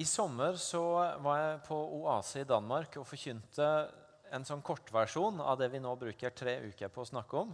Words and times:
I 0.00 0.04
sommer 0.04 0.54
så 0.56 0.80
var 1.20 1.34
jeg 1.36 1.56
på 1.66 1.76
Oase 1.98 2.40
i 2.40 2.46
Danmark 2.48 2.94
og 2.96 3.04
forkynte 3.04 3.66
en 4.32 4.46
sånn 4.48 4.62
kortversjon 4.64 5.42
av 5.44 5.58
det 5.60 5.66
vi 5.74 5.80
nå 5.82 5.90
bruker 6.00 6.32
tre 6.32 6.54
uker 6.70 6.88
på 6.88 7.02
å 7.02 7.08
snakke 7.10 7.36
om, 7.36 7.50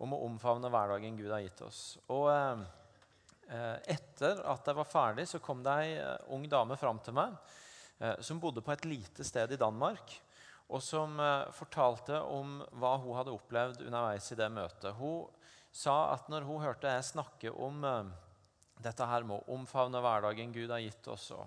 om 0.00 0.14
å 0.16 0.20
omfavne 0.24 0.70
hverdagen 0.72 1.18
Gud 1.18 1.28
har 1.28 1.42
gitt 1.44 1.60
oss. 1.66 1.82
Og 2.08 2.30
eh, 2.32 3.76
Etter 3.92 4.40
at 4.48 4.70
jeg 4.70 4.78
var 4.78 4.88
ferdig, 4.88 5.26
så 5.28 5.42
kom 5.44 5.60
det 5.66 5.74
ei 5.82 5.90
eh, 5.98 6.24
ung 6.32 6.46
dame 6.48 6.78
fram 6.80 7.02
til 7.04 7.18
meg 7.18 7.36
eh, 7.98 8.16
som 8.24 8.40
bodde 8.40 8.64
på 8.64 8.72
et 8.72 8.88
lite 8.88 9.26
sted 9.26 9.52
i 9.52 9.60
Danmark, 9.60 10.14
og 10.72 10.80
som 10.80 11.20
fortalte 11.52 12.16
om 12.32 12.62
hva 12.80 12.94
hun 13.02 13.18
hadde 13.18 13.34
opplevd 13.34 13.82
underveis 13.82 14.30
i 14.32 14.38
det 14.40 14.48
møtet. 14.54 14.94
Hun 14.96 15.26
sa 15.68 16.14
at 16.14 16.32
når 16.32 16.48
hun 16.48 16.64
hørte 16.64 16.94
jeg 16.94 17.10
snakke 17.10 17.52
om 17.52 17.82
dette 18.80 19.08
her 19.10 19.26
med 19.26 19.36
å 19.42 19.58
omfavne 19.58 20.00
hverdagen 20.00 20.54
Gud 20.54 20.70
har 20.70 20.80
gitt 20.80 21.10
oss, 21.10 21.32
og 21.34 21.44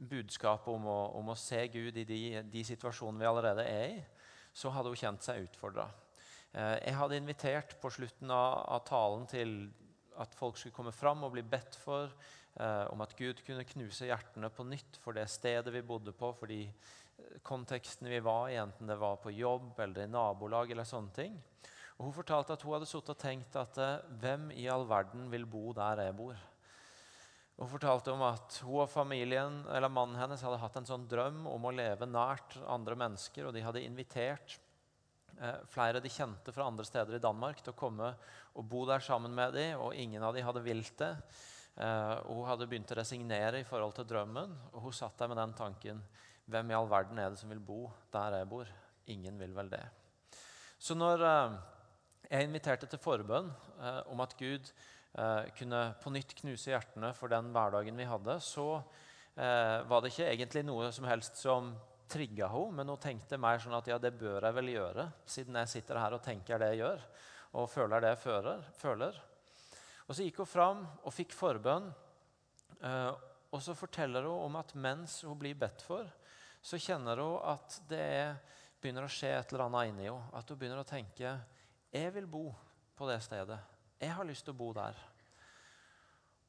budskapet 0.00 0.72
om 0.72 0.86
å, 0.88 1.00
om 1.20 1.32
å, 1.32 1.38
se 1.38 1.60
Gud 1.72 1.98
i 2.00 2.06
de, 2.08 2.20
de, 2.48 2.64
situasjonene 2.64 3.20
vi 3.20 3.28
allerede 3.28 3.66
er 3.68 3.96
i, 3.98 3.98
så 4.56 4.72
hadde 4.72 4.92
hun 4.92 4.98
kjent 4.98 5.26
seg 5.26 5.44
utfordra. 5.44 5.86
Eh, 6.52 6.76
jeg 6.86 6.96
hadde 6.98 7.20
invitert 7.20 7.76
på 7.82 7.92
slutten 7.92 8.32
av, 8.34 8.62
av, 8.64 8.84
talen 8.88 9.26
til 9.30 9.54
at 10.20 10.34
folk 10.36 10.58
skulle 10.58 10.74
komme 10.76 10.94
fram 10.94 11.22
og 11.26 11.34
bli 11.36 11.44
bedt 11.46 11.76
for, 11.78 12.10
eh, 12.56 12.86
om 12.90 13.04
at 13.04 13.14
Gud 13.18 13.44
kunne 13.46 13.68
knuse 13.68 14.08
hjertene 14.08 14.50
på 14.52 14.66
nytt 14.68 14.98
for 15.02 15.16
det 15.16 15.28
stedet 15.30 15.72
vi 15.74 15.84
bodde 15.86 16.16
på, 16.16 16.32
for 16.36 16.50
de 16.50 16.64
eh, 16.64 17.36
kontekstene 17.46 18.10
vi 18.10 18.24
var 18.24 18.48
i, 18.50 18.58
enten 18.60 18.90
det 18.90 18.98
var 19.00 19.20
på 19.22 19.34
jobb 19.36 19.78
eller 19.84 20.08
i 20.08 20.10
nabolag. 20.10 20.72
eller 20.72 20.88
sånne 20.88 21.14
ting. 21.14 21.38
Og 21.98 22.08
Hun 22.08 22.16
fortalte 22.16 22.56
at 22.56 22.62
hun 22.64 22.78
hadde 22.78 22.88
sittet 22.88 23.12
og 23.12 23.20
tenkt 23.20 23.60
at 23.60 23.78
eh, 23.78 24.14
hvem 24.22 24.48
i 24.56 24.66
all 24.72 24.88
verden 24.88 25.28
vil 25.30 25.44
bo 25.46 25.74
der 25.76 26.06
jeg 26.08 26.16
bor? 26.16 26.49
Hun 27.60 27.68
fortalte 27.68 28.08
om 28.14 28.22
at 28.24 28.54
hun 28.64 28.86
og 28.86 28.88
familien, 28.88 29.58
eller 29.68 29.92
mannen 29.92 30.16
hennes 30.16 30.40
hadde 30.40 30.62
hatt 30.62 30.78
en 30.80 30.86
sånn 30.88 31.02
drøm 31.10 31.42
om 31.44 31.66
å 31.68 31.72
leve 31.76 32.06
nært 32.08 32.54
andre 32.64 32.96
mennesker. 32.96 33.44
og 33.44 33.52
De 33.52 33.60
hadde 33.60 33.82
invitert 33.84 34.54
eh, 35.36 35.58
flere 35.68 36.00
de 36.00 36.08
kjente 36.08 36.54
fra 36.56 36.64
andre 36.70 36.86
steder 36.88 37.18
i 37.18 37.20
Danmark 37.20 37.60
til 37.60 37.74
å 37.74 37.76
komme 37.76 38.14
og 38.56 38.64
bo 38.64 38.86
der 38.88 39.04
sammen 39.04 39.36
med 39.36 39.52
dem, 39.58 39.74
og 39.76 39.92
ingen 39.92 40.24
av 40.24 40.32
dem 40.32 40.46
hadde 40.46 40.62
vilt 40.64 40.94
det. 41.02 41.10
Eh, 41.76 42.14
hun 42.30 42.46
hadde 42.48 42.68
begynt 42.70 42.94
å 42.94 42.96
resignere 42.96 43.60
i 43.60 43.66
forhold 43.68 43.92
til 43.98 44.08
drømmen, 44.08 44.56
og 44.72 44.86
hun 44.86 44.96
satt 44.96 45.20
der 45.20 45.28
med 45.28 45.40
den 45.42 45.56
tanken 45.60 46.00
Hvem 46.50 46.72
i 46.72 46.74
all 46.74 46.88
verden 46.90 47.20
er 47.20 47.28
det 47.30 47.38
som 47.38 47.52
vil 47.52 47.60
bo 47.62 47.84
der 48.10 48.40
jeg 48.40 48.48
bor? 48.50 48.70
Ingen 49.12 49.36
vil 49.38 49.52
vel 49.54 49.68
det. 49.70 49.84
Så 50.80 50.96
når 50.96 51.26
eh, 51.28 51.60
jeg 52.24 52.48
inviterte 52.48 52.88
til 52.88 53.04
forbønn 53.04 53.52
eh, 53.76 54.00
om 54.08 54.24
at 54.24 54.32
Gud 54.40 54.72
kunne 55.58 55.80
på 56.02 56.12
nytt 56.14 56.34
knuse 56.38 56.70
hjertene 56.70 57.12
for 57.18 57.32
den 57.32 57.50
hverdagen 57.54 57.96
vi 57.98 58.06
hadde, 58.06 58.36
så 58.44 58.66
eh, 59.34 59.80
var 59.90 60.02
det 60.02 60.12
ikke 60.12 60.28
egentlig 60.30 60.62
noe 60.68 60.90
som 60.94 61.08
helst 61.10 61.40
som 61.40 61.72
trigga 62.10 62.48
henne, 62.50 62.76
men 62.78 62.90
hun 62.90 63.00
tenkte 63.00 63.38
mer 63.38 63.58
sånn 63.62 63.76
at 63.78 63.90
ja, 63.90 63.98
det 64.02 64.12
bør 64.18 64.46
jeg 64.46 64.56
vel 64.56 64.70
gjøre, 64.72 65.08
siden 65.30 65.58
jeg 65.62 65.72
sitter 65.72 66.00
her 66.02 66.16
og 66.16 66.22
tenker 66.24 66.62
det 66.62 66.72
jeg 66.72 66.82
gjør, 66.82 67.02
og 67.58 67.70
føler 67.70 68.02
det 68.02 68.14
jeg 68.14 68.22
føler. 68.24 68.62
føler. 68.78 69.18
Og 70.06 70.14
Så 70.14 70.26
gikk 70.26 70.40
hun 70.42 70.50
fram 70.50 70.86
og 71.06 71.14
fikk 71.14 71.34
forbønn. 71.34 71.90
Eh, 72.82 73.12
og 73.50 73.62
så 73.62 73.74
forteller 73.74 74.26
hun 74.26 74.46
om 74.46 74.58
at 74.60 74.74
mens 74.78 75.20
hun 75.26 75.38
blir 75.38 75.58
bedt 75.58 75.82
for, 75.82 76.06
så 76.62 76.78
kjenner 76.78 77.18
hun 77.22 77.38
at 77.50 77.80
det 77.90 78.36
begynner 78.80 79.06
å 79.06 79.10
skje 79.10 79.32
et 79.36 79.52
eller 79.52 79.66
annet 79.66 79.90
inni 79.90 80.06
henne. 80.06 80.30
At 80.34 80.50
hun 80.50 80.58
begynner 80.58 80.82
å 80.82 80.88
tenke 80.88 81.34
jeg 81.90 82.14
vil 82.14 82.26
bo 82.30 82.44
på 82.94 83.08
det 83.10 83.18
stedet. 83.24 83.58
Jeg 84.00 84.14
har 84.16 84.24
lyst 84.24 84.46
til 84.46 84.54
å 84.54 84.60
bo 84.60 84.70
der. 84.72 84.96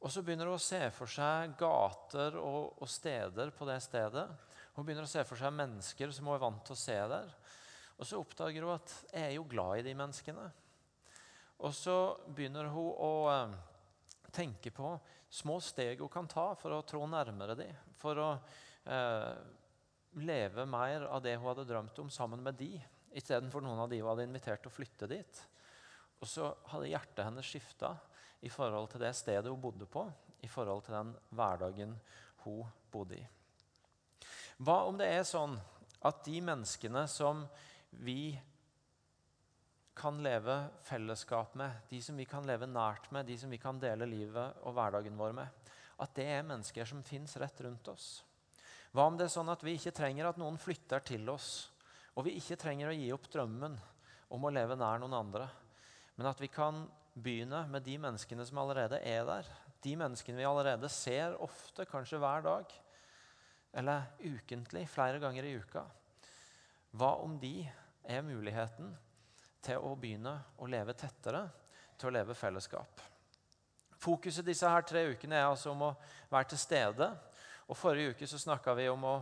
Og 0.01 0.09
så 0.09 0.23
begynner 0.25 0.47
hun 0.49 0.57
å 0.57 0.61
se 0.61 0.79
for 0.95 1.11
seg 1.11 1.53
gater 1.59 2.37
og, 2.39 2.77
og, 2.81 2.87
steder 2.89 3.51
på 3.53 3.67
det 3.69 3.77
stedet. 3.83 4.23
Hun 4.73 4.87
begynner 4.87 5.05
å 5.05 5.11
se 5.11 5.21
for 5.27 5.37
seg 5.37 5.53
mennesker 5.53 6.13
som 6.15 6.29
hun 6.29 6.37
er 6.37 6.41
vant 6.41 6.63
til 6.65 6.77
å 6.77 6.79
se 6.79 6.95
der. 7.11 7.29
Og 7.99 8.07
så 8.07 8.21
oppdager 8.21 8.65
hun 8.65 8.73
at 8.79 8.95
jeg 9.11 9.27
er 9.27 9.35
jo 9.35 9.45
glad 9.51 9.81
i 9.81 9.85
de 9.85 9.93
menneskene. 9.99 10.47
Og 11.61 11.75
så 11.77 11.97
begynner 12.33 12.71
hun 12.73 12.89
å 12.97 13.11
eh, 13.29 13.53
tenke 14.33 14.71
på 14.73 14.95
små 15.29 15.59
steg 15.61 16.01
hun 16.01 16.09
kan 16.09 16.29
ta 16.31 16.47
for 16.57 16.73
å 16.73 16.81
trå 16.87 17.03
nærmere 17.05 17.59
dem. 17.59 17.75
For 18.01 18.17
å 18.17 18.29
eh, 18.33 19.35
leve 20.23 20.65
mer 20.65 21.05
av 21.11 21.21
det 21.21 21.35
hun 21.37 21.51
hadde 21.51 21.67
drømt 21.69 22.01
om, 22.01 22.09
sammen 22.09 22.41
med 22.41 22.57
de, 22.57 22.73
istedenfor 23.13 23.61
noen 23.61 23.83
av 23.83 23.91
de 23.91 24.01
hun 24.01 24.09
hadde 24.15 24.25
invitert 24.31 24.63
til 24.63 24.71
å 24.71 24.79
flytte 24.79 25.11
dit. 25.11 25.45
Og 26.21 26.29
så 26.29 26.51
hadde 26.71 26.91
hjertet 26.91 27.25
hennes 27.25 27.47
skifta 27.47 27.95
i 28.45 28.49
forhold 28.49 28.91
til 28.91 29.01
det 29.01 29.13
stedet 29.17 29.49
hun 29.49 29.61
bodde 29.61 29.87
på, 29.89 30.05
i 30.41 30.49
forhold 30.49 30.85
til 30.85 30.97
den 30.97 31.13
hverdagen 31.37 31.95
hun 32.45 32.69
bodde 32.93 33.17
i. 33.17 33.25
Hva 34.61 34.83
om 34.85 34.97
det 34.97 35.07
er 35.09 35.25
sånn 35.25 35.55
at 36.05 36.23
de 36.25 36.39
menneskene 36.45 37.03
som 37.09 37.43
vi 38.05 38.33
kan 39.97 40.17
leve 40.23 40.55
fellesskap 40.87 41.55
med, 41.59 41.83
de 41.89 41.99
som 42.01 42.17
vi 42.17 42.25
kan 42.29 42.45
leve 42.47 42.69
nært 42.69 43.09
med, 43.13 43.27
de 43.27 43.37
som 43.37 43.51
vi 43.51 43.59
kan 43.61 43.79
dele 43.81 44.07
livet 44.09 44.61
og 44.65 44.73
hverdagen 44.77 45.17
vår 45.17 45.33
med, 45.37 45.69
at 46.01 46.13
det 46.17 46.25
er 46.33 46.45
mennesker 46.47 46.87
som 46.89 47.03
fins 47.05 47.35
rett 47.41 47.61
rundt 47.65 47.89
oss? 47.91 48.07
Hva 48.91 49.05
om 49.07 49.17
det 49.17 49.27
er 49.27 49.33
sånn 49.33 49.51
at 49.51 49.61
vi 49.63 49.75
ikke 49.77 49.93
trenger 49.95 50.29
at 50.29 50.39
noen 50.41 50.57
flytter 50.59 51.03
til 51.05 51.29
oss, 51.31 51.69
og 52.17 52.25
vi 52.27 52.35
ikke 52.39 52.59
trenger 52.59 52.91
å 52.91 52.95
gi 52.95 53.11
opp 53.13 53.29
drømmen 53.31 53.77
om 54.35 54.47
å 54.47 54.53
leve 54.53 54.77
nær 54.79 55.01
noen 55.01 55.15
andre? 55.15 55.49
Men 56.21 56.29
at 56.29 56.41
vi 56.41 56.51
kan 56.53 56.83
begynne 57.17 57.63
med 57.73 57.81
de 57.81 57.95
menneskene 57.97 58.43
som 58.45 58.59
allerede 58.61 58.99
er 59.09 59.23
der. 59.25 59.47
De 59.81 59.95
menneskene 59.97 60.37
vi 60.37 60.45
allerede 60.45 60.89
ser 60.93 61.33
ofte, 61.41 61.81
kanskje 61.89 62.19
hver 62.21 62.43
dag. 62.45 62.75
Eller 63.73 64.03
ukentlig, 64.21 64.83
flere 64.85 65.17
ganger 65.17 65.47
i 65.49 65.55
uka. 65.57 65.81
Hva 66.93 67.09
om 67.23 67.39
de 67.41 67.65
er 68.05 68.21
muligheten 68.21 68.91
til 69.65 69.81
å 69.81 69.95
begynne 69.97 70.35
å 70.61 70.69
leve 70.69 70.93
tettere, 70.93 71.41
til 71.97 72.11
å 72.11 72.13
leve 72.19 72.37
fellesskap? 72.37 73.01
Fokuset 73.97 74.45
disse 74.45 74.69
her 74.69 74.85
tre 74.85 75.07
ukene 75.15 75.41
er 75.41 75.49
altså 75.49 75.73
om 75.73 75.87
å 75.89 75.95
være 76.29 76.51
til 76.53 76.61
stede. 76.67 77.09
Og 77.65 77.81
Forrige 77.81 78.13
uke 78.13 78.29
så 78.29 78.37
snakka 78.45 78.77
vi 78.77 78.85
om 78.93 79.09
å, 79.09 79.17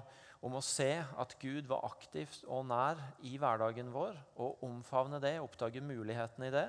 om 0.45 0.55
å 0.55 0.63
se 0.63 0.91
at 0.99 1.35
Gud 1.41 1.67
var 1.67 1.83
aktivt 1.87 2.45
og 2.47 2.67
nær 2.69 2.99
i 3.27 3.35
hverdagen 3.39 3.91
vår, 3.91 4.15
og 4.39 4.63
omfavne 4.63 5.19
det, 5.23 5.35
oppdage 5.43 5.83
mulighetene 5.83 6.47
i 6.47 6.53
det. 6.53 6.67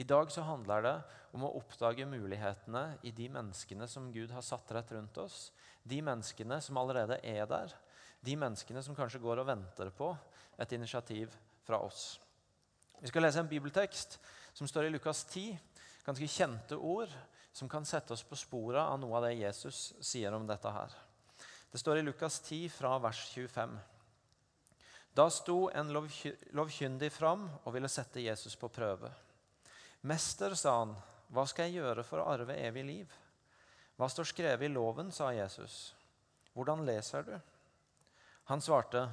I 0.00 0.04
dag 0.04 0.30
så 0.32 0.44
handler 0.46 0.84
det 0.84 0.94
om 1.36 1.44
å 1.44 1.52
oppdage 1.58 2.06
mulighetene 2.08 2.84
i 3.06 3.12
de 3.16 3.28
menneskene 3.32 3.88
som 3.90 4.10
Gud 4.12 4.32
har 4.32 4.44
satt 4.44 4.70
rett 4.76 4.92
rundt 4.94 5.18
oss. 5.20 5.50
De 5.82 6.00
menneskene 6.04 6.60
som 6.64 6.78
allerede 6.80 7.18
er 7.26 7.48
der. 7.48 7.74
De 8.24 8.36
menneskene 8.36 8.82
som 8.84 8.96
kanskje 8.96 9.20
går 9.22 9.42
og 9.42 9.48
venter 9.48 9.90
på 9.96 10.12
et 10.60 10.72
initiativ 10.76 11.34
fra 11.66 11.80
oss. 11.84 12.20
Vi 13.00 13.08
skal 13.08 13.24
lese 13.24 13.40
en 13.40 13.48
bibeltekst 13.48 14.18
som 14.52 14.68
står 14.68 14.88
i 14.88 14.94
Lukas 14.94 15.24
10. 15.24 15.56
Ganske 16.04 16.28
kjente 16.28 16.76
ord 16.76 17.12
som 17.52 17.68
kan 17.68 17.84
sette 17.88 18.12
oss 18.12 18.24
på 18.24 18.38
sporet 18.38 18.82
av 18.82 19.00
noe 19.00 19.16
av 19.16 19.26
det 19.26 19.38
Jesus 19.40 19.90
sier 20.04 20.36
om 20.36 20.46
dette 20.48 20.72
her. 20.72 20.92
Det 21.70 21.78
står 21.78 21.98
i 21.98 22.02
Lukas 22.02 22.40
10 22.40 22.68
fra 22.68 22.98
vers 22.98 23.28
25. 23.34 23.78
Da 25.14 25.30
sto 25.30 25.70
en 25.70 25.92
lovkyndig 26.50 27.12
fram 27.12 27.44
og 27.64 27.74
ville 27.74 27.88
sette 27.88 28.22
Jesus 28.22 28.56
på 28.56 28.68
prøve. 28.68 29.10
'Mester', 30.02 30.54
sa 30.54 30.78
han, 30.78 30.96
'hva 31.30 31.46
skal 31.46 31.68
jeg 31.68 31.82
gjøre 31.82 32.02
for 32.02 32.18
å 32.18 32.28
arve 32.32 32.56
evig 32.56 32.84
liv?' 32.84 33.16
'Hva 33.96 34.08
står 34.08 34.24
skrevet 34.24 34.66
i 34.66 34.72
loven?' 34.72 35.12
sa 35.12 35.30
Jesus. 35.30 35.94
'Hvordan 36.54 36.86
leser 36.86 37.22
du?' 37.22 37.40
Han 38.44 38.60
svarte, 38.60 39.08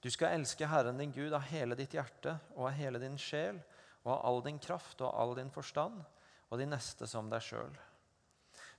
'Du 0.00 0.10
skal 0.10 0.34
elske 0.40 0.66
Herren 0.66 0.98
din 0.98 1.12
Gud 1.12 1.32
av 1.32 1.40
hele 1.40 1.74
ditt 1.74 1.94
hjerte 1.94 2.38
og 2.56 2.66
av 2.66 2.72
hele 2.72 2.98
din 2.98 3.18
sjel' 3.18 3.62
'og 4.04 4.12
av 4.12 4.26
all 4.26 4.42
din 4.42 4.58
kraft 4.58 5.00
og 5.00 5.14
all 5.14 5.36
din 5.36 5.50
forstand, 5.50 6.02
og 6.50 6.58
de 6.58 6.66
neste 6.66 7.06
som 7.06 7.30
deg 7.30 7.42
sjøl.' 7.42 7.78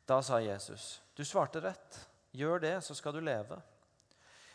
Da 0.07 0.21
sa 0.21 0.39
Jesus, 0.39 1.01
'Du 1.15 1.23
svarte 1.23 1.61
rett. 1.61 2.12
Gjør 2.33 2.59
det, 2.63 2.75
så 2.83 2.95
skal 2.97 3.13
du 3.13 3.21
leve.' 3.21 3.61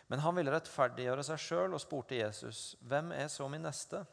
Men 0.08 0.22
han 0.24 0.34
ville 0.38 0.52
rettferdiggjøre 0.54 1.24
seg 1.26 1.40
sjøl 1.42 1.74
og 1.76 1.82
spurte 1.82 2.16
Jesus, 2.16 2.76
'Hvem 2.80 3.12
er 3.12 3.28
så 3.28 3.48
min 3.48 3.62
neste?' 3.62 4.06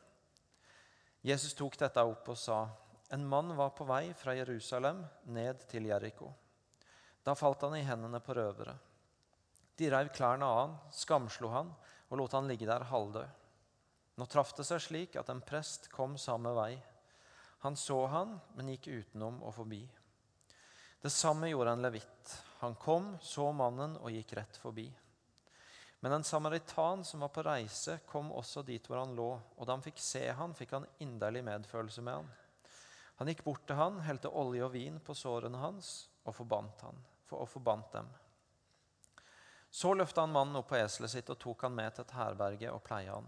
Jesus 1.25 1.55
tok 1.57 1.77
dette 1.79 2.03
opp 2.03 2.27
og 2.29 2.37
sa, 2.37 2.67
En 3.11 3.25
mann 3.25 3.55
var 3.55 3.69
på 3.69 3.85
vei 3.85 4.13
fra 4.13 4.33
Jerusalem 4.35 5.05
ned 5.25 5.67
til 5.69 5.85
Jeriko. 5.85 6.33
Da 7.23 7.33
falt 7.33 7.61
han 7.61 7.75
i 7.77 7.83
hendene 7.85 8.19
på 8.19 8.33
røvere. 8.33 8.75
De 9.77 9.89
reiv 9.89 10.09
klærne 10.09 10.45
av 10.45 10.57
han, 10.59 10.75
skamslo 10.91 11.49
han 11.53 11.71
og 12.09 12.17
lot 12.17 12.33
han 12.37 12.47
ligge 12.49 12.67
der 12.69 12.85
halvdød. 12.89 13.27
Nå 14.15 14.25
traff 14.31 14.53
det 14.55 14.65
seg 14.67 14.81
slik 14.81 15.15
at 15.19 15.29
en 15.29 15.43
prest 15.43 15.89
kom 15.91 16.17
samme 16.21 16.53
vei. 16.55 16.73
Han 17.65 17.75
så 17.75 18.05
han, 18.07 18.37
men 18.55 18.69
gikk 18.73 18.87
utenom 18.87 19.41
og 19.43 19.55
forbi. 19.57 19.81
Det 21.01 21.11
samme 21.11 21.49
gjorde 21.49 21.73
en 21.75 21.85
levitt. 21.85 22.35
Han 22.59 22.75
kom, 22.79 23.17
så 23.21 23.51
mannen 23.51 23.97
og 23.99 24.13
gikk 24.13 24.33
rett 24.37 24.57
forbi. 24.57 24.87
Men 25.99 26.11
en 26.11 26.23
samaritan 26.23 27.03
som 27.03 27.19
var 27.19 27.31
på 27.33 27.43
reise, 27.43 27.99
kom 28.07 28.31
også 28.31 28.61
dit 28.63 28.87
hvor 28.87 28.99
han 29.01 29.15
lå. 29.17 29.29
Og 29.57 29.65
da 29.65 29.73
han 29.73 29.83
fikk 29.83 29.99
se 29.99 30.27
han, 30.37 30.53
fikk 30.53 30.75
han 30.77 30.85
inderlig 31.01 31.41
medfølelse 31.47 32.03
med 32.05 32.19
han. 32.19 32.27
Han 33.15 33.31
gikk 33.31 33.41
bort 33.45 33.63
til 33.67 33.79
han, 33.79 34.01
helte 34.05 34.29
olje 34.29 34.67
og 34.67 34.73
vin 34.75 34.99
på 34.99 35.15
sårene 35.17 35.59
hans 35.63 35.95
og 36.25 36.35
forbandt 36.35 36.85
han. 36.85 37.03
og 37.31 37.49
forbandt 37.49 37.91
dem. 37.91 38.09
Så 39.69 39.93
løfta 39.93 40.21
han 40.21 40.31
mannen 40.31 40.55
opp 40.55 40.69
på 40.69 40.77
eselet 40.77 41.11
sitt 41.11 41.29
og 41.33 41.39
tok 41.41 41.65
han 41.65 41.73
med 41.75 41.95
til 41.95 42.05
et 42.05 42.13
herberge 42.15 42.69
og 42.71 42.83
pleia 42.85 43.17
han. 43.17 43.25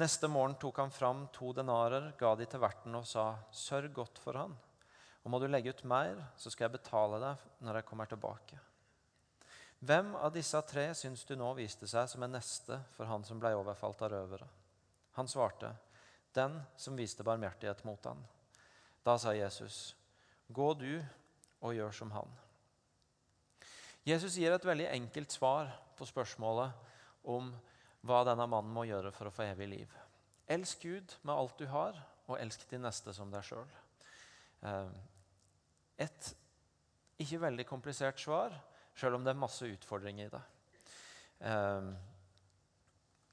Neste 0.00 0.28
morgen 0.28 0.54
tok 0.60 0.78
han 0.78 0.94
fram 0.94 1.26
to 1.32 1.50
denarer, 1.56 2.12
ga 2.18 2.34
de 2.36 2.46
til 2.46 2.62
verten 2.62 2.94
og 2.94 3.04
sa, 3.08 3.26
sørg 3.52 3.92
godt 3.96 4.20
for 4.22 4.38
han, 4.38 4.54
og 5.26 5.32
må 5.34 5.40
du 5.42 5.48
legge 5.50 5.72
ut 5.74 5.80
mer, 5.90 6.20
så 6.38 6.52
skal 6.54 6.68
jeg 6.68 6.76
betale 6.76 7.18
deg 7.18 7.40
når 7.66 7.80
jeg 7.80 7.86
kommer 7.88 8.06
tilbake. 8.06 8.60
Hvem 9.82 10.12
av 10.22 10.30
disse 10.30 10.60
tre 10.70 10.84
syns 10.94 11.24
du 11.26 11.32
nå 11.34 11.48
viste 11.58 11.88
seg 11.90 12.06
som 12.08 12.22
en 12.22 12.36
neste 12.36 12.78
for 12.94 13.10
han 13.10 13.26
som 13.26 13.40
ble 13.42 13.50
overfalt 13.58 14.04
av 14.06 14.12
røvere? 14.14 14.46
Han 15.18 15.26
svarte, 15.26 15.72
den 16.30 16.54
som 16.78 16.94
viste 16.94 17.26
barmhjertighet 17.26 17.82
mot 17.88 18.06
han. 18.06 18.20
Da 19.02 19.16
sa 19.18 19.34
Jesus, 19.34 19.96
gå 20.46 20.68
du 20.78 20.92
og 21.58 21.74
gjør 21.74 21.98
som 21.98 22.14
han. 22.14 22.30
Jesus 24.06 24.38
gir 24.38 24.54
et 24.54 24.68
veldig 24.68 24.86
enkelt 24.92 25.34
svar 25.34 25.74
på 25.98 26.06
spørsmålet 26.06 27.26
om 27.34 27.50
hva 28.06 28.22
denne 28.28 28.46
mannen 28.46 28.70
må 28.70 28.86
gjøre 28.86 29.10
for 29.10 29.26
å 29.26 29.34
få 29.34 29.48
evig 29.48 29.72
liv. 29.74 29.98
Elsk 30.46 30.86
Gud 30.86 31.18
med 31.26 31.34
alt 31.34 31.58
du 31.58 31.66
har, 31.74 31.98
og 32.30 32.38
elsk 32.38 32.62
din 32.70 32.86
neste 32.86 33.10
som 33.14 33.34
deg 33.34 33.42
sjøl. 33.50 33.66
Et 35.98 36.32
ikke 37.22 37.40
veldig 37.40 37.66
komplisert 37.68 38.20
svar, 38.20 38.54
sjøl 38.96 39.16
om 39.16 39.24
det 39.24 39.32
er 39.32 39.40
masse 39.40 39.68
utfordringer 39.68 40.28
i 40.28 40.34
det. 40.34 40.42
Eh, 41.48 41.88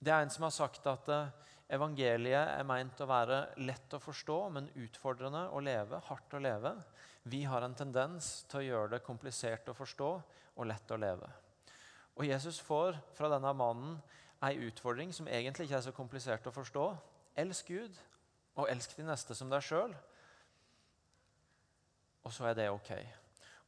det 0.04 0.12
er 0.12 0.24
en 0.24 0.31
som 0.33 0.48
har 0.48 0.56
sagt 0.56 0.88
at 0.92 1.10
eh, 1.12 1.31
evangeliet 1.75 2.54
er 2.57 2.68
meint 2.68 3.00
å 3.04 3.10
være 3.10 3.39
lett 3.63 3.95
å 3.95 4.01
forstå, 4.04 4.38
men 4.56 4.71
utfordrende 4.86 5.45
å 5.51 5.62
leve, 5.63 6.00
hardt 6.07 6.36
å 6.36 6.42
leve. 6.44 6.75
Vi 7.31 7.44
har 7.48 7.63
en 7.63 7.75
tendens 7.75 8.44
til 8.51 8.60
å 8.60 8.68
gjøre 8.68 8.95
det 8.95 9.06
komplisert 9.06 9.69
å 9.71 9.77
forstå 9.77 10.10
og 10.54 10.68
lett 10.68 10.92
å 10.92 11.00
leve. 11.00 11.30
Og 12.19 12.27
Jesus 12.27 12.60
får 12.62 13.00
fra 13.18 13.30
denne 13.31 13.54
mannen 13.57 13.95
ei 14.44 14.57
utfordring 14.68 15.13
som 15.15 15.30
egentlig 15.31 15.69
ikke 15.69 15.80
er 15.80 15.86
så 15.88 15.95
komplisert 15.95 16.48
å 16.48 16.54
forstå. 16.54 16.88
Elsk 17.39 17.71
Gud, 17.71 17.95
og 18.60 18.69
elsk 18.69 18.98
de 18.98 19.06
neste 19.07 19.36
som 19.38 19.50
deg 19.50 19.63
sjøl. 19.65 19.95
Og 22.24 22.34
så 22.34 22.48
er 22.50 22.58
det 22.58 22.72
ok. 22.72 22.92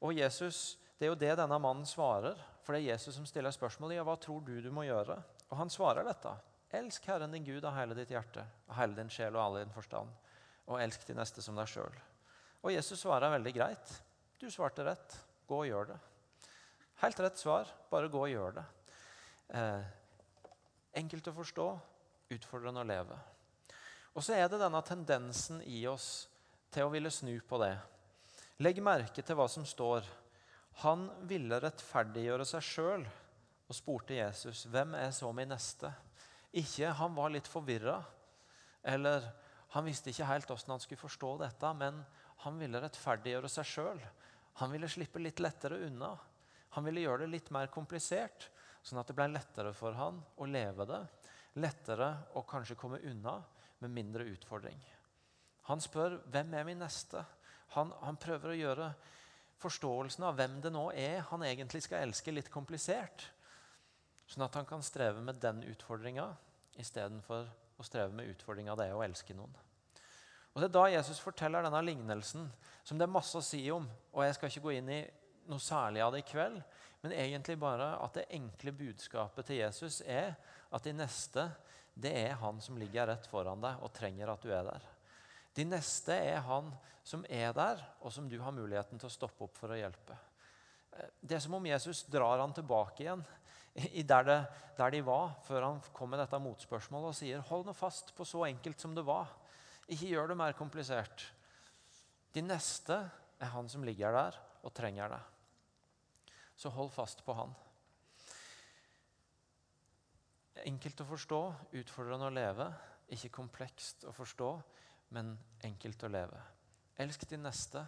Og 0.05 0.13
Jesus, 0.13 0.77
Det 0.95 1.05
er 1.05 1.11
jo 1.11 1.19
det 1.19 1.33
denne 1.35 1.57
mannen 1.59 1.85
svarer. 1.85 2.39
For 2.63 2.73
det 2.73 2.81
er 2.81 2.93
Jesus 2.95 3.17
som 3.17 3.25
stiller 3.27 3.51
spørsmålet. 3.51 3.97
Ja, 3.97 4.03
hva 4.07 4.15
tror 4.15 4.39
du 4.41 4.61
du 4.63 4.71
må 4.71 4.85
gjøre? 4.87 5.17
Og 5.51 5.57
han 5.59 5.69
svarer 5.69 6.07
dette. 6.07 6.31
Elsk 6.71 7.05
Herren 7.05 7.35
din 7.35 7.43
Gud 7.45 7.65
av 7.67 7.75
hele 7.75 7.93
ditt 7.97 8.09
hjerte, 8.09 8.45
av 8.69 8.77
hele 8.79 8.95
din 8.97 9.11
sjel 9.11 9.35
og 9.35 9.41
all 9.43 9.57
din 9.59 9.73
forstand. 9.75 10.09
Og 10.65 10.81
elsk 10.81 11.05
de 11.05 11.17
neste 11.19 11.43
som 11.43 11.59
deg 11.59 11.69
sjøl. 11.69 11.99
Og 12.63 12.71
Jesus 12.73 13.03
svarer 13.03 13.35
veldig 13.35 13.53
greit. 13.53 13.91
Du 14.41 14.47
svarte 14.49 14.87
rett. 14.87 15.17
Gå 15.45 15.59
og 15.61 15.67
gjør 15.69 15.91
det. 15.91 15.99
Helt 17.03 17.19
rett 17.21 17.37
svar. 17.37 17.69
Bare 17.91 18.09
gå 18.09 18.23
og 18.23 18.31
gjør 18.31 18.57
det. 18.57 18.65
Eh, 19.59 19.85
enkelt 21.03 21.27
å 21.29 21.35
forstå, 21.35 21.67
utfordrende 22.33 22.81
å 22.81 22.87
leve. 22.87 23.19
Og 24.15 24.23
så 24.23 24.33
er 24.39 24.47
det 24.49 24.61
denne 24.63 24.81
tendensen 24.87 25.61
i 25.67 25.83
oss 25.91 26.25
til 26.73 26.87
å 26.87 26.93
ville 26.93 27.11
snu 27.13 27.35
på 27.45 27.59
det. 27.61 27.75
Legg 28.63 28.79
merke 28.79 29.19
til 29.19 29.35
hva 29.35 29.49
som 29.51 29.65
står. 29.67 30.05
Han 30.85 31.09
ville 31.27 31.57
rettferdiggjøre 31.59 32.45
seg 32.47 32.63
sjøl 32.63 33.05
og 33.65 33.75
spurte 33.75 34.15
Jesus, 34.15 34.65
'Hvem 34.65 34.95
er 34.95 35.11
så 35.11 35.31
min 35.33 35.49
neste?' 35.49 35.91
Ikke 36.53 36.93
han 36.93 37.15
var 37.15 37.29
litt 37.29 37.47
forvirra, 37.47 38.01
eller 38.83 39.25
han 39.75 39.83
visste 39.83 40.09
ikke 40.09 40.29
helt 40.29 40.47
hvordan 40.47 40.71
han 40.71 40.79
skulle 40.79 41.01
forstå 41.01 41.37
dette, 41.41 41.73
men 41.73 42.05
han 42.45 42.59
ville 42.59 42.79
rettferdiggjøre 42.79 43.49
seg 43.49 43.65
sjøl. 43.65 43.99
Han 44.61 44.71
ville 44.71 44.87
slippe 44.87 45.19
litt 45.19 45.41
lettere 45.43 45.81
unna. 45.83 46.13
Han 46.77 46.85
ville 46.85 47.03
gjøre 47.03 47.25
det 47.25 47.33
litt 47.33 47.51
mer 47.51 47.67
komplisert, 47.67 48.49
sånn 48.81 49.01
at 49.01 49.07
det 49.07 49.17
ble 49.17 49.27
lettere 49.33 49.73
for 49.75 49.91
han 49.99 50.21
å 50.37 50.47
leve 50.47 50.85
det. 50.87 51.01
Lettere 51.59 52.07
å 52.39 52.45
kanskje 52.47 52.77
komme 52.79 53.03
unna 53.03 53.41
med 53.79 53.91
mindre 53.91 54.23
utfordring. 54.23 54.79
Han 55.67 55.81
spør 55.81 56.21
hvem 56.31 56.53
er 56.53 56.63
min 56.63 56.79
neste. 56.79 57.25
Han, 57.73 57.91
han 58.05 58.19
prøver 58.21 58.53
å 58.53 58.59
gjøre 58.59 58.89
forståelsen 59.61 60.25
av 60.27 60.37
hvem 60.37 60.59
det 60.63 60.71
nå 60.73 60.87
er 60.93 61.23
han 61.31 61.43
egentlig 61.47 61.83
skal 61.85 62.05
elske, 62.05 62.33
litt 62.33 62.51
komplisert. 62.53 63.27
Sånn 64.29 64.45
at 64.45 64.55
han 64.57 64.67
kan 64.69 64.83
streve 64.85 65.21
med 65.23 65.41
den 65.41 65.63
utfordringa 65.65 66.29
istedenfor 66.81 67.47
å 67.77 67.85
streve 67.85 68.13
med 68.15 68.29
utfordringa 68.33 68.75
det 68.77 68.89
er 68.89 68.97
å 68.97 69.03
elske 69.05 69.35
noen. 69.37 69.53
Og 70.55 70.61
Det 70.61 70.69
er 70.69 70.75
da 70.77 70.85
Jesus 70.87 71.19
forteller 71.19 71.65
denne 71.65 71.81
lignelsen, 71.83 72.47
som 72.83 72.97
det 72.97 73.03
er 73.03 73.11
masse 73.11 73.35
å 73.35 73.43
si 73.43 73.59
om. 73.71 73.89
og 74.13 74.23
Jeg 74.23 74.37
skal 74.37 74.51
ikke 74.51 74.63
gå 74.63 74.75
inn 74.77 74.89
i 74.89 75.01
noe 75.51 75.61
særlig 75.61 76.01
av 76.01 76.13
det 76.13 76.23
i 76.23 76.29
kveld, 76.29 76.61
men 77.03 77.13
egentlig 77.13 77.57
bare 77.59 77.91
at 78.01 78.15
det 78.17 78.29
enkle 78.33 78.71
budskapet 78.73 79.49
til 79.49 79.59
Jesus 79.59 79.99
er 80.01 80.37
at 80.71 80.87
de 80.87 80.93
neste 80.95 81.49
det 81.95 82.11
er 82.25 82.39
han 82.39 82.57
som 82.63 82.79
ligger 82.79 83.07
rett 83.11 83.27
foran 83.29 83.61
deg 83.63 83.83
og 83.83 83.93
trenger 83.95 84.31
at 84.31 84.43
du 84.43 84.49
er 84.51 84.63
der. 84.67 84.87
De 85.55 85.65
neste 85.67 86.15
er 86.15 86.43
han 86.45 86.71
som 87.05 87.23
er 87.29 87.53
der, 87.55 87.81
og 88.01 88.11
som 88.13 88.27
du 88.29 88.37
har 88.41 88.55
muligheten 88.55 88.99
til 88.99 89.09
å 89.09 89.13
stoppe 89.13 89.45
opp 89.45 89.59
for 89.59 89.71
å 89.71 89.77
hjelpe. 89.79 90.17
Det 91.21 91.37
er 91.37 91.43
som 91.43 91.57
om 91.57 91.67
Jesus 91.67 92.05
drar 92.11 92.41
han 92.41 92.55
tilbake 92.55 93.03
igjen 93.03 93.23
der, 94.07 94.23
det, 94.23 94.37
der 94.77 94.93
de 94.93 95.01
var 95.03 95.33
før 95.43 95.65
han 95.67 95.81
kom 95.95 96.13
med 96.13 96.21
dette 96.23 96.39
motspørsmålet 96.39 97.11
og 97.11 97.17
sier 97.17 97.43
hold 97.49 97.65
nå 97.67 97.75
fast 97.75 98.13
på 98.15 98.27
så 98.27 98.45
enkelt 98.47 98.79
som 98.79 98.95
det 98.95 99.03
var. 99.03 99.33
Ikke 99.91 100.07
gjør 100.13 100.31
det 100.31 100.39
mer 100.39 100.55
komplisert. 100.55 101.27
De 102.31 102.43
neste 102.43 103.01
er 103.35 103.51
han 103.51 103.67
som 103.71 103.83
ligger 103.83 104.15
der 104.15 104.39
og 104.63 104.73
trenger 104.75 105.11
det 105.17 105.23
så 106.55 106.69
hold 106.69 106.91
fast 106.91 107.23
på 107.25 107.35
han. 107.35 107.53
Enkelt 110.65 111.01
å 111.03 111.07
forstå, 111.09 111.39
utfordrende 111.81 112.29
å 112.29 112.33
leve. 112.33 112.69
Ikke 113.13 113.33
komplekst 113.35 114.07
å 114.09 114.13
forstå, 114.15 114.49
men 115.15 115.35
enkelt 115.63 116.03
å 116.03 116.11
leve. 116.11 116.41
Elsk 116.99 117.23
din 117.29 117.45
neste. 117.45 117.85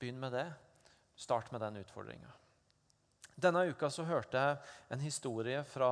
Begynn 0.00 0.18
med 0.20 0.34
det. 0.34 0.48
Start 1.16 1.52
med 1.54 1.62
den 1.62 1.78
utfordringa. 1.80 2.32
Denne 3.36 3.66
uka 3.68 3.90
så 3.92 4.04
hørte 4.08 4.40
jeg 4.40 4.58
en 4.94 5.02
historie 5.04 5.60
fra 5.68 5.90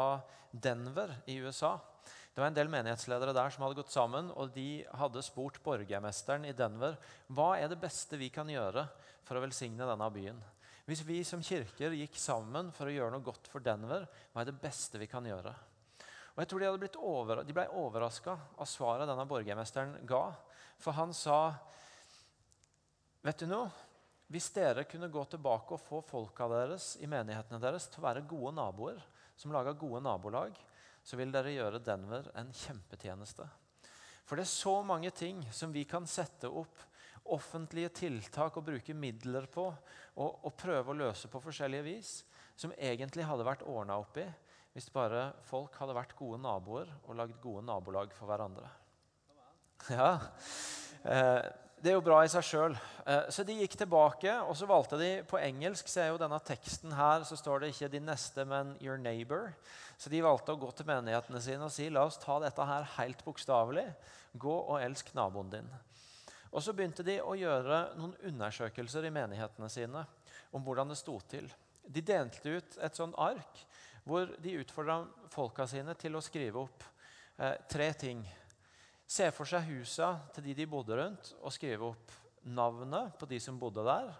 Denver 0.50 1.12
i 1.29 1.37
USA. 1.44 1.76
Det 2.35 2.41
var 2.41 2.49
En 2.50 2.56
del 2.56 2.71
menighetsledere 2.73 3.35
der 3.37 3.53
som 3.53 3.62
hadde 3.62 3.79
gått 3.79 3.93
sammen, 3.94 4.31
og 4.35 4.50
de 4.56 4.85
hadde 4.99 5.23
spurt 5.23 5.61
borgermesteren 5.62 6.49
i 6.49 6.56
Denver 6.56 6.97
hva 7.29 7.55
er 7.61 7.69
det 7.71 7.79
beste 7.79 8.19
vi 8.19 8.31
kan 8.35 8.49
gjøre 8.50 8.88
for 9.23 9.38
å 9.38 9.44
velsigne 9.44 9.87
denne 9.87 10.09
byen. 10.11 10.41
Hvis 10.85 11.05
vi 11.06 11.21
som 11.25 11.44
kirker 11.44 11.94
gikk 11.97 12.19
sammen 12.21 12.73
for 12.75 12.90
å 12.90 12.97
gjøre 12.97 13.14
noe 13.14 13.25
godt 13.25 13.47
for 13.52 13.62
Denver, 13.64 14.09
hva 14.33 14.43
er 14.43 14.50
det 14.50 14.59
beste 14.61 14.99
vi 15.00 15.09
kan 15.09 15.25
gjøre? 15.25 15.54
Og 16.35 16.43
jeg 16.43 16.50
tror 16.50 16.64
De, 16.83 16.88
over, 16.99 17.45
de 17.47 17.54
ble 17.54 17.69
overraska 17.78 18.35
av 18.59 18.66
svaret 18.66 19.09
denne 19.09 19.28
borgermesteren 19.31 19.95
ga. 20.09 20.26
For 20.83 20.97
han 20.97 21.14
sa 21.16 21.54
Vet 23.25 23.40
du 23.40 23.49
noe? 23.49 23.71
Hvis 24.28 24.50
dere 24.52 24.87
kunne 24.88 25.09
gå 25.12 25.23
tilbake 25.33 25.76
og 25.76 25.81
få 25.81 26.00
folka 26.04 26.49
deres 26.50 26.95
i 27.00 27.09
menighetene 27.09 27.61
deres 27.61 27.87
til 27.88 28.02
å 28.02 28.07
være 28.07 28.25
gode 28.28 28.52
naboer, 28.57 28.99
som 29.37 29.52
lager 29.52 29.76
gode 29.81 30.00
nabolag, 30.04 30.57
så 31.04 31.16
vil 31.21 31.33
dere 31.33 31.52
gjøre 31.52 31.83
Denver 31.85 32.31
en 32.37 32.50
kjempetjeneste. 32.52 33.47
For 34.25 34.37
det 34.37 34.47
er 34.47 34.52
så 34.52 34.75
mange 34.85 35.12
ting 35.12 35.43
som 35.52 35.73
vi 35.73 35.85
kan 35.88 36.09
sette 36.09 36.49
opp 36.49 36.81
offentlige 37.33 37.93
tiltak 38.00 38.57
og 38.59 38.66
bruke 38.66 38.97
midler 38.97 39.47
på 39.49 39.66
og, 39.71 40.31
og, 40.45 40.52
prøve 40.61 40.93
å 40.93 40.99
løse 40.99 41.28
på 41.33 41.40
forskjellige 41.40 41.87
vis, 41.87 42.14
som 42.57 42.73
egentlig 42.76 43.25
hadde 43.26 43.47
vært 43.47 43.64
ordna 43.66 43.97
opp 44.00 44.19
i 44.21 44.26
hvis 44.75 44.90
bare 44.93 45.28
folk 45.47 45.76
hadde 45.78 45.95
vært 45.95 46.16
gode 46.19 46.40
naboer 46.43 46.90
og 47.04 47.16
lagd 47.19 47.38
gode 47.43 47.62
nabolag 47.66 48.12
for 48.14 48.26
hverandre. 48.28 48.66
Ja, 49.91 50.19
eh, 51.03 51.43
Det 51.85 51.91
er 51.91 51.99
jo 51.99 52.05
bra 52.05 52.23
i 52.25 52.29
seg 52.33 52.45
sjøl. 52.47 52.75
Eh, 53.05 53.26
så 53.29 53.45
de 53.45 53.59
gikk 53.59 53.75
tilbake, 53.76 54.33
og 54.49 54.57
så 54.57 54.64
valgte 54.64 54.97
de 54.97 55.09
På 55.29 55.37
engelsk 55.37 55.91
så 55.93 56.00
er 56.00 56.12
jo 56.14 56.21
denne 56.23 56.38
teksten 56.41 56.95
her, 56.97 57.26
så 57.29 57.37
står 57.37 57.61
det 57.61 57.75
ikke 57.75 57.91
'din 57.93 58.07
neste', 58.09 58.47
men 58.49 58.76
'your 58.81 58.97
neighbor'. 58.97 59.53
Så 59.99 60.09
de 60.09 60.23
valgte 60.23 60.53
å 60.53 60.61
gå 60.61 60.71
til 60.73 60.87
menighetene 60.87 61.41
sine 61.41 61.64
og 61.64 61.73
si 61.73 61.91
'la 61.91 62.07
oss 62.07 62.17
ta 62.17 62.38
dette 62.41 62.64
her 62.64 62.83
helt 62.97 63.25
bokstavelig'. 63.25 63.95
Gå 64.38 64.57
og 64.69 64.81
elsk 64.81 65.14
naboen 65.14 65.50
din'. 65.50 65.75
Og 66.53 66.62
Så 66.62 66.73
begynte 66.73 67.05
de 67.05 67.21
å 67.21 67.37
gjøre 67.37 67.97
noen 67.97 68.17
undersøkelser 68.25 69.05
i 69.05 69.11
menighetene 69.11 69.69
sine 69.69 70.07
om 70.53 70.62
hvordan 70.62 70.88
det 70.88 70.97
sto 70.97 71.21
til. 71.21 71.53
De 71.87 72.00
delte 72.00 72.49
ut 72.49 72.79
et 72.81 72.97
sånt 72.97 73.14
ark 73.19 73.67
hvor 74.05 74.26
de 74.41 74.59
utfordra 74.61 75.05
folka 75.29 75.67
sine 75.67 75.95
til 75.95 76.17
å 76.17 76.21
skrive 76.21 76.59
opp 76.59 76.85
eh, 77.38 77.57
tre 77.69 77.93
ting. 77.93 78.25
Se 79.06 79.28
for 79.37 79.49
seg 79.49 79.66
husa 79.68 80.14
til 80.34 80.49
de 80.49 80.54
de 80.58 80.66
bodde 80.70 80.96
rundt, 80.99 81.34
og 81.42 81.52
skrive 81.52 81.92
opp 81.92 82.12
navnet 82.44 83.14
på 83.18 83.28
de 83.28 83.40
som 83.40 83.58
bodde 83.61 83.84
der. 83.84 84.12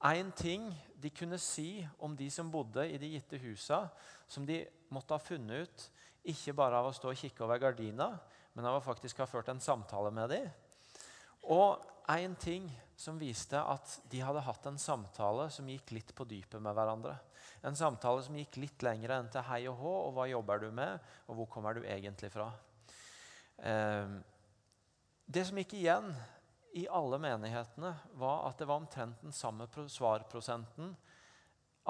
Én 0.00 0.32
ting 0.32 0.70
de 0.96 1.10
kunne 1.12 1.38
si 1.38 1.86
om 2.00 2.16
de 2.16 2.30
som 2.32 2.50
bodde 2.50 2.86
i 2.88 2.98
de 2.98 3.12
gitte 3.12 3.38
husa, 3.42 3.86
som 4.26 4.46
de 4.48 4.62
måtte 4.88 5.12
ha 5.12 5.20
funnet 5.20 5.68
ut 5.68 5.88
ikke 6.30 6.54
bare 6.56 6.80
av 6.80 6.88
å 6.88 6.94
stå 6.96 7.12
og 7.12 7.20
kikke 7.20 7.44
over 7.44 7.60
gardina, 7.60 8.10
men 8.54 8.66
av 8.66 8.78
å 8.78 8.84
faktisk 8.84 9.20
ha 9.22 9.28
ført 9.28 9.48
en 9.52 9.60
samtale 9.60 10.10
med 10.12 10.32
dem. 10.32 10.48
Og 11.52 11.80
én 12.12 12.34
ting 12.40 12.68
som 13.00 13.18
viste 13.20 13.56
at 13.56 14.00
de 14.12 14.20
hadde 14.20 14.42
hatt 14.44 14.66
en 14.68 14.80
samtale 14.80 15.48
som 15.52 15.68
gikk 15.68 15.94
litt 15.96 16.14
på 16.16 16.26
dypet 16.28 16.60
med 16.60 16.76
hverandre. 16.76 17.14
En 17.64 17.76
samtale 17.76 18.24
som 18.24 18.36
gikk 18.36 18.58
litt 18.60 18.84
lenger 18.84 19.14
enn 19.16 19.30
til 19.32 19.46
hei 19.48 19.62
og 19.70 19.78
hå, 19.80 19.94
og 20.08 20.16
hva 20.16 20.28
jobber 20.28 20.64
du 20.64 20.68
med, 20.74 21.00
og 21.28 21.40
hvor 21.40 21.48
kommer 21.54 21.76
du 21.76 21.84
egentlig 21.84 22.32
fra? 22.32 22.50
Eh, 23.62 24.08
det 25.26 25.44
som 25.44 25.58
gikk 25.60 25.76
igjen 25.78 26.08
i 26.72 26.86
alle 26.88 27.18
menighetene, 27.18 27.92
var 28.18 28.48
at 28.48 28.58
det 28.58 28.68
var 28.70 28.80
omtrent 28.80 29.20
den 29.22 29.34
samme 29.34 29.66
svarprosenten 29.88 30.94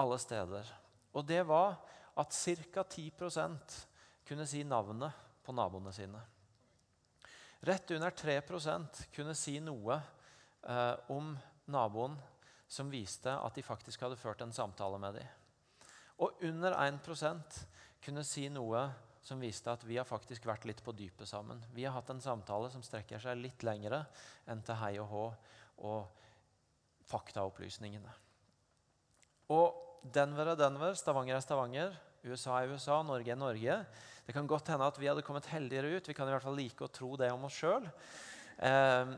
alle 0.00 0.18
steder. 0.18 0.68
Og 1.12 1.26
det 1.26 1.42
var 1.48 1.76
at 2.20 2.32
ca. 2.32 2.82
10% 2.82 3.80
kunne 4.26 4.46
si 4.46 4.64
navnet 4.64 5.12
på 5.42 5.52
naboene 5.52 5.92
sine. 5.92 6.20
Rett 7.60 7.90
under 7.90 8.10
3% 8.10 9.02
kunne 9.12 9.34
si 9.36 9.58
noe 9.60 9.98
eh, 10.62 10.94
om 11.12 11.34
naboen 11.70 12.16
som 12.70 12.90
viste 12.90 13.32
at 13.34 13.54
de 13.54 13.64
faktisk 13.66 14.00
hadde 14.06 14.16
ført 14.16 14.40
en 14.40 14.54
samtale 14.54 14.98
med 14.98 15.18
dem. 15.18 15.28
Og 16.20 16.40
under 16.44 16.76
1% 16.76 17.60
kunne 18.04 18.24
si 18.24 18.46
noe 18.52 18.86
som 19.22 19.40
viste 19.42 19.72
at 19.72 19.84
vi 19.84 19.98
har 20.00 20.08
faktisk 20.08 20.46
vært 20.48 20.64
litt 20.68 20.80
på 20.84 20.94
dypet 20.96 21.28
sammen. 21.28 21.60
Vi 21.74 21.84
har 21.84 21.94
hatt 21.96 22.10
en 22.12 22.22
samtale 22.24 22.70
som 22.72 22.84
strekker 22.84 23.20
seg 23.20 23.40
litt 23.40 23.64
lengre 23.66 24.04
enn 24.48 24.62
til 24.64 24.78
hei 24.80 24.94
og 25.02 25.10
hå 25.10 25.24
og 25.90 26.26
faktaopplysningene. 27.10 28.12
Og 29.50 29.86
Denver 30.00 30.52
er 30.52 30.58
Denver, 30.58 30.94
Stavanger 30.96 31.36
er 31.36 31.44
Stavanger, 31.44 31.96
USA 32.24 32.60
er 32.60 32.72
USA, 32.72 33.00
Norge 33.04 33.32
er 33.32 33.38
Norge. 33.40 33.76
Det 34.26 34.36
kan 34.36 34.48
godt 34.48 34.70
hende 34.72 34.86
at 34.88 35.00
vi 35.00 35.08
hadde 35.08 35.24
kommet 35.26 35.48
heldigere 35.50 35.96
ut. 35.96 36.08
Vi 36.08 36.14
kan 36.16 36.28
i 36.28 36.34
hvert 36.34 36.44
fall 36.44 36.56
like 36.56 36.84
å 36.84 36.92
tro 36.92 37.16
det 37.20 37.30
om 37.32 37.44
oss 37.48 37.56
sjøl. 37.60 37.88
Eh, 38.60 39.12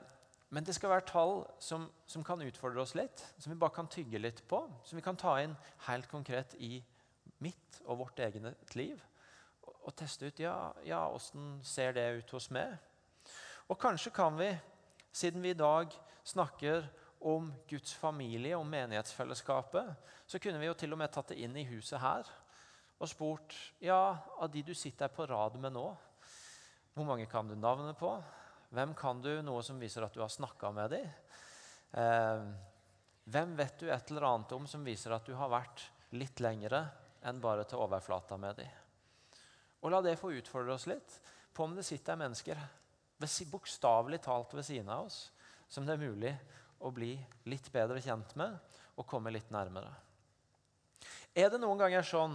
men 0.53 0.67
det 0.67 0.75
skal 0.77 0.93
være 0.93 1.07
tall 1.09 1.35
som, 1.63 1.87
som, 2.07 2.25
kan 2.27 2.43
utfordre 2.45 2.83
oss 2.83 2.95
litt, 2.99 3.23
som 3.41 3.53
vi 3.53 3.59
bare 3.59 3.75
kan 3.75 3.89
tygge 3.91 4.21
litt 4.21 4.43
på. 4.49 4.63
Som 4.87 4.99
vi 4.99 5.05
kan 5.05 5.19
ta 5.19 5.39
inn 5.43 5.55
helt 5.89 6.09
konkret 6.11 6.55
i 6.61 6.77
mitt 7.43 7.81
og 7.87 8.05
vårt 8.05 8.23
eget 8.23 8.77
liv. 8.79 9.01
Og, 9.83 9.95
teste 9.99 10.31
ut 10.31 10.41
ja, 10.43 10.57
ja, 10.87 11.03
hvordan 11.11 11.57
ser 11.67 11.97
det 11.97 12.07
ut 12.21 12.35
hos 12.37 12.49
meg. 12.55 12.77
Og 13.71 13.79
kanskje 13.81 14.13
kan 14.15 14.37
vi, 14.39 14.51
siden 15.13 15.43
vi 15.43 15.51
i 15.53 15.59
dag 15.59 15.93
snakker 16.25 16.87
om 17.23 17.53
Guds 17.71 17.95
familie, 17.95 18.57
om 18.57 18.69
menighetsfellesskapet, 18.69 19.93
så 20.27 20.39
kunne 20.43 20.59
vi 20.63 20.69
jo 20.69 20.79
til 20.79 20.95
og 20.95 21.03
med 21.03 21.13
tatt 21.15 21.33
det 21.33 21.43
inn 21.43 21.57
i 21.59 21.67
huset 21.71 22.01
her 22.03 22.31
og 23.03 23.11
spurt 23.11 23.55
ja, 23.83 24.15
av 24.39 24.51
de 24.51 24.63
du 24.63 24.75
sitter 24.79 25.11
på 25.11 25.27
rad 25.27 25.57
med 25.59 25.75
nå, 25.75 25.87
hvor 26.95 27.09
mange 27.09 27.27
kan 27.27 27.49
du 27.49 27.57
navnet 27.59 27.99
på? 27.99 28.13
Hvem 28.73 28.93
kan 28.97 29.21
du 29.23 29.31
noe 29.45 29.63
som 29.67 29.81
viser 29.81 30.05
at 30.07 30.15
du 30.15 30.21
har 30.23 30.31
snakka 30.31 30.71
med 30.77 30.93
dem? 30.95 31.09
Eh, 31.99 32.45
hvem 33.33 33.57
vet 33.59 33.81
du 33.81 33.89
et 33.91 34.13
eller 34.13 34.29
annet 34.29 34.55
om 34.55 34.69
som 34.71 34.85
viser 34.87 35.15
at 35.17 35.27
du 35.27 35.35
har 35.39 35.51
vært 35.53 35.87
litt 36.15 36.41
lengre 36.45 36.85
enn 37.27 37.41
bare 37.43 37.67
til 37.69 37.83
overflata 37.83 38.39
med 38.41 38.61
dem? 38.63 38.82
Og 39.83 39.91
la 39.91 40.01
det 40.05 40.19
få 40.21 40.33
utfordre 40.37 40.77
oss 40.77 40.89
litt 40.91 41.19
på 41.53 41.67
om 41.67 41.75
det 41.77 41.85
sitter 41.87 42.19
mennesker 42.19 42.59
bokstavelig 43.51 44.19
talt 44.25 44.55
ved 44.55 44.67
siden 44.67 44.89
av 44.91 45.07
oss 45.07 45.29
som 45.71 45.87
det 45.87 45.95
er 45.95 46.03
mulig 46.03 46.33
å 46.83 46.91
bli 46.91 47.13
litt 47.47 47.69
bedre 47.73 48.01
kjent 48.03 48.35
med 48.39 48.57
og 48.99 49.07
komme 49.07 49.31
litt 49.31 49.51
nærmere. 49.55 49.93
Er 51.35 51.49
det 51.53 51.61
noen 51.63 51.79
ganger 51.81 52.05
sånn 52.05 52.35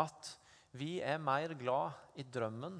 at 0.00 0.32
vi 0.72 0.98
er 1.02 1.20
mer 1.22 1.52
glad 1.58 2.18
i 2.18 2.24
drømmen 2.24 2.78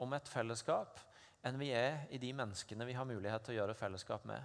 om 0.00 0.14
et 0.16 0.28
fellesskap 0.28 1.00
enn 1.46 1.58
vi 1.60 1.70
er 1.76 2.06
i 2.12 2.20
de 2.20 2.32
menneskene 2.36 2.86
vi 2.88 2.96
har 2.96 3.08
mulighet 3.08 3.44
til 3.44 3.56
å 3.56 3.58
gjøre 3.60 3.76
fellesskap 3.76 4.26
med. 4.28 4.40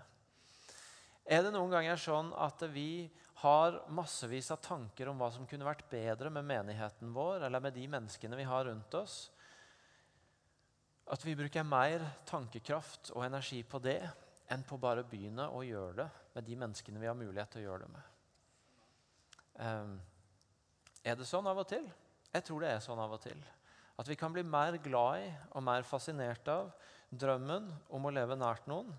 Er 1.26 1.44
det 1.44 1.52
noen 1.56 1.72
ganger 1.74 2.00
sånn 2.00 2.32
at 2.38 2.62
vi 2.72 3.08
har 3.36 3.82
massevis 3.92 4.52
av 4.52 4.62
tanker 4.64 5.10
om 5.12 5.20
hva 5.20 5.28
som 5.34 5.48
kunne 5.48 5.68
vært 5.68 5.88
bedre 5.92 6.30
med 6.32 6.48
menigheten 6.48 7.12
vår 7.16 7.44
eller 7.48 7.64
med 7.64 7.76
de 7.76 7.88
menneskene 7.92 8.38
vi 8.40 8.48
har 8.48 8.66
rundt 8.70 8.96
oss? 8.96 9.16
At 11.12 11.26
vi 11.26 11.36
bruker 11.38 11.68
mer 11.68 12.06
tankekraft 12.26 13.12
og 13.14 13.26
energi 13.28 13.60
på 13.68 13.82
det 13.84 14.00
enn 14.52 14.64
på 14.66 14.80
bare 14.80 15.04
å 15.04 15.10
begynne 15.10 15.50
å 15.52 15.66
gjøre 15.66 15.98
det 16.00 16.08
med 16.38 16.48
de 16.48 16.56
menneskene 16.64 17.02
vi 17.02 17.10
har 17.10 17.18
mulighet 17.18 17.52
til 17.52 17.64
å 17.64 17.66
gjøre 17.66 17.86
det 17.86 17.92
med. 17.92 18.14
Um, 19.56 19.94
er 21.04 21.20
det 21.20 21.28
sånn 21.28 21.48
av 21.48 21.60
og 21.62 21.68
til? 21.70 21.86
Jeg 22.32 22.48
tror 22.48 22.64
det 22.64 22.72
er 22.72 22.82
sånn 22.84 23.00
av 23.00 23.14
og 23.18 23.22
til. 23.24 23.44
At 24.00 24.08
vi 24.10 24.18
kan 24.20 24.34
bli 24.36 24.44
mer 24.44 24.80
glad 24.84 25.28
i 25.28 25.30
og 25.56 25.64
mer 25.64 25.86
fascinert 25.88 26.48
av 26.52 26.72
drømmen 27.12 27.68
om 27.96 28.08
å 28.08 28.16
leve 28.16 28.36
nært 28.40 28.68
noen 28.72 28.92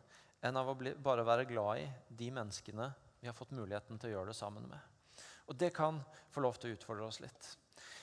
enn 0.45 0.57
av 0.57 0.71
å 0.71 0.77
bli, 0.79 0.93
bare 0.95 1.25
være 1.27 1.49
glad 1.49 1.83
i 1.83 1.89
de 2.21 2.31
menneskene 2.33 2.93
vi 3.21 3.29
har 3.29 3.37
fått 3.37 3.55
muligheten 3.57 3.99
til 3.99 4.11
å 4.11 4.17
gjøre 4.17 4.33
det 4.33 4.39
sammen 4.39 4.67
med. 4.71 5.23
Og 5.47 5.57
Det 5.57 5.71
kan 5.75 6.01
få 6.31 6.43
lov 6.43 6.59
til 6.59 6.71
å 6.71 6.77
utfordre 6.77 7.07
oss 7.07 7.21
litt. 7.23 7.57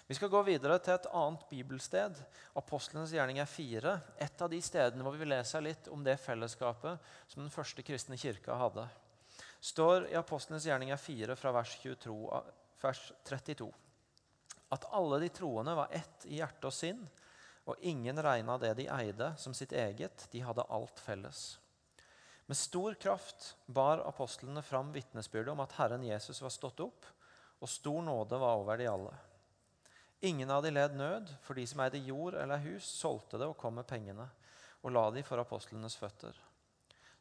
Vi 0.07 0.15
skal 0.15 0.31
gå 0.31 0.41
videre 0.43 0.79
til 0.83 0.93
et 0.93 1.07
annet 1.15 1.45
bibelsted. 1.49 2.17
Apostlenes 2.59 3.13
gjerning 3.15 3.39
er 3.39 3.47
fire. 3.47 3.99
Et 4.19 4.41
av 4.41 4.51
de 4.51 4.59
stedene 4.61 5.03
hvor 5.03 5.15
vi 5.15 5.23
vil 5.23 5.31
lese 5.31 5.61
litt 5.63 5.87
om 5.87 6.03
det 6.03 6.17
fellesskapet 6.19 7.13
som 7.27 7.43
den 7.43 7.53
første 7.53 7.83
kristne 7.83 8.19
kirka 8.19 8.59
hadde. 8.59 8.87
står 9.61 10.09
i 10.11 10.19
Apostlenes 10.19 10.65
gjerning 10.67 10.91
er 10.91 10.99
fire 10.99 11.35
fra 11.35 11.51
vers, 11.55 11.77
22, 11.81 12.43
vers 12.83 13.11
32 13.23 13.71
at 14.73 14.85
alle 14.91 15.19
de 15.19 15.29
troende 15.29 15.75
var 15.75 15.87
ett 15.91 16.25
i 16.25 16.39
hjerte 16.39 16.69
og 16.69 16.73
sinn, 16.73 17.01
og 17.69 17.79
ingen 17.85 18.19
regna 18.25 18.57
det 18.59 18.73
de 18.81 18.87
eide, 18.91 19.29
som 19.37 19.53
sitt 19.53 19.71
eget. 19.71 20.27
De 20.31 20.41
hadde 20.43 20.65
alt 20.73 20.99
felles. 20.99 21.43
Med 22.45 22.57
stor 22.57 22.93
kraft 22.93 23.55
bar 23.65 24.03
apostlene 24.03 24.61
fram 24.61 24.91
vitnesbyrdet 24.91 25.51
om 25.53 25.61
at 25.63 25.75
Herren 25.77 26.03
Jesus 26.03 26.41
var 26.43 26.51
stått 26.51 26.81
opp, 26.83 27.05
og 27.63 27.69
stor 27.71 28.01
nåde 28.03 28.39
var 28.39 28.59
over 28.59 28.77
de 28.77 28.87
alle. 28.91 29.13
Ingen 30.23 30.51
av 30.51 30.63
de 30.63 30.71
led 30.71 30.95
nød, 30.95 31.31
for 31.43 31.55
de 31.55 31.63
som 31.67 31.79
eide 31.83 32.01
jord 32.03 32.35
eller 32.39 32.59
hus, 32.63 32.87
solgte 32.87 33.39
det 33.39 33.47
og 33.47 33.57
kom 33.59 33.77
med 33.79 33.87
pengene, 33.87 34.27
og 34.83 34.91
la 34.91 35.05
de 35.15 35.23
for 35.23 35.39
apostlenes 35.39 35.95
føtter. 35.99 36.35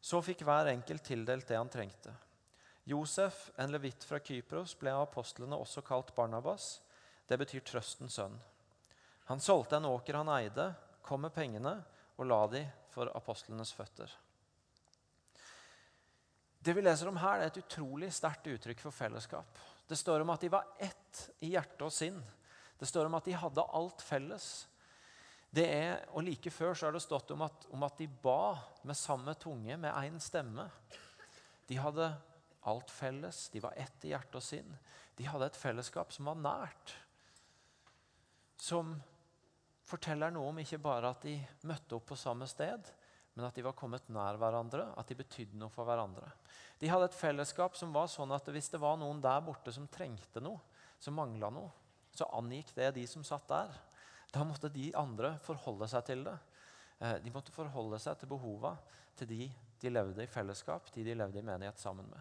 Så 0.02 0.18
fikk 0.26 0.42
hver 0.46 0.72
enkelt 0.72 1.04
tildelt 1.06 1.46
det 1.46 1.58
han 1.58 1.70
trengte. 1.70 2.14
Josef, 2.90 3.52
en 3.62 3.70
levitt 3.70 4.02
fra 4.02 4.18
Kypros, 4.18 4.74
ble 4.78 4.90
av 4.90 5.04
apostlene 5.06 5.54
også 5.54 5.84
kalt 5.86 6.10
Barnabas, 6.16 6.80
det 7.30 7.38
betyr 7.38 7.62
trøstens 7.62 8.18
sønn. 8.18 8.34
Han 9.30 9.40
solgte 9.40 9.78
en 9.78 9.86
åker 9.86 10.18
han 10.18 10.30
eide, 10.34 10.72
kom 11.06 11.22
med 11.22 11.34
pengene 11.34 11.78
og 12.18 12.26
la 12.26 12.42
de 12.50 12.66
for 12.90 13.10
apostlenes 13.14 13.70
føtter. 13.74 14.10
Det 16.62 16.74
vi 16.76 16.84
leser 16.84 17.10
om 17.10 17.18
her, 17.18 17.40
er 17.40 17.50
et 17.50 17.60
utrolig 17.62 18.12
sterkt 18.14 18.46
uttrykk 18.52 18.84
for 18.84 18.94
fellesskap. 18.94 19.58
Det 19.88 19.98
står 19.98 20.22
om 20.22 20.30
at 20.30 20.44
de 20.44 20.50
var 20.52 20.68
ett 20.78 21.22
i 21.42 21.52
hjerte 21.56 21.88
og 21.88 21.94
sinn. 21.94 22.20
Det 22.78 22.86
står 22.86 23.08
om 23.08 23.18
at 23.18 23.26
de 23.26 23.34
hadde 23.38 23.66
alt 23.78 24.02
felles. 24.02 24.48
Det 25.52 25.66
er, 25.68 26.04
og 26.14 26.22
Like 26.24 26.50
før 26.54 26.74
så 26.74 26.88
har 26.88 26.94
det 26.96 27.02
stått 27.04 27.34
om 27.34 27.42
at, 27.44 27.66
om 27.74 27.82
at 27.84 27.98
de 27.98 28.06
ba 28.22 28.54
med 28.88 28.96
samme 28.96 29.34
tunge, 29.34 29.76
med 29.76 29.92
én 29.92 30.22
stemme. 30.22 30.68
De 31.68 31.76
hadde 31.82 32.08
alt 32.70 32.90
felles, 32.90 33.48
de 33.52 33.60
var 33.60 33.74
ett 33.76 34.06
i 34.06 34.14
hjerte 34.14 34.38
og 34.38 34.46
sinn. 34.46 34.78
De 35.18 35.26
hadde 35.28 35.50
et 35.50 35.58
fellesskap 35.58 36.14
som 36.14 36.30
var 36.30 36.38
nært 36.40 36.94
som 38.62 38.94
forteller 39.88 40.30
noe 40.30 40.52
om 40.52 40.60
ikke 40.62 40.80
bare 40.82 41.10
at 41.10 41.24
de 41.26 41.34
møtte 41.66 41.96
opp 41.96 42.12
på 42.12 42.18
samme 42.18 42.46
sted, 42.50 42.86
men 43.34 43.46
at 43.46 43.56
de 43.56 43.64
var 43.64 43.76
kommet 43.76 44.08
nær 44.12 44.36
hverandre, 44.40 44.90
at 44.98 45.08
de 45.08 45.16
betydde 45.16 45.58
noe 45.58 45.72
for 45.72 45.88
hverandre. 45.88 46.28
De 46.80 46.90
hadde 46.90 47.08
et 47.08 47.16
fellesskap 47.16 47.76
som 47.78 47.94
var 47.94 48.10
sånn 48.12 48.34
at 48.34 48.48
hvis 48.52 48.68
det 48.74 48.80
var 48.82 48.98
noen 49.00 49.22
der 49.24 49.40
borte 49.44 49.72
som 49.72 49.88
trengte 49.88 50.42
noe, 50.44 50.60
som 51.00 51.16
mangla 51.16 51.48
noe, 51.52 51.70
så 52.12 52.28
angikk 52.36 52.74
det 52.76 52.90
de 52.98 53.06
som 53.08 53.24
satt 53.24 53.48
der. 53.48 53.72
Da 54.32 54.44
måtte 54.44 54.70
de 54.72 54.90
andre 54.98 55.34
forholde 55.44 55.88
seg 55.88 56.04
til 56.08 56.26
det. 56.26 56.36
Eh, 57.00 57.16
de 57.24 57.32
måtte 57.32 57.54
forholde 57.54 57.98
seg 58.02 58.20
til 58.20 58.30
behova 58.34 58.76
til 59.18 59.30
de 59.30 59.46
de 59.82 59.90
levde 59.90 60.22
i 60.22 60.30
fellesskap, 60.30 60.92
de 60.94 61.02
de 61.02 61.14
levde 61.18 61.40
i 61.40 61.42
menighet 61.42 61.80
sammen 61.80 62.06
med. 62.06 62.20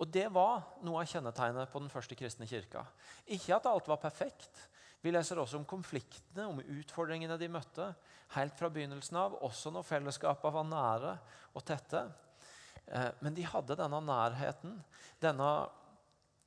Og 0.00 0.08
Det 0.08 0.24
var 0.32 0.62
noe 0.80 1.02
av 1.02 1.10
kjennetegnet 1.10 1.68
på 1.68 1.82
den 1.82 1.92
første 1.92 2.16
kristne 2.16 2.48
kirka. 2.48 2.86
Ikke 3.28 3.58
at 3.58 3.66
alt 3.68 3.88
var 3.90 4.00
perfekt, 4.00 4.62
vi 5.00 5.12
leser 5.12 5.40
også 5.40 5.60
om 5.60 5.66
konfliktene, 5.68 6.46
om 6.46 6.60
utfordringene 6.60 7.38
de 7.40 7.48
møtte, 7.52 7.86
helt 8.36 8.56
fra 8.58 8.68
begynnelsen 8.72 9.16
av, 9.16 9.38
også 9.46 9.72
når 9.74 9.86
fellesskapene 9.88 10.54
var 10.54 10.66
nære 10.68 11.14
og 11.56 11.64
tette. 11.66 12.04
Eh, 12.86 13.08
men 13.24 13.36
de 13.36 13.46
hadde 13.48 13.78
denne 13.80 14.00
nærheten, 14.04 14.76
denne, 15.22 15.50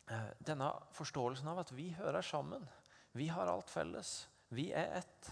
eh, 0.08 0.30
denne 0.40 0.70
forståelsen 0.94 1.50
av 1.50 1.64
at 1.64 1.74
vi 1.74 1.90
hører 1.98 2.22
sammen. 2.22 2.68
Vi 3.14 3.28
har 3.28 3.50
alt 3.50 3.70
felles. 3.70 4.28
Vi 4.50 4.72
er 4.72 5.00
ett. 5.02 5.32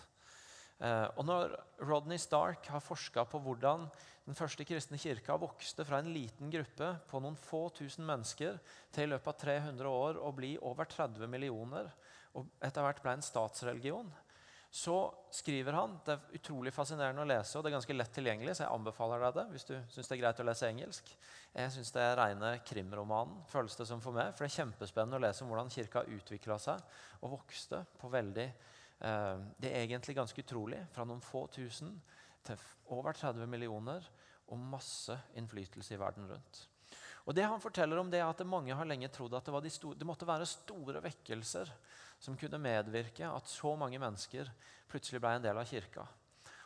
Eh, 0.81 1.07
og 1.15 1.25
når 1.25 1.53
Rodney 1.85 2.17
Stark 2.17 2.65
har 2.73 2.81
forska 2.81 3.25
på 3.29 3.39
hvordan 3.39 3.85
den 4.25 4.37
første 4.37 4.65
kristne 4.65 4.97
kirka 5.01 5.35
vokste 5.37 5.85
fra 5.85 5.99
en 6.01 6.09
liten 6.13 6.49
gruppe 6.53 6.87
på 7.09 7.21
noen 7.21 7.37
få 7.37 7.67
tusen 7.75 8.05
mennesker 8.05 8.57
til 8.93 9.05
i 9.05 9.11
løpet 9.11 9.29
av 9.29 9.39
300 9.41 9.89
år 9.89 10.19
å 10.21 10.31
bli 10.33 10.55
over 10.57 10.89
30 10.89 11.29
millioner, 11.29 11.89
og 12.37 12.47
etter 12.63 12.85
hvert 12.85 13.01
ble 13.03 13.15
en 13.17 13.25
statsreligion, 13.25 14.11
så 14.71 14.95
skriver 15.35 15.75
han 15.75 15.97
Det 16.05 16.13
er 16.13 16.37
utrolig 16.39 16.71
fascinerende 16.71 17.25
å 17.25 17.27
lese, 17.27 17.57
og 17.57 17.63
det 17.63 17.71
er 17.71 17.75
ganske 17.75 17.95
lett 17.95 18.13
tilgjengelig, 18.15 18.53
så 18.55 18.63
jeg 18.63 18.71
anbefaler 18.71 19.25
deg 19.25 19.33
det 19.35 19.43
hvis 19.51 19.67
du 19.67 19.73
syns 19.91 20.07
det 20.07 20.15
er 20.15 20.21
greit 20.21 20.39
å 20.39 20.45
lese 20.47 20.69
engelsk. 20.69 21.11
Jeg 21.51 21.73
syns 21.75 21.91
det 21.91 22.05
er 22.05 22.15
rene 22.15 22.53
krimromanen, 22.63 23.41
føles 23.51 23.75
det 23.75 23.89
som 23.89 24.03
for 24.03 24.15
meg. 24.15 24.31
For 24.31 24.45
det 24.45 24.53
er 24.53 24.61
kjempespennende 24.61 25.19
å 25.19 25.25
lese 25.25 25.43
om 25.43 25.51
hvordan 25.51 25.73
kirka 25.75 26.05
utvikla 26.07 26.55
seg 26.63 26.95
og 27.19 27.35
vokste 27.35 27.83
på 27.99 28.13
veldig 28.15 28.47
eh, 28.47 29.43
Det 29.59 29.73
er 29.73 29.83
egentlig 29.83 30.15
ganske 30.21 30.45
utrolig. 30.47 30.79
Fra 30.95 31.03
noen 31.03 31.23
få 31.25 31.43
tusen 31.51 31.97
til 32.47 32.63
over 32.95 33.19
30 33.19 33.51
millioner 33.51 34.07
og 34.51 34.67
masse 34.71 35.19
innflytelse 35.35 35.97
i 35.97 35.99
verden 35.99 36.31
rundt. 36.31 36.67
Og 37.27 37.35
det 37.35 37.43
han 37.45 37.61
forteller 37.61 37.99
om 37.99 38.09
det 38.09 38.21
er 38.21 38.29
at 38.29 38.39
Mange 38.47 38.75
har 38.75 38.87
lenge 38.87 39.11
trodd 39.13 39.35
at 39.37 39.45
det, 39.45 39.63
de 39.67 39.71
store, 39.73 39.99
det 39.99 40.07
måtte 40.07 40.27
være 40.27 40.47
store 40.49 41.03
vekkelser 41.03 41.69
som 42.21 42.37
kunne 42.37 42.61
medvirke 42.61 43.25
at 43.25 43.49
så 43.49 43.73
mange 43.79 43.99
mennesker 44.01 44.49
plutselig 44.91 45.21
ble 45.23 45.35
en 45.37 45.45
del 45.45 45.57
av 45.57 45.67
kirka. 45.69 46.05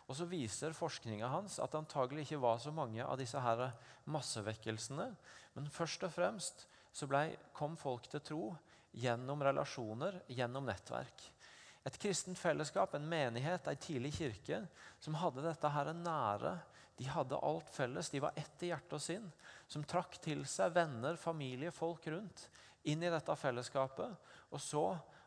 Og 0.06 0.14
Så 0.18 0.28
viser 0.30 0.76
forskninga 0.76 1.28
hans 1.32 1.58
at 1.58 1.72
det 1.72 1.80
antagelig 1.82 2.28
ikke 2.28 2.44
var 2.44 2.60
så 2.62 2.74
mange 2.76 3.02
av 3.02 3.18
disse 3.18 3.40
her 3.42 3.72
massevekkelsene. 4.12 5.08
Men 5.56 5.72
først 5.74 6.04
og 6.06 6.14
fremst 6.14 6.68
så 6.94 7.08
ble, 7.10 7.32
kom 7.56 7.74
folk 7.80 8.06
til 8.12 8.22
tro 8.22 8.44
gjennom 8.96 9.42
relasjoner, 9.44 10.22
gjennom 10.30 10.68
nettverk. 10.70 11.26
Et 11.86 11.98
kristent 12.02 12.38
fellesskap, 12.38 12.94
en 12.94 13.10
menighet, 13.10 13.68
ei 13.70 13.78
tidlig 13.82 14.14
kirke, 14.20 14.62
som 15.02 15.18
hadde 15.22 15.44
dette 15.46 15.70
her 15.70 15.92
nære. 15.98 16.54
De 16.98 17.10
hadde 17.12 17.42
alt 17.44 17.70
felles. 17.74 18.10
De 18.10 18.22
var 18.24 18.38
ett 18.40 18.64
i 18.64 18.72
hjerte 18.72 18.98
og 18.98 19.04
sinn. 19.04 19.26
Som 19.68 19.84
trakk 19.86 20.18
til 20.24 20.46
seg 20.50 20.74
venner, 20.78 21.18
familie, 21.20 21.74
folk 21.76 22.08
rundt 22.14 22.48
inn 22.90 23.04
i 23.04 23.12
dette 23.12 23.36
fellesskapet. 23.38 24.16
Og 24.54 24.62
så 24.62 24.86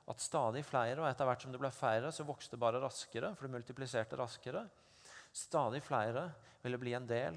at 0.08 0.24
stadig 0.24 0.64
flere, 0.64 1.00
og 1.02 1.08
etter 1.08 1.28
hvert 1.28 1.44
som 1.44 1.52
det 1.52 1.60
ble 1.60 1.70
færre, 1.74 2.10
så 2.14 2.26
vokste 2.26 2.56
det 2.56 2.62
bare 2.62 2.80
raskere, 2.82 3.34
for 3.36 3.46
det 3.46 3.54
multipliserte 3.58 4.18
raskere. 4.18 4.64
Stadig 5.36 5.82
flere 5.84 6.30
ville 6.64 6.80
bli 6.80 6.94
en 6.96 7.08
del 7.08 7.36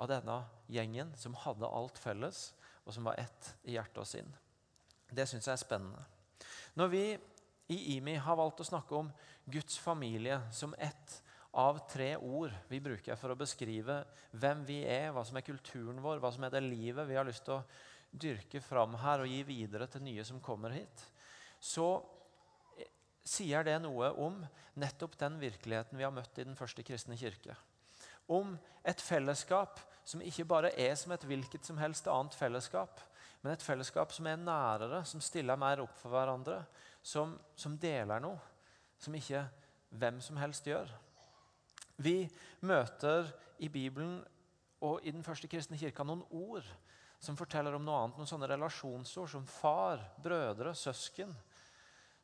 av 0.00 0.10
denne 0.10 0.36
gjengen 0.72 1.14
som 1.18 1.36
hadde 1.46 1.68
alt 1.68 1.98
felles, 2.00 2.50
og 2.84 2.94
som 2.96 3.08
var 3.08 3.20
ett 3.20 3.54
i 3.68 3.76
hjerte 3.76 4.02
og 4.02 4.08
sinn. 4.08 4.28
Det 5.10 5.26
syns 5.28 5.48
jeg 5.48 5.56
er 5.56 5.64
spennende. 5.64 6.04
Når 6.78 6.92
vi 6.92 7.04
i 7.70 7.78
IMI 7.96 8.16
har 8.22 8.38
valgt 8.38 8.62
å 8.62 8.66
snakke 8.66 8.96
om 8.98 9.10
Guds 9.50 9.78
familie 9.78 10.40
som 10.54 10.74
ett 10.78 11.20
av 11.58 11.80
tre 11.90 12.14
ord 12.16 12.54
vi 12.70 12.80
bruker 12.82 13.18
for 13.18 13.32
å 13.32 13.38
beskrive 13.38 14.00
hvem 14.38 14.62
vi 14.66 14.80
er, 14.86 15.10
hva 15.14 15.24
som 15.26 15.38
er 15.38 15.46
kulturen 15.46 15.98
vår, 16.02 16.20
hva 16.22 16.30
som 16.34 16.46
er 16.46 16.54
det 16.54 16.62
livet 16.66 17.08
vi 17.08 17.18
har 17.18 17.26
lyst 17.26 17.44
til 17.46 17.58
å 17.58 17.64
dyrke 18.10 18.62
fram 18.62 18.96
her 19.02 19.22
og 19.22 19.30
gi 19.30 19.42
videre 19.46 19.86
til 19.90 20.04
nye 20.06 20.24
som 20.26 20.42
kommer 20.42 20.74
hit, 20.74 21.04
så 21.60 21.88
eh, 22.78 22.88
sier 23.24 23.64
det 23.66 23.76
noe 23.84 24.10
om 24.18 24.40
nettopp 24.80 25.18
den 25.20 25.38
virkeligheten 25.42 25.98
vi 25.98 26.06
har 26.06 26.14
møtt 26.14 26.38
i 26.40 26.46
den 26.48 26.58
første 26.58 26.84
kristne 26.86 27.18
kirke. 27.20 27.56
Om 28.30 28.56
et 28.86 29.02
fellesskap 29.02 29.80
som 30.08 30.22
ikke 30.24 30.48
bare 30.48 30.72
er 30.80 30.94
som 30.98 31.12
et 31.14 31.26
hvilket 31.26 31.66
som 31.66 31.78
helst 31.78 32.08
annet 32.10 32.34
fellesskap, 32.34 33.02
men 33.42 33.52
et 33.52 33.64
fellesskap 33.64 34.12
som 34.12 34.26
er 34.28 34.40
nærere, 34.40 35.04
som 35.08 35.22
stiller 35.24 35.58
mer 35.60 35.82
opp 35.84 35.96
for 36.00 36.12
hverandre, 36.12 36.62
som, 37.02 37.36
som 37.56 37.78
deler 37.80 38.20
noe 38.22 38.40
som 39.00 39.14
ikke 39.16 39.46
hvem 39.96 40.20
som 40.22 40.38
helst 40.40 40.66
gjør. 40.68 40.90
Vi 42.00 42.28
møter 42.64 43.30
i 43.60 43.68
Bibelen 43.72 44.20
og 44.84 45.04
i 45.04 45.12
den 45.12 45.24
første 45.24 45.48
kristne 45.50 45.78
kirka 45.80 46.04
noen 46.04 46.22
ord 46.30 46.66
som 47.20 47.36
forteller 47.36 47.76
om 47.76 47.84
noe 47.84 47.98
annet, 48.00 48.16
noen 48.16 48.28
sånne 48.28 48.48
relasjonsord 48.48 49.28
som 49.28 49.48
far, 49.48 50.00
brødre, 50.24 50.72
søsken 50.76 51.32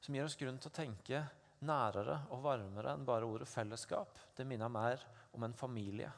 som 0.07 0.15
gir 0.15 0.27
oss 0.27 0.39
grunn 0.39 0.59
til 0.63 0.71
å 0.71 0.77
tenke 0.77 1.21
nærere 1.67 2.21
og 2.31 2.45
varmere 2.45 2.93
enn 2.95 3.07
bare 3.07 3.27
ordet 3.27 3.49
fellesskap. 3.51 4.19
Det 4.37 4.47
minner 4.47 4.71
mer 4.71 5.03
om 5.35 5.43
en 5.43 5.57
familie. 5.57 6.13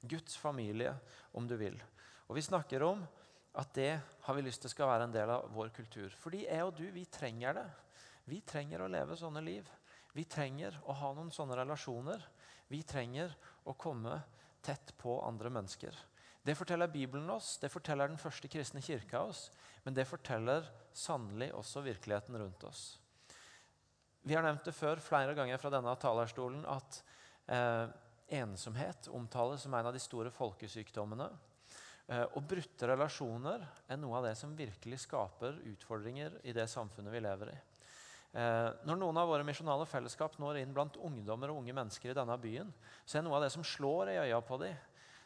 Guds 0.00 0.34
familie, 0.36 0.96
om 1.38 1.46
du 1.46 1.54
vil. 1.56 1.78
Og 2.26 2.34
Vi 2.34 2.42
snakker 2.42 2.82
om 2.82 3.04
at 3.60 3.74
det 3.76 3.92
har 4.26 4.34
vi 4.34 4.42
lyst 4.42 4.64
til 4.64 4.72
skal 4.72 4.88
være 4.88 5.06
en 5.06 5.14
del 5.14 5.30
av 5.30 5.46
vår 5.54 5.70
kultur. 5.76 6.10
Fordi 6.18 6.46
jeg 6.48 6.64
og 6.64 6.74
du, 6.74 6.86
vi 6.90 7.04
trenger 7.04 7.54
det. 7.60 7.66
Vi 8.24 8.40
trenger 8.40 8.82
å 8.82 8.90
leve 8.90 9.18
sånne 9.18 9.42
liv. 9.44 9.68
Vi 10.16 10.24
trenger 10.24 10.80
å 10.88 10.96
ha 10.96 11.12
noen 11.14 11.30
sånne 11.30 11.60
relasjoner. 11.60 12.24
Vi 12.72 12.82
trenger 12.82 13.34
å 13.68 13.76
komme 13.78 14.16
tett 14.64 14.94
på 14.98 15.20
andre 15.22 15.52
mennesker. 15.52 15.94
Det 16.42 16.56
forteller 16.58 16.90
Bibelen 16.90 17.30
oss, 17.30 17.54
det 17.62 17.70
forteller 17.70 18.10
den 18.10 18.18
første 18.18 18.48
kristne 18.50 18.82
kirka 18.82 19.20
oss, 19.28 19.44
men 19.84 19.94
det 19.94 20.08
forteller 20.10 20.66
sannelig 20.90 21.52
også 21.54 21.84
virkeligheten 21.86 22.38
rundt 22.40 22.64
oss. 22.66 23.01
Vi 24.22 24.34
har 24.36 24.44
nevnt 24.46 24.64
det 24.64 24.74
før 24.76 25.00
flere 25.02 25.34
ganger 25.34 25.58
fra 25.58 25.70
denne 25.74 25.92
talerstolen 25.98 26.62
at 26.70 26.98
eh, 27.50 27.88
ensomhet 28.38 29.08
omtales 29.10 29.64
som 29.64 29.74
en 29.74 29.88
av 29.88 29.94
de 29.94 30.02
store 30.02 30.30
folkesykdommene. 30.30 31.26
Eh, 32.06 32.22
og 32.22 32.46
brutte 32.46 32.86
relasjoner 32.86 33.64
er 33.90 33.98
noe 33.98 34.20
av 34.20 34.28
det 34.28 34.36
som 34.38 34.54
virkelig 34.58 35.02
skaper 35.08 35.58
utfordringer 35.72 36.38
i 36.46 36.54
det 36.54 36.68
samfunnet 36.70 37.14
vi 37.14 37.22
lever 37.24 37.50
i. 37.50 37.58
Eh, 38.32 38.68
når 38.86 39.00
noen 39.00 39.18
av 39.20 39.28
våre 39.28 39.44
misjonale 39.46 39.84
fellesskap 39.90 40.38
når 40.40 40.62
inn 40.62 40.72
blant 40.72 40.96
ungdommer 41.02 41.50
og 41.52 41.64
unge 41.64 41.74
mennesker 41.76 42.14
i 42.14 42.16
denne 42.16 42.38
byen, 42.40 42.70
så 43.04 43.18
er 43.18 43.26
noe 43.26 43.40
av 43.40 43.46
det 43.46 43.52
som 43.54 43.66
slår 43.66 44.14
i 44.14 44.20
øya 44.22 44.40
på 44.46 44.62
dem, 44.62 44.78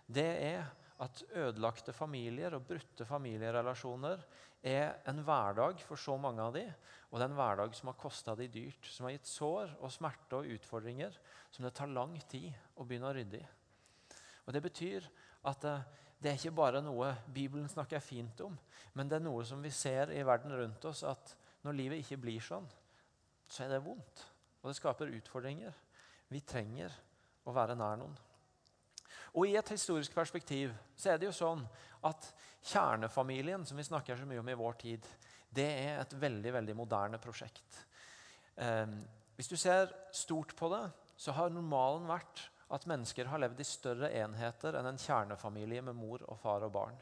det 0.07 0.31
er 0.49 0.67
at 1.05 1.23
ødelagte 1.37 1.93
familier 1.93 2.55
og 2.57 2.65
brutte 2.69 3.05
familierelasjoner 3.05 4.23
er 4.67 4.95
en 5.11 5.21
hverdag 5.27 5.83
for 5.85 6.01
så 6.01 6.17
mange 6.21 6.43
av 6.43 6.55
de, 6.57 6.65
og 7.11 7.19
det 7.19 7.27
er 7.27 7.31
en 7.31 7.39
hverdag 7.39 7.75
som 7.77 7.91
har 7.91 7.99
kosta 8.01 8.35
de 8.39 8.49
dyrt. 8.51 8.89
Som 8.91 9.07
har 9.07 9.15
gitt 9.15 9.29
sår 9.29 9.77
og 9.77 9.93
smerte 9.93 10.41
og 10.41 10.49
utfordringer 10.57 11.15
som 11.55 11.67
det 11.67 11.75
tar 11.77 11.93
lang 11.93 12.17
tid 12.31 12.51
å 12.75 12.87
begynne 12.87 13.11
å 13.11 13.15
rydde 13.17 13.43
i. 13.43 13.47
Og 14.47 14.55
Det 14.55 14.63
betyr 14.63 15.07
at 15.47 15.63
det, 15.63 15.77
det 16.23 16.31
er 16.31 16.39
ikke 16.41 16.57
bare 16.59 16.83
noe 16.83 17.13
Bibelen 17.29 17.69
snakker 17.69 18.01
fint 18.01 18.41
om, 18.41 18.57
men 18.97 19.09
det 19.09 19.19
er 19.19 19.27
noe 19.27 19.45
som 19.45 19.63
vi 19.63 19.71
ser 19.75 20.11
i 20.15 20.25
verden 20.27 20.55
rundt 20.57 20.85
oss, 20.89 21.05
at 21.05 21.37
når 21.67 21.77
livet 21.77 22.03
ikke 22.03 22.23
blir 22.23 22.43
sånn, 22.43 22.67
så 23.47 23.65
er 23.65 23.75
det 23.75 23.85
vondt. 23.85 24.23
Og 24.63 24.71
det 24.71 24.79
skaper 24.79 25.13
utfordringer. 25.15 25.75
Vi 26.33 26.41
trenger 26.43 26.95
å 27.47 27.55
være 27.55 27.77
nær 27.79 28.01
noen. 28.01 28.17
Og 29.35 29.49
I 29.49 29.57
et 29.59 29.75
historisk 29.75 30.15
perspektiv 30.15 30.75
så 30.97 31.13
er 31.13 31.21
det 31.21 31.29
jo 31.29 31.37
sånn 31.37 31.65
at 32.07 32.29
kjernefamilien, 32.67 33.67
som 33.67 33.79
vi 33.79 33.87
snakker 33.87 34.19
så 34.19 34.27
mye 34.29 34.43
om 34.43 34.51
i 34.51 34.59
vår 34.59 34.79
tid, 34.81 35.07
det 35.57 35.67
er 35.67 36.01
et 36.01 36.17
veldig 36.21 36.53
veldig 36.59 36.77
moderne 36.77 37.21
prosjekt. 37.23 37.81
Eh, 38.57 38.87
hvis 39.37 39.51
du 39.51 39.57
ser 39.61 39.93
stort 40.15 40.55
på 40.57 40.71
det, 40.73 40.85
så 41.17 41.33
har 41.37 41.53
normalen 41.53 42.07
vært 42.09 42.47
at 42.73 42.87
mennesker 42.89 43.29
har 43.31 43.41
levd 43.41 43.61
i 43.63 43.67
større 43.69 44.11
enheter 44.19 44.77
enn 44.79 44.89
en 44.91 45.01
kjernefamilie 45.01 45.85
med 45.87 45.97
mor 45.97 46.25
og 46.27 46.39
far 46.43 46.65
og 46.67 46.73
barn. 46.75 46.97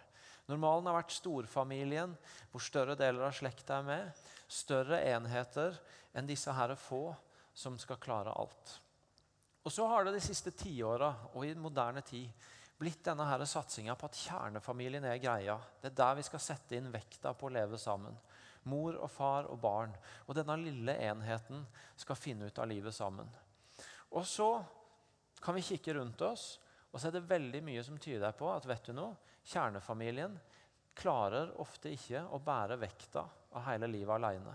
Normalen 0.50 0.90
har 0.90 0.98
vært 0.98 1.14
storfamilien, 1.14 2.12
hvor 2.52 2.60
større 2.60 2.96
deler 3.00 3.24
av 3.30 3.37
slekta 3.37 3.78
er 3.80 3.87
med. 3.87 4.24
Større 4.50 5.00
enheter 5.08 5.78
enn 6.12 6.28
disse 6.28 6.52
her 6.52 6.74
få 6.76 7.06
som 7.56 7.78
skal 7.80 8.00
klare 8.02 8.34
alt. 8.37 8.74
Og 9.64 9.72
så 9.72 9.87
har 9.88 10.05
det 10.05 10.12
de 10.16 10.20
siste 10.20 10.53
tiåra 10.53 11.11
og 11.33 11.46
i 11.46 11.55
moderne 11.57 12.03
tid 12.05 12.29
blitt 12.79 13.05
denne 13.07 13.46
satsinga 13.48 13.94
på 13.96 14.09
at 14.11 14.18
kjernefamilien 14.18 15.07
er 15.09 15.22
greia. 15.22 15.57
Det 15.81 15.92
er 15.92 15.98
der 16.00 16.18
vi 16.18 16.24
skal 16.27 16.42
sette 16.42 16.77
inn 16.77 16.90
vekta 16.92 17.33
på 17.33 17.48
å 17.48 17.55
leve 17.55 17.79
sammen. 17.81 18.16
Mor 18.68 18.96
og 18.96 19.11
far 19.12 19.48
og 19.48 19.61
barn. 19.62 19.94
Og 20.27 20.37
denne 20.37 20.57
lille 20.61 20.96
enheten 21.07 21.64
skal 21.96 22.18
finne 22.18 22.48
ut 22.48 22.59
av 22.59 22.68
livet 22.68 22.94
sammen. 22.94 23.29
Og 24.12 24.27
så 24.29 24.50
kan 25.40 25.57
vi 25.57 25.64
kikke 25.64 25.94
rundt 25.96 26.20
oss, 26.24 26.59
og 26.92 27.00
så 27.00 27.09
er 27.09 27.16
det 27.16 27.29
veldig 27.29 27.62
mye 27.64 27.83
som 27.85 27.96
tyder 27.98 28.37
på 28.37 28.48
at 28.53 28.66
vet 28.68 28.85
du 28.87 28.94
noe, 28.96 29.16
kjernefamilien 29.44 30.37
klarer 30.96 31.50
ofte 31.61 31.90
ikke 31.92 32.22
å 32.33 32.38
bære 32.40 32.79
vekta 32.81 33.24
av 33.55 33.66
hele 33.66 33.88
livet 33.90 34.14
aleine. 34.14 34.55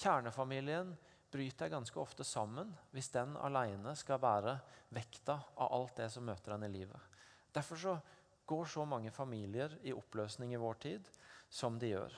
Kjernefamilien 0.00 0.90
bryter 1.30 1.66
jeg 1.66 1.74
ganske 1.74 2.00
ofte 2.02 2.26
sammen 2.26 2.72
hvis 2.94 3.10
den 3.14 3.36
alene 3.38 3.94
skal 3.98 4.20
bære 4.22 4.56
vekta 4.94 5.38
av 5.56 5.74
alt 5.76 6.00
det 6.00 6.08
som 6.14 6.26
møter 6.26 6.56
en 6.56 6.66
i 6.66 6.72
livet. 6.72 6.98
Derfor 7.54 7.78
så 7.78 7.98
går 8.50 8.66
så 8.66 8.84
mange 8.86 9.12
familier 9.14 9.76
i 9.86 9.94
oppløsning 9.94 10.54
i 10.54 10.60
vår 10.60 10.82
tid 10.82 11.10
som 11.50 11.78
de 11.78 11.92
gjør. 11.92 12.16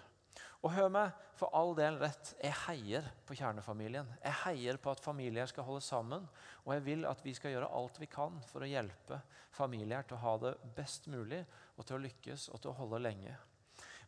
Og 0.62 0.70
hør 0.70 0.90
meg 0.94 1.16
for 1.36 1.50
all 1.58 1.72
del 1.74 1.96
rett, 1.98 2.30
jeg 2.38 2.54
heier 2.68 3.08
på 3.26 3.34
kjernefamilien. 3.34 4.08
Jeg 4.22 4.38
heier 4.44 4.78
på 4.80 4.92
at 4.92 5.02
familier 5.02 5.48
skal 5.50 5.66
holde 5.66 5.82
sammen, 5.84 6.28
og 6.62 6.74
jeg 6.76 6.84
vil 6.86 7.06
at 7.10 7.24
vi 7.24 7.34
skal 7.34 7.56
gjøre 7.56 7.70
alt 7.74 7.98
vi 7.98 8.08
kan 8.10 8.38
for 8.46 8.62
å 8.62 8.70
hjelpe 8.70 9.18
familier 9.52 10.06
til 10.06 10.16
å 10.16 10.22
ha 10.22 10.36
det 10.44 10.54
best 10.76 11.08
mulig, 11.10 11.42
og 11.76 11.88
til 11.88 11.98
å 11.98 12.04
lykkes 12.04 12.46
og 12.52 12.62
til 12.62 12.70
å 12.70 12.76
holde 12.78 13.02
lenge. 13.02 13.34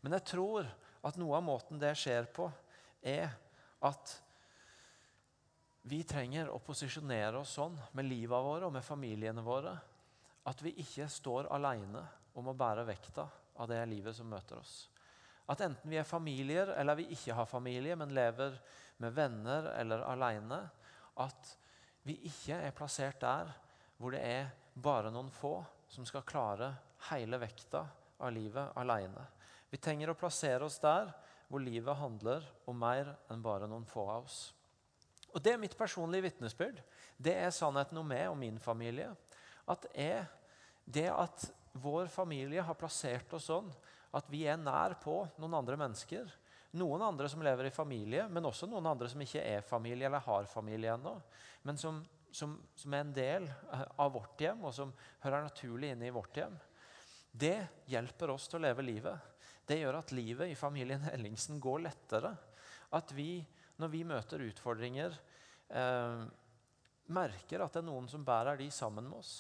Men 0.05 0.15
jeg 0.15 0.29
tror 0.31 0.69
at 1.05 1.19
noe 1.21 1.41
av 1.41 1.45
måten 1.45 1.81
det 1.83 1.93
skjer 1.99 2.31
på, 2.33 2.47
er 3.03 3.35
at 3.85 4.15
vi 5.87 6.01
trenger 6.09 6.49
å 6.49 6.63
posisjonere 6.65 7.43
oss 7.43 7.59
sånn 7.59 7.75
med 7.93 8.09
livet 8.09 8.45
våre 8.47 8.69
og 8.69 8.73
med 8.73 8.85
familiene 8.85 9.45
våre 9.45 9.75
at 10.49 10.63
vi 10.65 10.73
ikke 10.81 11.09
står 11.13 11.51
alene 11.53 12.01
om 12.41 12.49
å 12.49 12.57
bære 12.57 12.87
vekta 12.89 13.27
av 13.61 13.69
det 13.69 13.83
livet 13.91 14.17
som 14.17 14.29
møter 14.29 14.59
oss. 14.61 14.89
At 15.45 15.61
enten 15.61 15.93
vi 15.93 15.99
er 16.01 16.09
familier 16.09 16.73
eller 16.79 16.97
vi 16.97 17.11
ikke 17.13 17.37
har 17.37 17.49
familie, 17.49 17.97
men 18.01 18.15
lever 18.17 18.57
med 19.05 19.13
venner 19.13 19.69
eller 19.75 20.07
alene, 20.09 20.63
at 21.21 21.53
vi 22.05 22.17
ikke 22.31 22.57
er 22.65 22.77
plassert 22.77 23.21
der 23.21 23.53
hvor 24.01 24.17
det 24.17 24.25
er 24.25 24.51
bare 24.75 25.13
noen 25.13 25.31
få 25.33 25.59
som 25.93 26.09
skal 26.09 26.25
klare 26.27 26.73
hele 27.11 27.39
vekta 27.39 27.85
av 28.25 28.33
livet 28.33 28.73
alene. 28.81 29.29
Vi 29.69 29.81
trenger 29.85 30.13
å 30.13 30.19
plassere 30.19 30.65
oss 30.65 30.81
der 30.81 31.13
hvor 31.49 31.61
livet 31.61 32.01
handler 32.01 32.45
om 32.71 32.81
mer 32.81 33.13
enn 33.31 33.45
bare 33.45 33.69
noen 33.69 33.85
få 33.89 34.09
av 34.09 34.25
oss. 34.25 34.45
Og 35.35 35.43
Det 35.43 35.53
er 35.53 35.61
mitt 35.61 35.77
personlige 35.79 36.29
vitnesbyrd. 36.29 36.79
Det 37.19 37.35
er 37.35 37.51
sannheten 37.55 37.99
om 37.99 38.07
meg 38.07 38.29
og 38.31 38.39
min 38.39 38.61
familie. 38.63 39.11
At 39.67 39.87
jeg, 39.95 40.23
det 40.87 41.09
at 41.11 41.49
vår 41.83 42.07
familie 42.13 42.63
har 42.63 42.79
plassert 42.79 43.33
oss 43.35 43.49
sånn 43.51 43.73
at 44.15 44.29
vi 44.31 44.45
er 44.47 44.61
nær 44.61 44.95
på 45.03 45.25
noen 45.43 45.57
andre 45.59 45.79
mennesker. 45.81 46.29
Noen 46.79 47.03
andre 47.07 47.29
som 47.31 47.43
lever 47.43 47.69
i 47.69 47.75
familie, 47.75 48.27
men 48.31 48.47
også 48.47 48.69
noen 48.71 48.87
andre 48.91 49.09
som 49.11 49.23
ikke 49.23 49.43
er 49.43 49.67
familie 49.67 50.09
eller 50.09 50.23
har 50.23 50.47
familie 50.51 50.95
ennå. 50.95 51.17
Men 51.67 51.79
som, 51.79 52.01
som, 52.35 52.57
som, 52.79 52.95
er 52.95 53.03
en 53.03 53.15
del 53.15 53.49
av 53.99 54.15
vårt 54.15 54.43
hjem, 54.43 54.65
og 54.67 54.75
som 54.75 54.95
hører 55.23 55.47
naturlig 55.47 55.93
inn 55.95 56.03
i 56.07 56.15
vårt 56.15 56.39
hjem. 56.39 56.57
Det 57.31 57.57
hjelper 57.91 58.35
oss 58.35 58.47
til 58.51 58.61
å 58.61 58.67
leve 58.69 58.87
livet. 58.87 59.31
Det 59.67 59.81
gjør 59.81 59.99
at 59.99 60.15
livet 60.15 60.51
i 60.53 60.59
familien 60.59 61.07
Ellingsen 61.11 61.59
går 61.63 61.87
lettere. 61.87 62.35
At 62.95 63.11
vi, 63.17 63.41
når 63.81 63.91
vi 63.91 64.05
møter 64.07 64.45
utfordringer, 64.47 65.17
eh, 65.69 66.23
merker 67.15 67.65
at 67.65 67.75
det 67.75 67.83
er 67.83 67.89
noen 67.89 68.07
som 68.11 68.25
bærer 68.25 68.59
de 68.61 68.71
sammen 68.73 69.09
med 69.09 69.19
oss. 69.19 69.35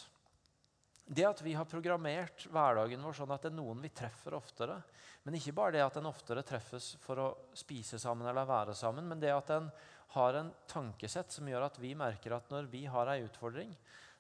Det 1.05 1.25
at 1.29 1.43
vi 1.45 1.53
har 1.53 1.69
programmert 1.69 2.47
hverdagen 2.49 3.03
vår 3.05 3.17
sånn 3.19 3.33
at 3.35 3.45
det 3.45 3.51
er 3.53 3.59
noen 3.59 3.83
vi 3.85 3.93
treffer 3.93 4.37
oftere. 4.39 4.79
Men 5.25 5.37
ikke 5.37 5.53
bare 5.57 5.77
det 5.77 5.83
at 5.85 5.99
en 6.01 6.09
oftere 6.09 6.45
treffes 6.45 6.95
for 7.03 7.21
å 7.21 7.27
spise 7.57 8.01
sammen 8.01 8.29
eller 8.29 8.49
være 8.49 8.77
sammen, 8.77 9.07
men 9.09 9.21
det 9.21 9.33
at 9.33 9.53
en 9.53 9.69
har 10.15 10.39
en 10.39 10.51
tankesett 10.71 11.33
som 11.33 11.49
gjør 11.49 11.67
at 11.67 11.79
vi 11.81 11.93
merker 11.99 12.37
at 12.37 12.51
når 12.53 12.69
vi 12.73 12.85
har 12.89 13.11
ei 13.13 13.25
utfordring, 13.25 13.73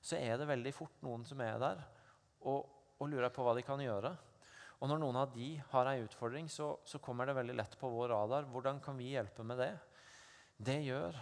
så 0.04 0.18
er 0.20 0.36
det 0.40 0.48
veldig 0.48 0.72
fort 0.76 1.04
noen 1.04 1.24
som 1.24 1.40
er 1.40 1.56
der 1.60 1.82
og, 2.44 2.66
og 3.00 3.08
lurer 3.08 3.32
på 3.32 3.44
hva 3.44 3.54
de 3.56 3.64
kan 3.64 3.80
gjøre. 3.80 4.12
Og 4.82 4.90
når 4.90 5.00
noen 5.00 5.16
av 5.22 5.30
de 5.32 5.54
har 5.70 5.88
ei 5.88 6.02
utfordring, 6.02 6.48
så, 6.52 6.74
så 6.84 7.00
kommer 7.00 7.28
det 7.28 7.36
veldig 7.38 7.56
lett 7.56 7.76
på 7.80 7.88
vår 7.88 8.10
radar. 8.12 8.48
Hvordan 8.52 8.82
kan 8.84 8.98
vi 9.00 9.14
hjelpe 9.14 9.46
med 9.46 9.62
det? 9.62 9.70
Det 10.64 10.78
gjør 10.86 11.16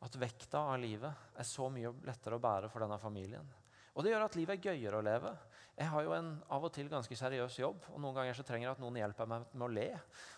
at 0.00 0.16
vekta 0.18 0.62
av 0.72 0.78
livet 0.80 1.36
er 1.38 1.46
så 1.46 1.68
mye 1.70 1.92
lettere 2.06 2.38
å 2.38 2.42
bære 2.42 2.70
for 2.72 2.82
denne 2.82 2.98
familien. 2.98 3.46
Og 3.94 4.04
det 4.04 4.12
gjør 4.14 4.24
at 4.24 4.36
livet 4.38 4.56
er 4.56 4.70
gøyere 4.70 4.98
å 4.98 5.04
leve. 5.04 5.32
Jeg 5.76 5.90
har 5.92 6.04
jo 6.04 6.14
en 6.16 6.30
av 6.52 6.64
og 6.66 6.72
til 6.74 6.88
ganske 6.90 7.16
seriøs 7.16 7.58
jobb, 7.60 7.84
og 7.92 8.00
noen 8.02 8.16
ganger 8.16 8.36
så 8.36 8.44
trenger 8.46 8.66
jeg 8.66 8.76
at 8.76 8.82
noen 8.82 8.98
hjelper 9.00 9.28
meg 9.30 9.44
med 9.52 9.66
å 9.66 9.70
le. 9.72 9.88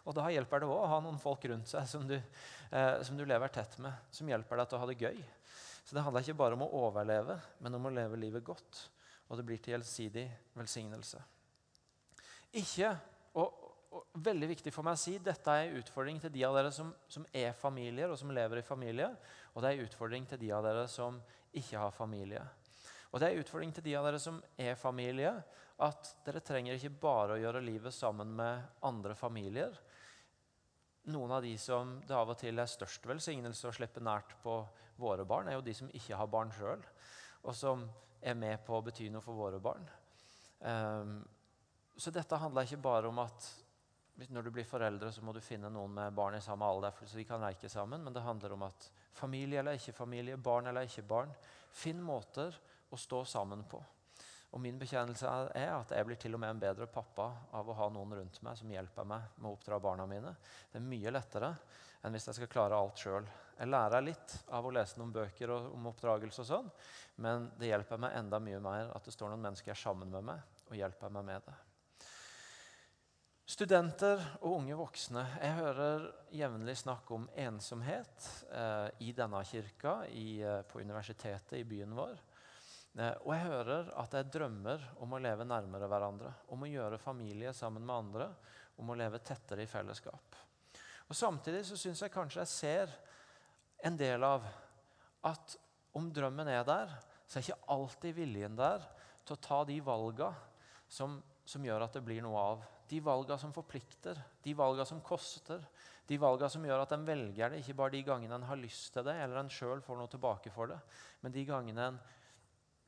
Og 0.06 0.16
da 0.18 0.26
hjelper 0.32 0.62
det 0.62 0.68
òg 0.68 0.80
å 0.80 0.90
ha 0.92 0.98
noen 1.04 1.20
folk 1.22 1.46
rundt 1.50 1.70
seg 1.70 1.86
som 1.90 2.04
du, 2.08 2.16
eh, 2.18 2.96
som 3.06 3.18
du, 3.18 3.24
lever 3.28 3.54
tett 3.54 3.78
med, 3.82 4.08
som 4.14 4.28
hjelper 4.28 4.60
deg 4.60 4.70
til 4.70 4.78
å 4.78 4.82
ha 4.82 4.90
det 4.90 4.98
gøy. 5.00 5.22
Så 5.82 5.96
det 5.96 6.04
handler 6.06 6.26
ikke 6.26 6.38
bare 6.42 6.58
om 6.58 6.66
å 6.66 6.70
overleve, 6.84 7.38
men 7.62 7.78
om 7.78 7.88
å 7.88 7.94
leve 7.94 8.20
livet 8.20 8.44
godt. 8.46 8.84
Og 9.30 9.38
det 9.38 9.46
blir 9.48 9.62
til 9.62 9.76
gjensidig 9.76 10.26
velsignelse. 10.58 11.22
Ikke, 12.60 12.92
og, 13.38 13.61
og, 13.92 14.06
veldig 14.24 14.48
viktig 14.54 14.72
for 14.72 14.86
meg 14.86 14.96
å 14.96 15.00
si, 15.00 15.18
dette 15.20 15.52
er 15.52 15.68
en 15.68 15.78
utfordring 15.82 16.18
til 16.22 16.32
de 16.32 16.44
av 16.48 16.56
dere 16.56 16.72
som, 16.74 16.92
som 17.12 17.26
er 17.36 17.52
familier, 17.56 18.10
og 18.10 18.18
som 18.20 18.32
lever 18.32 18.62
i 18.62 18.66
familie. 18.66 19.10
Og 19.52 19.62
det 19.62 19.70
er 19.70 19.78
en 19.78 19.88
utfordring 19.88 20.26
til 20.28 20.40
de 20.40 20.52
av 20.56 20.64
dere 20.64 20.86
som 20.88 21.18
ikke 21.52 21.80
har 21.82 21.92
familie. 21.94 22.42
Og 23.12 23.20
Det 23.20 23.28
er 23.28 23.34
en 23.34 23.44
utfordring 23.44 23.72
til 23.76 23.84
de 23.84 23.96
av 23.98 24.06
dere 24.08 24.20
som 24.22 24.38
er 24.56 24.78
familie, 24.80 25.32
at 25.84 26.12
dere 26.24 26.40
trenger 26.44 26.78
ikke 26.78 26.94
bare 27.02 27.34
å 27.34 27.40
gjøre 27.42 27.64
livet 27.64 27.92
sammen 27.92 28.30
med 28.38 28.62
andre 28.88 29.16
familier. 29.18 29.74
Noen 31.12 31.34
av 31.36 31.42
de 31.44 31.52
som 31.60 31.98
det 32.06 32.16
av 32.16 32.30
og 32.32 32.38
til 32.40 32.62
er 32.62 32.70
størst 32.70 33.04
velsignelse 33.10 33.68
å 33.68 33.74
slippe 33.76 34.00
nært 34.00 34.32
på 34.44 34.54
våre 35.02 35.26
barn, 35.28 35.50
er 35.50 35.58
jo 35.58 35.66
de 35.66 35.74
som 35.76 35.90
ikke 35.92 36.16
har 36.16 36.30
barn 36.30 36.52
sjøl, 36.56 36.80
og 37.42 37.56
som 37.58 37.84
er 38.22 38.38
med 38.38 38.62
på 38.64 38.78
å 38.78 38.84
bety 38.86 39.10
noe 39.10 39.24
for 39.24 39.36
våre 39.36 39.60
barn. 39.60 39.84
Um, 40.62 41.16
så 41.98 42.12
dette 42.14 42.38
handler 42.38 42.64
ikke 42.64 42.84
bare 42.84 43.10
om 43.10 43.18
at 43.20 43.48
når 44.28 44.42
du 44.42 44.50
blir 44.54 44.68
foreldre, 44.68 45.12
så 45.12 45.22
må 45.24 45.32
du 45.32 45.40
finne 45.42 45.70
noen 45.72 45.94
med 45.94 46.14
barn 46.14 46.36
i 46.36 46.42
samme 46.44 46.66
alder, 46.68 46.94
så 47.04 47.16
vi 47.16 47.24
kan 47.28 47.42
leke 47.42 47.68
sammen. 47.68 48.04
Men 48.04 48.14
det 48.14 48.24
handler 48.24 48.54
om 48.54 48.66
at 48.68 48.90
familie 49.16 49.60
eller 49.60 49.78
ikke 49.78 49.96
familie, 49.96 50.36
barn 50.36 50.68
eller 50.70 50.86
ikke 50.86 51.06
barn, 51.08 51.32
finn 51.72 52.02
måter 52.04 52.54
å 52.92 53.00
stå 53.00 53.24
sammen 53.24 53.64
på. 53.68 53.80
Og 54.52 54.60
Min 54.60 54.76
bekjennelse 54.76 55.30
er 55.56 55.70
at 55.72 55.94
jeg 55.96 56.04
blir 56.04 56.18
til 56.20 56.36
og 56.36 56.42
med 56.42 56.52
en 56.52 56.60
bedre 56.60 56.86
pappa 56.92 57.30
av 57.56 57.68
å 57.68 57.76
ha 57.78 57.88
noen 57.88 58.18
rundt 58.18 58.42
meg 58.44 58.58
som 58.60 58.70
hjelper 58.70 59.08
meg 59.08 59.30
med 59.38 59.48
å 59.48 59.54
oppdra 59.56 59.78
barna 59.80 60.04
mine. 60.06 60.34
Det 60.68 60.76
er 60.76 60.90
mye 60.90 61.14
lettere 61.14 61.54
enn 62.04 62.12
hvis 62.12 62.28
jeg 62.28 62.36
skal 62.36 62.52
klare 62.52 62.76
alt 62.76 63.00
sjøl. 63.00 63.28
Jeg 63.56 63.70
lærer 63.72 64.04
litt 64.04 64.36
av 64.52 64.68
å 64.68 64.74
lese 64.74 65.00
noen 65.00 65.14
bøker 65.14 65.54
om 65.56 65.88
oppdragelse, 65.88 66.44
og 66.44 66.48
sånn, 66.48 66.70
men 67.24 67.48
det 67.56 67.70
hjelper 67.70 68.00
meg 68.04 68.16
enda 68.18 68.40
mye 68.42 68.60
mer 68.60 68.92
at 68.92 69.08
det 69.08 69.14
står 69.16 69.32
noen 69.32 69.46
mennesker 69.48 69.78
sammen 69.78 70.12
med 70.12 70.28
meg 70.32 70.68
og 70.68 70.76
hjelper 70.76 71.16
meg 71.16 71.28
med 71.30 71.48
det. 71.48 71.56
Studenter 73.42 74.20
og 74.46 74.60
unge 74.60 74.76
voksne. 74.78 75.22
Jeg 75.42 75.54
hører 75.56 76.04
jevnlig 76.30 76.76
snakk 76.78 77.08
om 77.10 77.24
ensomhet 77.42 78.26
eh, 78.54 78.86
i 79.02 79.10
denne 79.16 79.40
kirka, 79.44 79.96
i, 80.06 80.38
eh, 80.46 80.60
på 80.62 80.78
universitetet 80.78 81.56
i 81.58 81.64
byen 81.66 81.96
vår. 81.96 82.20
Eh, 83.00 83.16
og 83.24 83.32
jeg 83.34 83.48
hører 83.48 83.88
at 83.98 84.14
jeg 84.14 84.30
drømmer 84.36 84.84
om 85.02 85.16
å 85.16 85.20
leve 85.20 85.46
nærmere 85.48 85.88
hverandre, 85.90 86.30
om 86.54 86.62
å 86.62 86.70
gjøre 86.70 87.00
familie 87.02 87.50
sammen 87.56 87.82
med 87.82 87.96
andre, 87.96 88.28
om 88.78 88.92
å 88.94 88.96
leve 89.00 89.18
tettere 89.26 89.66
i 89.66 89.70
fellesskap. 89.70 90.38
Og 91.08 91.18
Samtidig 91.18 91.64
så 91.66 91.78
syns 91.80 92.04
jeg 92.04 92.14
kanskje 92.14 92.44
jeg 92.44 92.52
ser 92.52 92.92
en 93.82 93.98
del 93.98 94.22
av 94.22 94.46
at 95.26 95.56
om 95.98 96.06
drømmen 96.14 96.46
er 96.48 96.62
der, 96.68 96.94
så 97.26 97.40
er 97.40 97.48
ikke 97.48 97.74
alltid 97.74 98.14
viljen 98.20 98.54
der 98.54 98.86
til 99.26 99.34
å 99.34 99.42
ta 99.42 99.64
de 99.66 99.80
valga 99.82 100.30
som, 100.86 101.18
som 101.44 101.66
gjør 101.66 101.88
at 101.88 101.98
det 101.98 102.04
blir 102.06 102.22
noe 102.22 102.46
av. 102.52 102.62
De 102.92 103.00
valga 103.00 103.38
som 103.40 103.54
forplikter, 103.56 104.18
de 104.44 104.52
valga 104.52 104.84
som 104.84 105.00
koster. 105.00 105.62
De 106.04 106.18
valga 106.20 106.50
som 106.52 106.64
gjør 106.66 106.82
at 106.84 106.92
en 106.92 107.06
velger 107.08 107.54
det 107.54 107.62
ikke 107.62 107.76
bare 107.78 107.94
de 107.94 108.02
gangene 108.04 108.36
en 108.36 108.44
har 108.50 108.60
lyst 108.60 108.90
til 108.92 109.06
det, 109.06 109.14
eller 109.16 109.40
en 109.40 109.52
sjøl 109.52 109.80
får 109.80 109.96
noe 109.96 110.12
tilbake 110.12 110.52
for 110.52 110.68
det, 110.68 110.76
men 111.22 111.32
de 111.32 111.46
gangene 111.48 111.86
en 111.88 112.00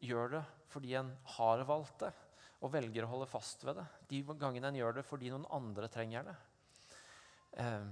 gjør 0.05 0.35
det 0.37 0.43
fordi 0.75 0.97
en 0.99 1.12
har 1.37 1.62
valgt 1.64 2.03
det 2.03 2.12
og 2.64 2.73
velger 2.73 3.05
å 3.05 3.12
holde 3.12 3.29
fast 3.29 3.64
ved 3.64 3.79
det. 3.79 3.85
De 4.11 4.21
gangene 4.40 4.71
en 4.71 4.79
gjør 4.79 4.99
det 4.99 5.05
fordi 5.07 5.31
noen 5.33 5.47
andre 5.53 5.88
trenger 5.93 6.29
det. 6.29 6.37
Eh, 7.61 7.87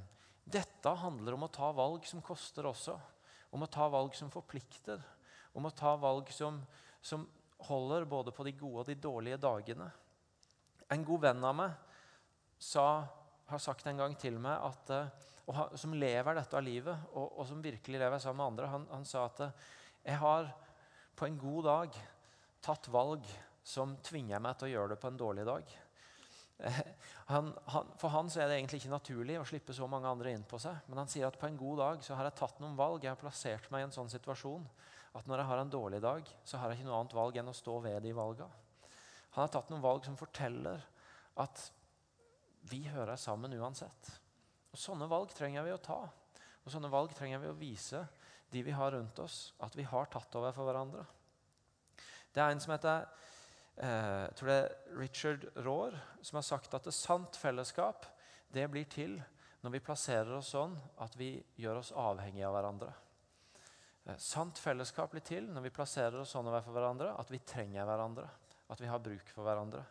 dette 0.44 0.94
handler 1.03 1.37
om 1.37 1.46
å 1.46 1.53
ta 1.53 1.70
valg 1.77 2.07
som 2.09 2.22
koster 2.25 2.66
også. 2.68 2.96
Om 3.53 3.66
å 3.66 3.70
ta 3.72 3.88
valg 3.92 4.16
som 4.16 4.33
forplikter. 4.33 5.01
Om 5.57 5.68
å 5.68 5.75
ta 5.77 5.92
valg 6.01 6.33
som, 6.33 6.61
som 7.05 7.27
holder 7.68 8.09
både 8.09 8.33
på 8.35 8.46
de 8.48 8.55
gode 8.57 8.85
og 8.85 8.88
de 8.88 8.96
dårlige 8.96 9.40
dagene. 9.44 9.90
En 10.92 11.05
god 11.05 11.29
venn 11.29 11.44
av 11.48 11.57
meg 11.57 11.91
sa, 12.62 12.87
har 13.51 13.62
sagt 13.62 13.87
en 13.90 14.01
gang 14.05 14.14
til 14.18 14.38
meg 14.40 14.62
at, 14.62 14.92
og 15.51 15.77
som 15.79 15.94
lever 15.98 16.38
dette 16.38 16.59
av 16.59 16.64
livet, 16.64 17.07
og, 17.12 17.38
og, 17.40 17.46
som 17.48 17.62
virkelig 17.64 18.01
lever 18.01 18.22
sammen 18.22 18.40
med 18.40 18.53
andre, 18.53 18.72
han, 18.72 18.88
han 18.92 19.07
sa 19.09 19.27
at 19.27 19.42
jeg 20.03 20.18
har 20.22 20.51
på 21.18 21.27
en 21.27 21.38
god 21.38 21.66
dag 21.68 21.98
tatt 22.62 22.88
valg 22.94 23.27
som 23.66 23.96
tvinger 24.03 24.42
meg 24.42 24.59
til 24.59 24.70
å 24.70 24.72
gjøre 24.77 24.94
det 24.94 25.01
på 25.03 25.11
en 25.11 25.18
dårlig 25.18 25.46
dag. 25.48 25.75
Han, 27.33 27.48
han, 27.70 27.87
for 27.96 28.12
han 28.12 28.29
så 28.29 28.42
er 28.42 28.51
det 28.51 28.57
egentlig 28.59 28.83
ikke 28.83 28.90
naturlig 28.92 29.37
å 29.40 29.44
slippe 29.46 29.72
så 29.72 29.87
mange 29.88 30.11
andre 30.11 30.35
inn 30.35 30.42
på 30.44 30.59
seg. 30.61 30.83
Men 30.90 30.98
han 31.01 31.09
sier 31.09 31.25
at 31.25 31.38
på 31.40 31.46
en 31.48 31.57
god 31.57 31.79
dag 31.81 32.03
så 32.05 32.16
har 32.18 32.27
jeg 32.29 32.37
tatt 32.37 32.59
noen 32.61 32.75
valg. 32.77 33.07
Jeg 33.07 33.14
har 33.14 33.20
plassert 33.20 33.68
meg 33.72 33.81
i 33.81 33.87
en 33.87 33.94
sånn 33.94 34.11
situasjon 34.12 34.66
at 35.16 35.31
når 35.31 35.40
jeg 35.40 35.48
har 35.48 35.62
en 35.62 35.72
dårlig 35.72 36.01
dag, 36.05 36.29
så 36.44 36.61
har 36.61 36.70
jeg 36.70 36.81
ikke 36.81 36.90
noe 36.90 36.98
annet 36.98 37.16
valg 37.16 37.38
enn 37.40 37.48
å 37.48 37.57
stå 37.57 37.79
ved 37.87 38.03
de 38.05 38.12
valga. 38.16 38.51
Han 39.37 39.46
har 39.46 39.55
tatt 39.55 39.72
noen 39.72 39.85
valg 39.85 40.05
som 40.05 40.18
forteller 40.18 40.85
at 41.40 41.64
vi 42.70 42.85
hører 42.88 43.18
sammen 43.20 43.55
uansett. 43.59 44.12
Og 44.72 44.81
Sånne 44.81 45.09
valg 45.11 45.33
trenger 45.37 45.66
vi 45.66 45.75
å 45.75 45.81
ta. 45.83 46.01
Og 46.62 46.70
sånne 46.70 46.90
valg 46.92 47.14
trenger 47.16 47.42
vi 47.42 47.51
å 47.51 47.59
vise 47.59 48.05
de 48.53 48.62
vi 48.62 48.75
har 48.77 48.92
rundt 48.94 49.18
oss, 49.18 49.55
at 49.64 49.75
vi 49.77 49.87
har 49.88 50.11
tatt 50.12 50.35
over 50.38 50.55
for 50.55 50.68
hverandre. 50.68 51.05
Det 52.33 52.40
er 52.40 52.53
en 52.53 52.61
som 52.62 52.75
heter 52.75 53.07
eh, 53.77 54.25
jeg 54.29 54.35
tror 54.38 54.51
det 54.51 54.59
er 54.59 54.98
Richard 55.01 55.46
Rohr, 55.64 55.96
som 56.22 56.38
har 56.38 56.46
sagt 56.46 56.75
at 56.77 56.87
det 56.87 56.94
sant 56.96 57.38
fellesskap 57.40 58.07
det 58.53 58.68
blir 58.70 58.87
til 58.92 59.16
når 59.62 59.77
vi 59.77 59.83
plasserer 59.85 60.35
oss 60.37 60.53
sånn 60.53 60.75
at 61.03 61.16
vi 61.16 61.35
gjør 61.61 61.81
oss 61.81 61.92
avhengige 61.96 62.48
av 62.48 62.57
hverandre. 62.57 62.92
Eh, 64.05 64.20
sant 64.20 64.61
fellesskap 64.61 65.12
blir 65.14 65.25
til 65.27 65.48
når 65.51 65.66
vi 65.68 65.75
plasserer 65.75 66.20
oss 66.22 66.37
sånn 66.37 66.48
overfor 66.53 66.77
hverandre 66.77 67.12
at 67.18 67.33
vi 67.33 67.42
trenger 67.46 67.88
hverandre. 67.88 68.29
At 68.72 68.81
vi 68.81 68.88
har 68.88 69.03
bruk 69.05 69.29
for 69.35 69.44
hverandre. 69.44 69.83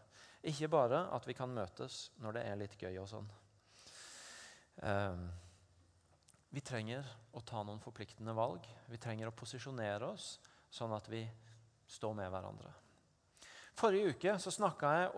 Ikke 0.49 0.71
bare 0.73 1.03
at 1.13 1.27
vi 1.29 1.35
kan 1.37 1.51
møtes 1.53 2.07
når 2.21 2.37
det 2.37 2.43
er 2.49 2.59
litt 2.59 2.77
gøy 2.79 2.95
og 3.03 3.09
sånn. 3.11 3.27
Eh, 4.81 5.23
vi 6.51 6.63
trenger 6.65 7.07
å 7.37 7.43
ta 7.45 7.61
noen 7.63 7.79
forpliktende 7.79 8.33
valg. 8.35 8.65
Vi 8.89 8.99
trenger 8.99 9.29
å 9.29 9.35
posisjonere 9.35 10.09
oss 10.09 10.33
sånn 10.71 10.93
at 10.95 11.07
vi 11.11 11.21
står 11.91 12.15
med 12.17 12.31
hverandre. 12.31 12.73
Forrige 13.77 14.15
uke 14.15 14.33
så 14.41 14.51
snakka 14.53 14.91
jeg, 14.97 15.11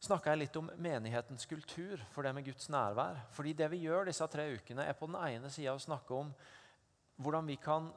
jeg, 0.00 0.38
litt 0.40 0.56
om 0.58 0.70
menighetens 0.82 1.46
kultur 1.46 2.02
for 2.14 2.26
det 2.26 2.32
med 2.34 2.46
Guds 2.48 2.70
nærvær. 2.72 3.20
Fordi 3.36 3.54
det 3.54 3.68
vi 3.70 3.84
gjør 3.84 4.08
disse 4.08 4.26
tre 4.32 4.48
ukene, 4.56 4.86
er 4.86 4.98
på 4.98 5.06
den 5.10 5.20
ene 5.20 5.50
sida 5.52 5.76
å 5.76 5.82
snakke 5.82 6.16
om 6.16 6.32
hvordan 7.20 7.46
vi 7.46 7.58
kan 7.60 7.90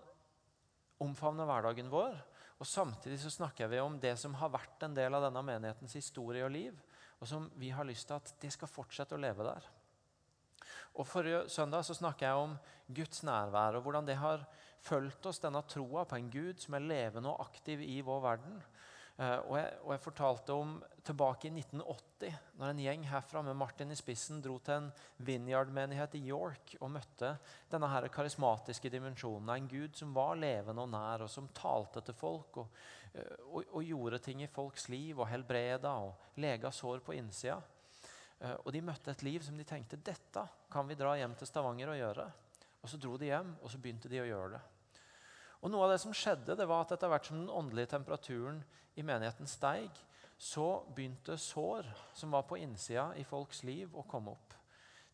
omfavne 1.04 1.48
hverdagen 1.48 1.90
vår. 1.92 2.18
Og 2.64 2.68
Samtidig 2.68 3.18
så 3.20 3.28
snakker 3.28 3.68
vi 3.68 3.82
om 3.84 3.98
det 4.00 4.14
som 4.16 4.38
har 4.40 4.52
vært 4.54 4.86
en 4.86 4.94
del 4.96 5.12
av 5.18 5.26
denne 5.26 5.42
menighetens 5.44 5.98
historie 6.00 6.46
og 6.46 6.54
liv, 6.54 6.78
og 7.20 7.28
som 7.28 7.50
vi 7.60 7.74
har 7.76 7.84
lyst 7.84 8.08
til 8.08 8.16
at 8.16 8.30
det 8.40 8.54
skal 8.56 8.72
fortsette 8.72 9.18
å 9.18 9.20
leve 9.20 9.44
der. 9.44 9.68
Og 10.96 11.04
Forrige 11.10 11.42
søndag 11.52 11.84
så 11.84 11.96
snakka 11.98 12.30
jeg 12.30 12.46
om 12.46 12.54
Guds 12.88 13.20
nærvær 13.28 13.76
og 13.76 13.84
hvordan 13.84 14.08
det 14.08 14.16
har 14.22 14.46
fulgt 14.80 15.28
oss, 15.28 15.42
denne 15.44 15.60
troa 15.68 16.06
på 16.08 16.16
en 16.16 16.32
Gud 16.32 16.64
som 16.64 16.78
er 16.78 16.88
levende 16.88 17.34
og 17.34 17.44
aktiv 17.44 17.84
i 17.84 18.00
vår 18.06 18.24
verden. 18.30 18.62
Uh, 19.14 19.38
og, 19.46 19.52
jeg, 19.60 19.74
og, 19.84 19.90
jeg, 19.94 20.02
fortalte 20.02 20.54
om 20.58 20.70
tilbake 21.06 21.46
i 21.46 21.52
1980, 21.54 22.38
når 22.58 22.72
en 22.72 22.80
gjeng 22.82 23.04
herfra 23.12 23.44
med 23.46 23.60
Martin 23.60 23.94
i 23.94 23.98
spissen 24.00 24.40
dro 24.42 24.56
til 24.66 24.80
en 24.80 24.88
Vineyard-menighet 25.28 26.16
i 26.18 26.24
York 26.32 26.74
og 26.80 26.90
møtte 26.96 27.36
denne 27.70 27.92
her 27.92 28.08
karismatiske 28.10 28.90
dimensjonen 28.90 29.52
av 29.54 29.60
en 29.60 29.70
Gud 29.70 29.94
som 30.00 30.16
var 30.18 30.34
levende 30.42 30.82
og 30.82 30.90
nær, 30.96 31.28
og 31.28 31.30
som 31.30 31.52
talte 31.54 32.02
til 32.02 32.18
folk 32.18 32.58
og, 32.64 32.82
uh, 33.14 33.38
og, 33.52 33.62
og 33.70 33.86
gjorde 33.86 34.24
ting 34.26 34.42
i 34.42 34.50
folks 34.50 34.90
liv 34.90 35.22
og 35.22 35.30
helbreda 35.30 35.94
og 36.08 36.42
lega 36.42 36.74
sår 36.74 37.06
på 37.06 37.14
innsida. 37.20 37.62
Uh, 38.42 38.56
og 38.64 38.74
de 38.74 38.82
møtte 38.82 39.14
et 39.14 39.28
liv 39.30 39.46
som 39.46 39.62
de 39.62 39.68
tenkte 39.68 40.02
dette 40.02 40.48
kan 40.74 40.90
vi 40.90 40.98
dra 40.98 41.14
hjem 41.22 41.38
til 41.38 41.54
Stavanger 41.54 41.94
og 41.94 42.02
gjøre. 42.02 42.32
Og 42.82 42.90
så 42.90 42.98
dro 42.98 43.14
de 43.22 43.30
hjem, 43.30 43.60
og 43.62 43.70
så 43.70 43.78
begynte 43.78 44.10
de 44.10 44.26
å 44.26 44.32
gjøre 44.32 44.56
det. 44.58 44.68
Og 45.64 45.72
Noe 45.72 45.86
av 45.86 45.94
det 45.94 46.02
som 46.04 46.16
skjedde, 46.16 46.58
det 46.60 46.68
var 46.68 46.84
at 46.84 46.92
etter 46.92 47.08
hvert 47.08 47.30
som 47.30 47.40
den 47.40 47.52
åndelige 47.52 47.94
temperaturen 47.94 48.60
i 49.00 49.06
menigheten 49.06 49.48
steig, 49.48 49.96
så 50.36 50.84
begynte 50.92 51.38
sår 51.40 51.88
som 52.14 52.34
var 52.36 52.44
på 52.50 52.58
innsida 52.60 53.14
i 53.16 53.24
folks 53.24 53.64
liv, 53.64 53.94
å 53.96 54.04
komme 54.04 54.34
opp. 54.34 54.58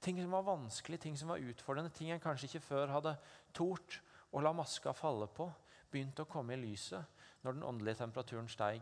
Ting 0.02 0.18
som 0.18 0.34
var 0.34 0.48
vanskelig, 0.48 0.98
ting 1.04 1.18
som 1.20 1.30
var 1.30 1.44
utfordrende, 1.44 1.94
ting 1.94 2.10
en 2.16 2.24
kanskje 2.24 2.50
ikke 2.50 2.66
før 2.66 2.96
hadde 2.96 3.14
tort 3.54 4.00
å 4.34 4.42
la 4.42 4.54
maska 4.56 4.94
falle 4.98 5.28
på, 5.30 5.46
begynte 5.92 6.26
å 6.26 6.30
komme 6.30 6.56
i 6.56 6.62
lyset 6.64 7.22
når 7.44 7.58
den 7.58 7.68
åndelige 7.70 8.02
temperaturen 8.02 8.50
steig. 8.50 8.82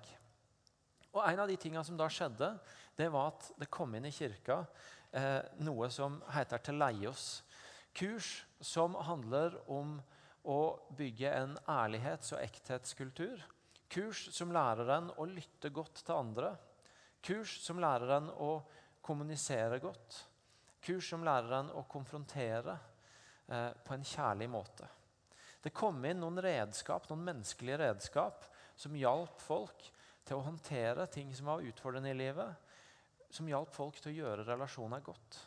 Og 1.12 1.24
En 1.26 1.40
av 1.40 1.50
de 1.50 1.58
tingene 1.60 1.84
som 1.84 1.98
da 2.00 2.08
skjedde, 2.08 2.54
det 2.96 3.10
var 3.12 3.34
at 3.34 3.52
det 3.60 3.72
kom 3.74 3.96
inn 3.98 4.08
i 4.08 4.14
kirka 4.14 4.62
eh, 5.12 5.42
noe 5.66 5.90
som 5.92 6.22
heter 6.32 6.62
til 6.64 6.80
leios. 6.80 7.42
Kurs 7.98 8.46
som 8.62 8.96
handler 9.08 9.58
om 9.68 9.98
å 10.48 10.62
bygge 10.98 11.32
en 11.44 11.58
ærlighets- 11.68 12.34
og 12.36 12.42
ekthetskultur 12.42 13.44
Kurs 13.88 14.26
som 14.36 14.52
lærer 14.52 14.90
en 14.98 15.12
å 15.16 15.26
lytte 15.30 15.72
godt 15.72 16.02
til 16.04 16.18
andre. 16.18 16.52
Kurs 17.24 17.58
som 17.64 17.80
lærer 17.80 18.18
en 18.18 18.30
å 18.44 18.52
kommunisere 19.04 19.80
godt. 19.80 20.20
Kurs 20.84 21.08
som 21.14 21.24
lærer 21.24 21.62
en 21.62 21.72
å 21.80 21.86
konfrontere 21.90 22.76
eh, 23.48 23.72
på 23.72 23.96
en 23.96 24.06
kjærlig 24.06 24.50
måte. 24.52 24.90
Det 25.64 25.74
kom 25.76 26.04
inn 26.06 26.20
noen 26.22 26.40
redskap, 26.44 27.08
noen 27.10 27.26
menneskelige 27.30 27.80
redskap 27.82 28.46
som 28.78 28.96
hjalp 28.96 29.40
folk 29.42 29.88
til 30.28 30.38
å 30.38 30.46
håndtere 30.46 31.08
ting 31.12 31.32
som 31.36 31.50
var 31.50 31.64
utfordrende 31.66 32.12
i 32.12 32.20
livet. 32.20 32.68
Som 33.32 33.48
hjalp 33.50 33.72
folk 33.76 33.98
til 34.02 34.12
å 34.12 34.18
gjøre 34.20 34.48
relasjoner 34.48 35.04
godt. 35.04 35.40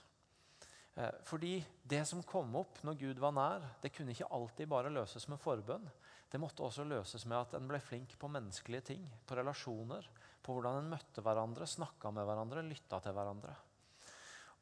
Eh, 1.01 1.17
fordi 1.25 1.55
det 1.83 2.03
som 2.09 2.23
kom 2.27 2.53
opp 2.61 2.83
når 2.85 2.99
Gud 3.01 3.21
var 3.23 3.33
nær, 3.37 3.65
det 3.81 3.93
kunne 3.95 4.13
ikke 4.13 4.29
alltid 4.37 4.69
bare 4.69 4.93
løses 4.93 5.27
med 5.33 5.41
forbønn. 5.41 5.89
Det 6.31 6.39
måtte 6.39 6.63
også 6.67 6.85
løses 6.87 7.25
med 7.27 7.41
at 7.41 7.57
en 7.59 7.69
ble 7.71 7.81
flink 7.83 8.15
på 8.21 8.29
menneskelige 8.31 8.87
ting, 8.93 9.07
på 9.27 9.39
relasjoner, 9.39 10.07
på 10.45 10.55
hvordan 10.55 10.81
en 10.81 10.93
møtte 10.93 11.25
hverandre, 11.25 11.67
snakka 11.67 12.13
med 12.15 12.29
hverandre, 12.29 12.65
lytta 12.67 13.01
til 13.03 13.17
hverandre. 13.17 13.55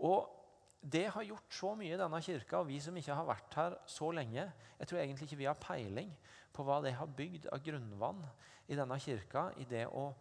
Og 0.06 0.34
det 0.78 1.08
har 1.10 1.26
gjort 1.26 1.52
så 1.52 1.72
mye 1.74 1.96
i 1.96 1.98
denne 1.98 2.20
kirka, 2.22 2.60
og 2.60 2.68
vi 2.70 2.78
som 2.80 2.96
ikke 2.96 3.16
har 3.18 3.26
vært 3.26 3.56
her 3.58 3.76
så 3.90 4.12
lenge 4.14 4.44
Jeg 4.78 4.86
tror 4.86 5.00
egentlig 5.00 5.26
ikke 5.26 5.40
vi 5.40 5.48
har 5.48 5.58
peiling 5.58 6.10
på 6.54 6.62
hva 6.62 6.78
det 6.84 6.92
har 6.94 7.10
bygd 7.18 7.48
av 7.50 7.62
grunnvann 7.66 8.22
i 8.70 8.76
denne 8.78 8.98
kirka, 9.02 9.48
i 9.58 9.66
det 9.66 9.88
å 9.90 10.12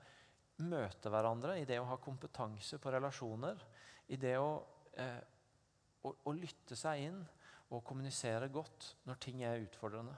møte 0.65 1.12
hverandre, 1.13 1.60
i 1.62 1.67
det 1.69 1.77
å 1.77 1.86
ha 1.91 1.99
kompetanse 2.01 2.80
på 2.82 2.91
relasjoner, 2.93 3.62
i 4.10 4.17
det 4.17 4.34
å, 4.41 4.63
eh, 4.97 5.19
å, 6.08 6.13
å 6.28 6.36
lytte 6.36 6.78
seg 6.80 7.08
inn 7.10 7.20
og 7.67 7.84
kommunisere 7.86 8.48
godt 8.52 8.93
når 9.08 9.20
ting 9.24 9.43
er 9.43 9.63
utfordrende. 9.65 10.15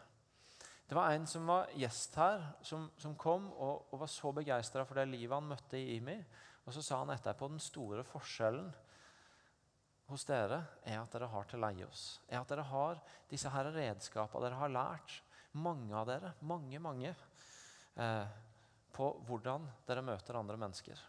Det 0.90 0.98
var 0.98 1.14
en 1.14 1.26
som 1.30 1.46
var 1.46 1.70
gjest 1.78 2.16
her, 2.18 2.44
som, 2.66 2.88
som 2.98 3.14
kom 3.18 3.46
og, 3.52 3.90
og, 3.92 4.00
var 4.02 4.10
så 4.10 4.32
begeistra 4.34 4.86
for 4.90 4.98
det 4.98 5.10
livet 5.12 5.36
han 5.36 5.50
møtte 5.52 5.78
i 5.78 6.00
IMI. 6.00 6.18
Og 6.66 6.74
så 6.74 6.82
sa 6.86 7.04
han 7.04 7.14
etterpå 7.14 7.50
den 7.50 7.62
store 7.62 8.02
forskjellen 8.06 8.72
hos 10.10 10.26
dere 10.26 10.64
er 10.90 10.98
at 10.98 11.14
dere 11.14 11.30
har 11.30 11.46
til 11.50 11.62
leie 11.62 11.86
oss. 11.86 12.06
Er 12.26 12.42
at 12.42 12.50
dere 12.50 12.66
har 12.66 13.02
disse 13.30 13.52
her 13.54 13.70
redskapene 13.76 14.48
dere 14.48 14.58
har 14.58 14.74
lært, 14.74 15.20
mange 15.62 15.94
av 15.98 16.10
dere, 16.10 16.34
mange, 16.50 16.82
mange, 16.82 17.14
eh, 17.98 18.36
på 18.94 19.12
hvordan 19.28 19.70
dere 19.86 20.06
møter 20.06 20.38
andre 20.42 20.58
mennesker. 20.58 21.02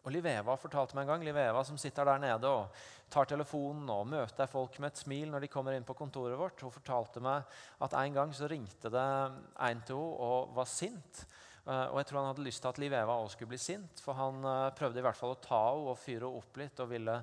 Og 0.00 0.14
Liv 0.14 0.24
Eva 0.30 0.54
fortalte 0.56 0.96
meg 0.96 1.04
en 1.04 1.12
gang, 1.12 1.24
Liv 1.26 1.36
Eva 1.36 1.60
som 1.66 1.76
sitter 1.80 2.08
der 2.08 2.22
nede 2.22 2.48
og 2.48 2.78
tar 3.12 3.28
telefonen 3.28 3.88
og 3.92 4.08
møter 4.08 4.48
folk 4.48 4.78
med 4.80 4.94
et 4.94 5.02
smil 5.02 5.28
når 5.32 5.44
de 5.44 5.50
kommer 5.52 5.76
inn 5.76 5.84
på 5.84 5.96
kontoret 5.98 6.38
vårt. 6.40 6.62
Hun 6.64 6.72
fortalte 6.72 7.20
meg 7.24 7.44
at 7.84 7.96
en 8.00 8.16
gang 8.16 8.32
så 8.36 8.48
ringte 8.48 8.92
det 8.92 9.04
en 9.04 9.84
til 9.84 10.00
henne 10.00 10.30
og 10.30 10.56
var 10.56 10.68
sint. 10.70 11.24
Eh, 11.66 11.86
og 11.90 12.00
jeg 12.00 12.08
tror 12.08 12.22
han 12.22 12.30
hadde 12.30 12.46
lyst 12.46 12.64
til 12.64 12.72
at 12.72 12.80
Liv 12.80 12.96
Eva 12.96 13.18
også 13.20 13.36
skulle 13.36 13.52
bli 13.52 13.60
sint, 13.60 14.00
for 14.00 14.16
han 14.16 14.40
eh, 14.40 14.72
prøvde 14.78 15.02
i 15.02 15.04
hvert 15.04 15.18
fall 15.18 15.34
å 15.34 15.42
ta 15.42 15.60
henne 15.68 15.92
og 15.92 16.00
fyre 16.00 16.24
henne 16.24 16.40
opp 16.40 16.60
litt 16.62 16.80
og 16.80 16.92
ville, 16.94 17.16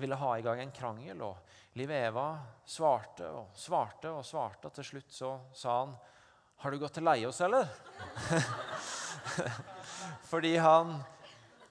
ville 0.00 0.20
ha 0.22 0.32
i 0.38 0.46
gang 0.46 0.62
en 0.64 0.74
krangel. 0.74 1.26
Og 1.28 1.76
Liv 1.76 1.92
svarte 2.70 3.28
og 3.28 3.58
svarte 3.58 4.14
og 4.14 4.24
svarte, 4.24 4.70
og 4.70 4.78
til 4.78 4.92
slutt 4.92 5.12
så 5.12 5.34
sa 5.52 5.80
han 5.82 5.96
Har 6.62 6.70
du 6.70 6.78
gått 6.78 6.94
til 6.96 7.04
leie 7.04 7.28
oss, 7.28 7.42
eller? 7.44 7.68
Fordi 10.30 10.56
han 10.56 10.94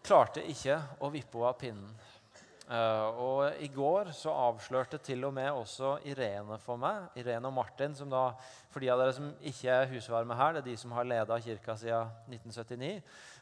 klarte 0.03 0.43
ikke 0.51 0.79
å 0.99 1.11
vippe 1.13 1.39
henne 1.39 1.49
av 1.53 1.59
pinnen. 1.59 1.93
Uh, 2.63 3.19
og 3.19 3.61
I 3.61 3.67
går 3.67 4.13
så 4.15 4.31
avslørte 4.47 4.97
til 5.03 5.25
og 5.27 5.33
med 5.35 5.49
også 5.51 5.97
Irene 6.07 6.55
for 6.63 6.79
meg, 6.79 7.09
Irene 7.19 7.49
og 7.49 7.57
Martin, 7.57 7.91
som 7.95 8.07
da, 8.09 8.29
for 8.71 8.79
de 8.79 8.87
av 8.89 9.01
dere 9.01 9.15
som 9.17 9.27
ikke 9.43 9.73
er 9.81 9.89
husvarme 9.91 10.37
her, 10.39 10.55
det 10.55 10.61
er 10.63 10.69
de 10.69 10.77
som 10.79 10.95
har 10.95 11.07
leda 11.07 11.41
kirka 11.43 11.75
siden 11.77 12.13
1979, 12.31 12.93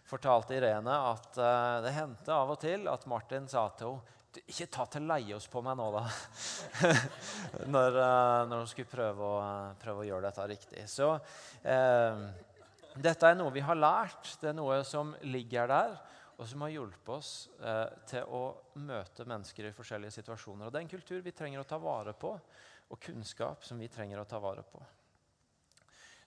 fortalte 0.10 0.58
Irene 0.58 0.98
at 1.12 1.38
uh, 1.38 1.78
det 1.86 1.94
hendte 2.00 2.34
av 2.34 2.56
og 2.56 2.60
til 2.64 2.90
at 2.90 3.06
Martin 3.10 3.46
sa 3.52 3.68
til 3.78 3.94
henne 4.00 4.18
ikke 4.32 4.70
ta 4.72 4.86
til 4.88 5.04
leie 5.04 5.36
oss 5.36 5.50
på 5.52 5.60
meg 5.60 5.76
nå, 5.76 5.90
da. 5.92 6.06
når, 7.76 7.98
uh, 8.00 8.44
når, 8.48 8.62
hun 8.62 8.70
skulle 8.72 8.88
prøve 8.88 9.28
å, 9.28 9.42
prøve 9.82 10.06
å, 10.06 10.06
gjøre 10.08 10.30
dette 10.30 10.46
riktig. 10.48 10.86
Så 10.88 11.10
dette 12.96 13.28
er 13.28 13.36
noe 13.36 13.52
vi 13.52 13.64
har 13.68 13.76
lært. 13.76 14.38
Det 14.40 14.54
er 14.54 14.56
noe 14.56 14.80
som 14.88 15.12
ligger 15.28 15.68
der 15.68 16.00
og 16.42 16.48
som 16.50 16.64
har 16.66 16.72
hjulpet 16.74 17.10
oss 17.14 17.32
eh, 17.62 17.88
til 18.10 18.32
å 18.34 18.46
møte 18.82 19.28
mennesker 19.30 19.68
i 19.68 19.74
forskjellige 19.78 20.16
situasjoner. 20.16 20.66
Og 20.66 20.74
Det 20.74 20.80
er 20.80 20.86
en 20.88 20.96
kultur 20.96 21.22
vi 21.22 21.34
trenger 21.38 21.62
å 21.62 21.68
ta 21.70 21.78
vare 21.78 22.16
på, 22.18 22.32
og 22.92 23.00
kunnskap 23.00 23.62
som 23.64 23.78
vi 23.78 23.90
trenger 23.94 24.20
å 24.20 24.26
ta 24.26 24.40
vare 24.42 24.64
på. 24.66 24.82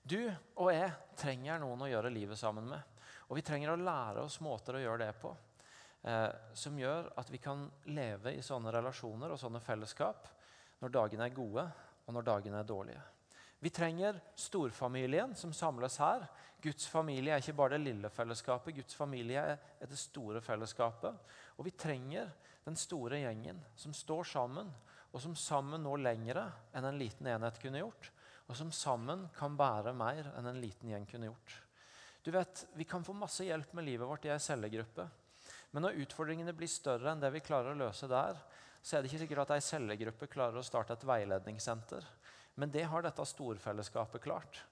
Du 0.07 0.20
og 0.61 0.70
jeg 0.70 0.92
trenger 1.18 1.59
noen 1.59 1.83
å 1.83 1.88
gjøre 1.90 2.12
livet 2.14 2.38
sammen 2.38 2.68
med. 2.70 2.94
Og 3.27 3.40
vi 3.40 3.42
trenger 3.42 3.72
å 3.72 3.81
lære 3.81 4.22
oss 4.22 4.38
måter 4.44 4.79
å 4.79 4.85
gjøre 4.85 5.03
det 5.03 5.16
på 5.18 5.33
eh, 6.07 6.31
som 6.55 6.79
gjør 6.79 7.11
at 7.18 7.35
vi 7.35 7.40
kan 7.42 7.66
leve 7.90 8.37
i 8.37 8.44
sånne 8.44 8.70
relasjoner 8.74 9.35
og 9.35 9.40
sånne 9.40 9.64
fellesskap 9.64 10.31
når 10.85 10.94
dagene 10.94 11.27
er 11.27 11.35
gode, 11.35 11.66
og 12.05 12.14
når 12.14 12.27
dagene 12.29 12.61
er 12.61 12.68
dårlige. 12.68 13.03
Vi 13.64 13.72
trenger 13.72 14.18
storfamilien 14.37 15.33
som 15.38 15.53
samles 15.57 15.96
her, 16.03 16.27
Guds 16.64 16.87
familie 16.88 17.35
er 17.35 17.42
ikke 17.42 17.57
bare 17.59 17.77
det 17.77 17.85
lille 17.85 18.09
fellesskapet. 18.09 18.72
Guds 18.79 18.96
familie 18.96 19.42
er 19.44 19.88
det 19.88 19.98
store 20.00 20.40
fellesskapet. 20.44 21.18
Og 21.59 21.66
vi 21.66 21.74
trenger 21.77 22.31
den 22.64 22.77
store 22.81 23.20
gjengen 23.20 23.59
som 23.77 23.92
står 23.92 24.24
sammen, 24.31 24.70
og 25.12 25.20
som 25.20 25.35
sammen 25.37 25.85
når 25.85 26.00
lengre 26.07 26.46
enn 26.74 26.88
en 26.88 27.00
liten 27.00 27.29
enhet 27.29 27.61
kunne 27.61 27.83
gjort. 27.83 28.09
Og 28.48 28.57
som 28.57 28.72
sammen 28.72 29.27
kan 29.37 29.59
bære 29.61 29.92
mer 29.96 30.33
enn 30.38 30.48
en 30.48 30.61
liten 30.62 30.88
gjeng 30.92 31.05
kunne 31.11 31.29
gjort. 31.29 31.59
Du 32.24 32.33
vet, 32.33 32.66
Vi 32.74 32.85
kan 32.85 33.05
få 33.05 33.12
masse 33.12 33.44
hjelp 33.44 33.72
med 33.74 33.85
livet 33.85 34.09
vårt 34.09 34.24
i 34.24 34.33
ei 34.33 34.40
cellegruppe. 34.40 35.09
Men 35.72 35.83
når 35.83 36.00
utfordringene 36.05 36.57
blir 36.57 36.68
større 36.68 37.12
enn 37.12 37.20
det 37.20 37.31
vi 37.35 37.44
klarer 37.44 37.74
å 37.74 37.81
løse 37.85 38.09
der, 38.09 38.40
så 38.81 38.96
er 38.96 39.03
det 39.03 39.12
ikke 39.12 39.27
sikkert 39.27 39.44
at 39.44 39.57
ei 39.57 39.64
cellegruppe 39.64 40.27
klarer 40.33 40.57
å 40.57 40.64
starte 40.64 40.96
et 40.96 41.05
veiledningssenter. 41.09 42.05
Men 42.55 42.71
det 42.71 42.85
har 42.90 43.03
dette 43.03 43.27
storfellesskapet 43.27 44.23
klart. 44.23 44.62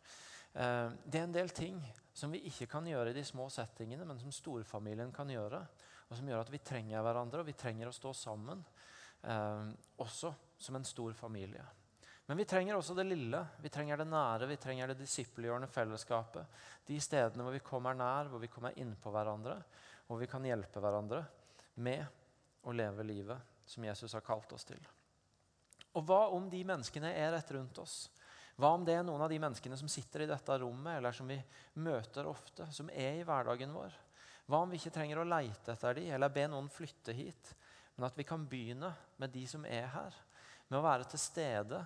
Eh, 0.52 0.88
det 1.04 1.18
er 1.18 1.26
en 1.26 1.34
del 1.34 1.50
ting 1.50 1.80
som 2.12 2.30
vi 2.30 2.44
ikke 2.48 2.68
kan 2.70 2.86
gjøre 2.86 3.10
i 3.10 3.16
de 3.16 3.24
små 3.24 3.48
settingene, 3.50 4.06
men 4.06 4.20
som 4.20 4.32
storfamilien 4.34 5.12
kan 5.14 5.30
gjøre. 5.30 5.62
Og 6.08 6.18
som 6.18 6.28
gjør 6.28 6.44
at 6.44 6.52
vi 6.52 6.60
trenger 6.62 7.02
hverandre, 7.02 7.40
og 7.40 7.48
vi 7.48 7.56
trenger 7.56 7.88
å 7.88 7.96
stå 7.96 8.12
sammen. 8.16 8.64
Eh, 9.22 9.70
også 10.04 10.34
som 10.58 10.76
en 10.78 10.86
stor 10.86 11.14
familie. 11.16 11.64
Men 12.26 12.38
vi 12.38 12.46
trenger 12.46 12.78
også 12.78 12.94
det 12.94 13.08
lille. 13.08 13.40
Vi 13.60 13.70
trenger 13.72 13.98
det 13.98 14.06
nære, 14.08 14.46
vi 14.46 14.56
trenger 14.60 14.92
det 14.92 15.00
disippelgjørende 15.02 15.68
fellesskapet. 15.68 16.60
De 16.86 17.00
stedene 17.02 17.44
hvor 17.44 17.56
vi 17.56 17.64
kommer 17.66 17.98
nær, 17.98 18.30
hvor 18.30 18.42
vi 18.42 18.50
kommer 18.52 18.78
innpå 18.78 19.10
hverandre, 19.10 19.58
hvor 20.06 20.20
vi 20.22 20.30
kan 20.30 20.46
hjelpe 20.46 20.80
hverandre 20.80 21.24
med 21.82 22.04
å 22.62 22.74
leve 22.76 23.06
livet 23.06 23.66
som 23.66 23.84
Jesus 23.84 24.14
har 24.14 24.24
kalt 24.26 24.52
oss 24.54 24.68
til. 24.68 24.80
Og 25.92 26.04
hva 26.08 26.26
om 26.32 26.48
de 26.50 26.62
menneskene 26.64 27.10
er 27.12 27.32
rett 27.34 27.50
rundt 27.52 27.78
oss? 27.82 27.96
Hva 28.56 28.72
om 28.76 28.84
det 28.84 28.94
er 28.98 29.04
noen 29.06 29.24
av 29.24 29.30
de 29.32 29.40
menneskene 29.40 29.76
som 29.80 29.90
sitter 29.90 30.24
i 30.24 30.30
dette 30.30 30.56
rommet, 30.60 30.98
eller 30.98 31.14
som 31.16 31.28
vi 31.28 31.38
møter 31.80 32.28
ofte, 32.28 32.68
som 32.72 32.90
er 32.92 33.20
i 33.20 33.24
hverdagen 33.26 33.72
vår? 33.74 33.94
Hva 34.46 34.62
om 34.64 34.72
vi 34.72 34.80
ikke 34.80 34.92
trenger 34.94 35.22
å 35.22 35.28
leite 35.28 35.72
etter 35.72 35.96
dem, 35.96 36.10
eller 36.12 36.32
be 36.32 36.46
noen 36.50 36.68
flytte 36.72 37.14
hit, 37.16 37.52
men 37.96 38.08
at 38.08 38.16
vi 38.18 38.26
kan 38.28 38.44
begynne 38.48 38.92
med 39.20 39.32
de 39.32 39.44
som 39.48 39.64
er 39.68 39.88
her, 39.92 40.16
med 40.68 40.80
å 40.80 40.84
være 40.84 41.08
til 41.12 41.20
stede 41.20 41.82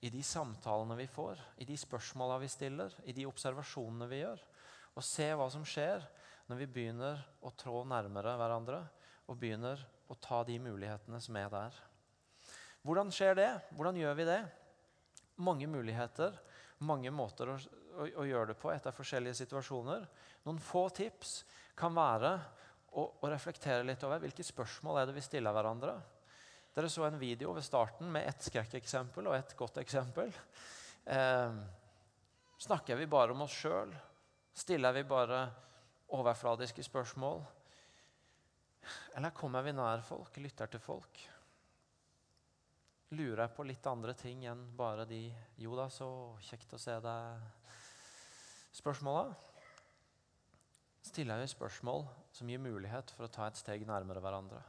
i 0.00 0.10
de 0.14 0.22
samtalene 0.22 0.96
vi 0.98 1.08
får, 1.10 1.40
i 1.58 1.66
de 1.66 1.76
spørsmåla 1.78 2.38
vi 2.42 2.50
stiller, 2.50 2.94
i 3.04 3.14
de 3.14 3.26
observasjonene 3.26 4.06
vi 4.10 4.22
gjør, 4.22 4.42
og 4.94 5.06
se 5.06 5.28
hva 5.34 5.48
som 5.50 5.66
skjer 5.66 6.04
når 6.48 6.62
vi 6.62 6.70
begynner 6.74 7.22
å 7.44 7.52
trå 7.58 7.82
nærmere 7.86 8.34
hverandre 8.38 8.80
og 9.28 9.38
begynner 9.38 9.82
å 10.08 10.16
ta 10.22 10.40
de 10.46 10.56
mulighetene 10.62 11.20
som 11.22 11.36
er 11.38 11.50
der. 11.52 11.80
Hvordan 12.86 13.10
skjer 13.14 13.38
det? 13.38 13.50
Hvordan 13.76 13.98
gjør 13.98 14.14
vi 14.18 14.26
det? 14.28 14.40
Mange 15.44 15.68
muligheter, 15.70 16.36
mange 16.86 17.10
måter 17.14 17.50
å, 17.52 17.56
å, 17.98 18.06
å 18.22 18.26
gjøre 18.26 18.52
det 18.52 18.58
på 18.60 18.70
etter 18.72 18.94
forskjellige 18.94 19.40
situasjoner. 19.42 20.06
Noen 20.46 20.60
få 20.62 20.88
tips 20.94 21.40
kan 21.78 21.94
være 21.94 22.32
å, 22.94 23.04
å 23.20 23.30
reflektere 23.30 23.86
litt 23.86 24.02
over 24.06 24.22
hvilke 24.22 24.46
spørsmål 24.46 25.00
er 25.00 25.10
det 25.10 25.18
vi 25.18 25.24
stiller 25.26 25.54
hverandre. 25.54 25.96
Dere 26.74 26.90
så 26.92 27.06
en 27.08 27.18
video 27.18 27.54
ved 27.56 27.66
starten 27.66 28.10
med 28.12 28.28
ett 28.30 28.44
skrekkeksempel 28.46 29.26
og 29.26 29.34
ett 29.34 29.54
godt 29.58 29.80
eksempel. 29.82 30.30
Eh, 31.04 31.56
snakker 32.62 32.98
vi 33.00 33.08
bare 33.10 33.34
om 33.34 33.42
oss 33.46 33.56
sjøl? 33.56 33.94
Stiller 34.54 34.94
vi 34.94 35.06
bare 35.08 35.46
overfladiske 36.14 36.84
spørsmål? 36.86 37.42
Eller 39.18 39.34
kommer 39.34 39.66
vi 39.66 39.74
nær 39.74 40.04
folk, 40.06 40.38
lytter 40.38 40.70
til 40.70 40.82
folk? 40.82 41.20
Lurer 43.16 43.46
jeg 43.46 43.54
på 43.56 43.64
litt 43.64 43.86
andre 43.88 44.12
ting 44.12 44.42
enn 44.50 44.76
bare 44.76 45.06
de 45.08 45.32
'jo 45.56 45.72
da, 45.76 45.88
så 45.88 46.36
kjekt 46.44 46.72
å 46.76 46.78
se 46.78 47.00
deg'-spørsmåla? 47.00 49.34
Stiller 51.00 51.38
jeg 51.40 51.48
spørsmål 51.54 52.04
som 52.36 52.48
gir 52.48 52.58
mulighet 52.60 53.10
for 53.16 53.24
å 53.24 53.32
ta 53.32 53.46
et 53.48 53.56
steg 53.56 53.86
nærmere 53.88 54.20
hverandre? 54.20 54.60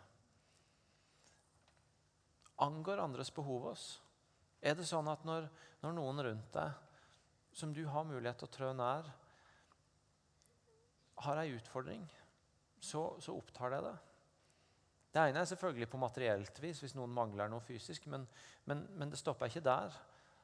Angår 2.63 3.03
andres 3.03 3.31
behov 3.31 3.65
oss? 3.73 4.01
Er 4.61 4.75
det 4.75 4.87
sånn 4.87 5.07
at 5.07 5.25
når, 5.27 5.49
når 5.83 5.91
noen 5.95 6.23
rundt 6.23 6.53
deg 6.53 6.71
som 7.51 7.73
du 7.73 7.87
har 7.87 8.03
mulighet 8.07 8.37
til 8.39 8.47
å 8.47 8.55
trø 8.55 8.73
nær, 8.75 9.03
har 11.19 11.37
ei 11.41 11.55
utfordring, 11.55 12.09
så, 12.79 13.19
så 13.19 13.35
opptar 13.35 13.69
det 13.75 13.81
det. 13.83 13.97
Det 15.09 15.21
ene 15.21 15.41
er 15.41 15.49
selvfølgelig 15.49 15.89
på 15.89 16.01
materielt 16.01 16.59
vis, 16.61 16.83
hvis 16.83 16.93
noen 16.97 17.13
mangler 17.13 17.49
noe 17.49 17.65
fysisk. 17.65 18.05
Men, 18.11 18.27
men, 18.69 18.85
men, 18.93 19.09
det 19.09 19.17
stopper 19.17 19.49
ikke 19.49 19.65
der. 19.65 19.95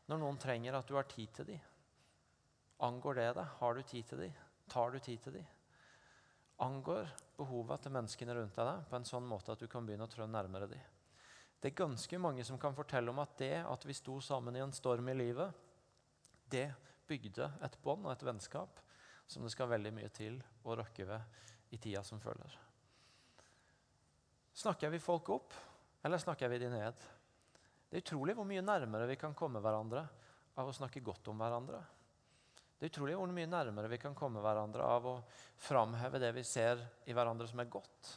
Når 0.09 0.21
noen 0.21 0.39
trenger 0.41 0.77
at 0.77 0.89
du 0.89 0.95
har 0.97 1.05
tid 1.09 1.33
til 1.37 1.49
dem. 1.51 1.67
Angår 2.85 3.19
det 3.19 3.27
deg? 3.37 3.53
Har 3.59 3.77
du 3.77 3.83
tid 3.85 4.09
til 4.09 4.25
dem? 4.25 4.41
Tar 4.69 4.91
du 4.91 4.99
tid 4.99 5.21
til 5.21 5.37
dem? 5.37 5.45
Angår 6.65 7.07
behovet 7.37 7.83
til 7.83 7.93
menneskene 7.93 8.35
rundt 8.37 8.57
deg 8.57 8.89
på 8.89 8.97
en 8.97 9.07
sånn 9.07 9.25
måte 9.27 9.53
at 9.53 9.61
du 9.61 9.67
kan 9.71 9.85
begynne 9.85 10.07
å 10.07 10.11
trå 10.11 10.27
nærmere 10.29 10.69
dem? 10.71 10.91
Det 11.59 11.71
er 11.71 11.79
ganske 11.81 12.19
mange 12.21 12.43
som 12.45 12.59
kan 12.61 12.75
fortelle 12.77 13.11
om 13.11 13.21
at 13.23 13.37
det 13.41 13.57
at 13.65 13.85
vi 13.87 13.95
sto 13.97 14.19
sammen 14.21 14.55
i 14.55 14.63
en 14.63 14.73
storm 14.75 15.07
i 15.09 15.17
livet, 15.17 15.49
det 16.51 16.67
bygde 17.09 17.49
et 17.65 17.77
bånd 17.83 18.05
og 18.05 18.13
et 18.13 18.25
vennskap 18.25 18.81
som 19.27 19.45
det 19.45 19.53
skal 19.53 19.71
veldig 19.71 19.93
mye 19.97 20.11
til 20.13 20.37
å 20.65 20.77
rokke 20.77 21.07
ved 21.09 21.73
i 21.73 21.81
tida 21.81 22.03
som 22.05 22.21
følger. 22.21 22.53
Snakker 24.55 24.89
vi 24.89 24.99
folk 25.03 25.29
opp, 25.29 25.53
eller 26.01 26.17
snakker 26.17 26.47
vi 26.47 26.57
de 26.61 26.69
ned? 26.71 27.01
Det 27.89 27.97
er 27.97 28.03
utrolig 28.05 28.35
hvor 28.37 28.47
mye 28.47 28.63
nærmere 28.63 29.07
vi 29.09 29.17
kan 29.19 29.33
komme 29.35 29.59
hverandre 29.59 30.05
av 30.55 30.69
å 30.69 30.75
snakke 30.75 31.03
godt 31.03 31.27
om 31.27 31.41
hverandre. 31.43 31.81
Det 32.79 32.87
er 32.87 32.93
utrolig 32.93 33.17
hvor 33.19 33.33
mye 33.35 33.49
nærmere 33.51 33.89
vi 33.91 33.99
kan 33.99 34.15
komme 34.15 34.39
hverandre 34.43 34.85
av 34.87 35.07
å 35.11 35.15
framheve 35.59 36.21
det 36.23 36.29
vi 36.37 36.43
ser 36.47 36.79
i 37.03 37.15
hverandre 37.15 37.49
som 37.51 37.59
er 37.59 37.71
godt. 37.71 38.11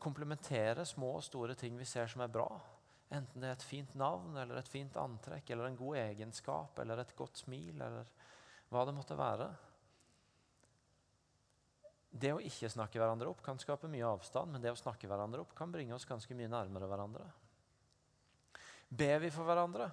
Komplementere 0.00 0.86
små 0.88 1.18
og 1.18 1.26
store 1.26 1.58
ting 1.60 1.76
vi 1.76 1.88
ser 1.88 2.08
som 2.08 2.24
er 2.24 2.32
bra. 2.32 2.48
Enten 3.12 3.44
det 3.44 3.50
er 3.50 3.58
et 3.58 3.68
fint 3.68 3.92
navn, 4.00 4.32
eller 4.40 4.62
et 4.62 4.72
fint 4.72 4.96
antrekk, 4.96 5.52
eller 5.52 5.68
en 5.68 5.76
god 5.76 6.00
egenskap, 6.06 6.80
eller 6.80 7.04
et 7.04 7.12
godt 7.16 7.44
smil, 7.44 7.76
eller 7.84 8.08
hva 8.72 8.86
det 8.88 8.96
måtte 8.96 9.20
være. 9.20 9.50
Det 12.12 12.34
å 12.34 12.40
ikke 12.44 12.68
snakke 12.68 13.00
hverandre 13.00 13.30
opp 13.30 13.40
kan 13.44 13.60
skape 13.60 13.88
mye 13.88 14.04
avstand, 14.04 14.52
men 14.52 14.60
det 14.60 14.72
å 14.74 14.78
snakke 14.78 15.08
hverandre 15.08 15.40
opp 15.46 15.54
kan 15.56 15.72
bringe 15.72 15.96
oss 15.96 16.04
ganske 16.08 16.36
mye 16.36 16.50
nærmere 16.52 16.88
hverandre. 16.90 17.24
Ber 18.92 19.22
vi 19.22 19.30
for 19.32 19.48
hverandre? 19.48 19.88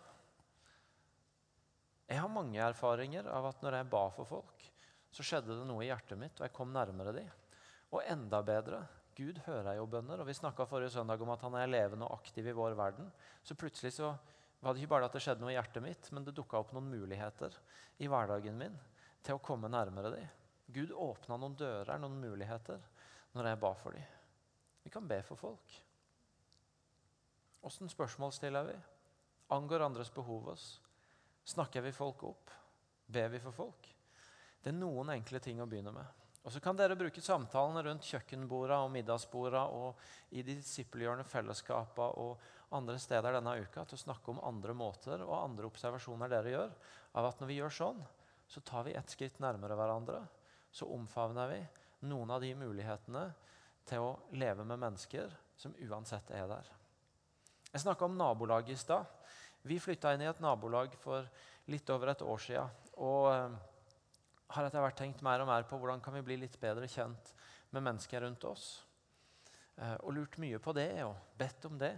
Jeg 2.09 2.19
har 2.19 2.31
mange 2.33 2.59
erfaringer 2.59 3.29
av 3.31 3.47
at 3.51 3.61
når 3.63 3.77
jeg 3.79 3.89
ba 3.93 4.03
for 4.11 4.27
folk, 4.27 4.65
så 5.13 5.25
skjedde 5.25 5.55
det 5.55 5.67
noe 5.69 5.85
i 5.85 5.89
hjertet 5.89 6.19
mitt, 6.19 6.35
og 6.41 6.45
jeg 6.47 6.55
kom 6.57 6.73
nærmere 6.73 7.13
dem. 7.15 7.29
Og 7.93 8.03
enda 8.03 8.41
bedre 8.45 8.83
Gud 9.19 9.39
hører 9.45 9.75
jo 9.75 9.87
bønner. 9.89 10.21
og 10.21 10.27
Vi 10.29 10.35
snakka 10.37 10.67
forrige 10.69 10.93
søndag 10.93 11.21
om 11.21 11.31
at 11.33 11.41
han 11.43 11.55
er 11.59 11.71
levende 11.71 12.07
og 12.07 12.21
aktiv 12.21 12.47
i 12.47 12.55
vår 12.55 12.75
verden. 12.79 13.09
Så 13.43 13.57
plutselig 13.59 13.93
så 13.97 14.13
var 14.59 14.73
det 14.73 14.83
ikke 14.83 14.93
bare 14.93 15.09
at 15.09 15.15
det 15.15 15.23
skjedde 15.23 15.43
noe 15.43 15.51
i 15.51 15.57
hjertet 15.57 15.83
mitt, 15.83 16.11
men 16.15 16.23
det 16.23 16.35
dukka 16.37 16.61
opp 16.61 16.71
noen 16.75 16.87
muligheter 16.91 17.55
i 17.99 18.07
hverdagen 18.11 18.57
min 18.59 18.75
til 19.23 19.35
å 19.35 19.43
komme 19.43 19.71
nærmere 19.71 20.13
dem. 20.15 20.38
Gud 20.69 20.91
åpna 20.93 21.37
noen 21.41 21.55
dører, 21.57 21.97
noen 21.97 22.19
muligheter, 22.21 22.81
når 23.33 23.49
jeg 23.49 23.61
ba 23.61 23.71
for 23.77 23.97
dem. 23.97 24.17
Vi 24.85 24.91
kan 24.93 25.07
be 25.09 25.17
for 25.25 25.39
folk. 25.39 25.77
Åssen 27.65 27.89
spørsmål 27.91 28.33
stiller 28.33 28.67
vi? 28.69 28.75
Angår 29.55 29.83
andres 29.87 30.13
behov 30.13 30.53
oss? 30.53 30.67
Snakker 31.49 31.81
vi 31.81 31.91
folk 31.95 32.23
opp? 32.29 32.53
Ber 33.09 33.33
vi 33.33 33.41
for 33.41 33.55
folk? 33.55 33.89
Det 34.61 34.69
er 34.69 34.77
noen 34.77 35.09
enkle 35.15 35.41
ting 35.41 35.61
å 35.61 35.67
begynne 35.69 35.93
med. 35.95 36.15
Og 36.45 36.53
Så 36.53 36.61
kan 36.63 36.77
dere 36.77 36.95
bruke 36.95 37.21
samtalene 37.21 37.83
rundt 37.83 38.05
kjøkkenborda 38.05 38.77
og 38.85 38.93
middagsborda 38.93 39.65
og 39.75 39.99
i 40.31 40.43
de 40.45 40.55
disippelgjørende 40.61 41.27
fellesskapene 41.27 42.23
og 42.23 42.47
andre 42.77 42.95
steder 43.01 43.35
denne 43.35 43.57
uka 43.59 43.83
til 43.83 43.97
å 43.97 44.05
snakke 44.05 44.31
om 44.31 44.43
andre 44.45 44.73
måter 44.77 45.25
og 45.25 45.35
andre 45.41 45.67
observasjoner 45.67 46.31
dere 46.31 46.53
gjør. 46.53 46.73
av 47.13 47.25
at 47.25 47.39
Når 47.41 47.47
vi 47.47 47.57
gjør 47.57 47.73
sånn, 47.73 48.03
så 48.47 48.61
tar 48.61 48.85
vi 48.85 48.93
ett 48.93 49.09
skritt 49.09 49.39
nærmere 49.39 49.75
hverandre 49.75 50.21
så 50.71 50.87
omfavner 50.93 51.49
vi 51.51 51.59
noen 52.09 52.31
av 52.31 52.41
de 52.41 52.53
mulighetene 52.55 53.25
til 53.89 54.05
å 54.05 54.17
leve 54.37 54.65
med 54.67 54.79
mennesker 54.79 55.31
som 55.59 55.75
uansett 55.89 56.29
er 56.35 56.47
der. 56.49 56.67
Jeg 57.69 57.83
snakka 57.83 58.07
om 58.07 58.17
nabolaget 58.17 58.73
i 58.73 58.79
stad. 58.79 59.05
Vi 59.67 59.79
flytta 59.81 60.13
inn 60.15 60.23
i 60.23 60.29
et 60.29 60.41
nabolag 60.41 60.95
for 61.01 61.27
litt 61.69 61.89
over 61.93 62.13
et 62.13 62.23
år 62.25 62.41
sia. 62.41 62.63
Og 62.97 63.27
eh, 63.33 63.57
har 64.55 64.67
etter 64.67 64.81
hvert 64.81 64.97
tenkt 64.97 65.23
mer 65.25 65.43
og 65.43 65.49
mer 65.49 65.67
på 65.69 65.77
hvordan 65.77 66.01
kan 66.01 66.15
vi 66.17 66.25
bli 66.25 66.39
litt 66.41 66.57
bedre 66.61 66.87
kjent 66.89 67.33
med 67.75 67.85
mennesker 67.85 68.23
rundt 68.25 68.45
oss. 68.49 68.69
Eh, 69.77 69.97
og 70.01 70.15
lurt 70.15 70.39
mye 70.41 70.61
på 70.63 70.73
det 70.77 70.89
og 71.05 71.17
bedt 71.37 71.67
om 71.69 71.77
det. 71.81 71.93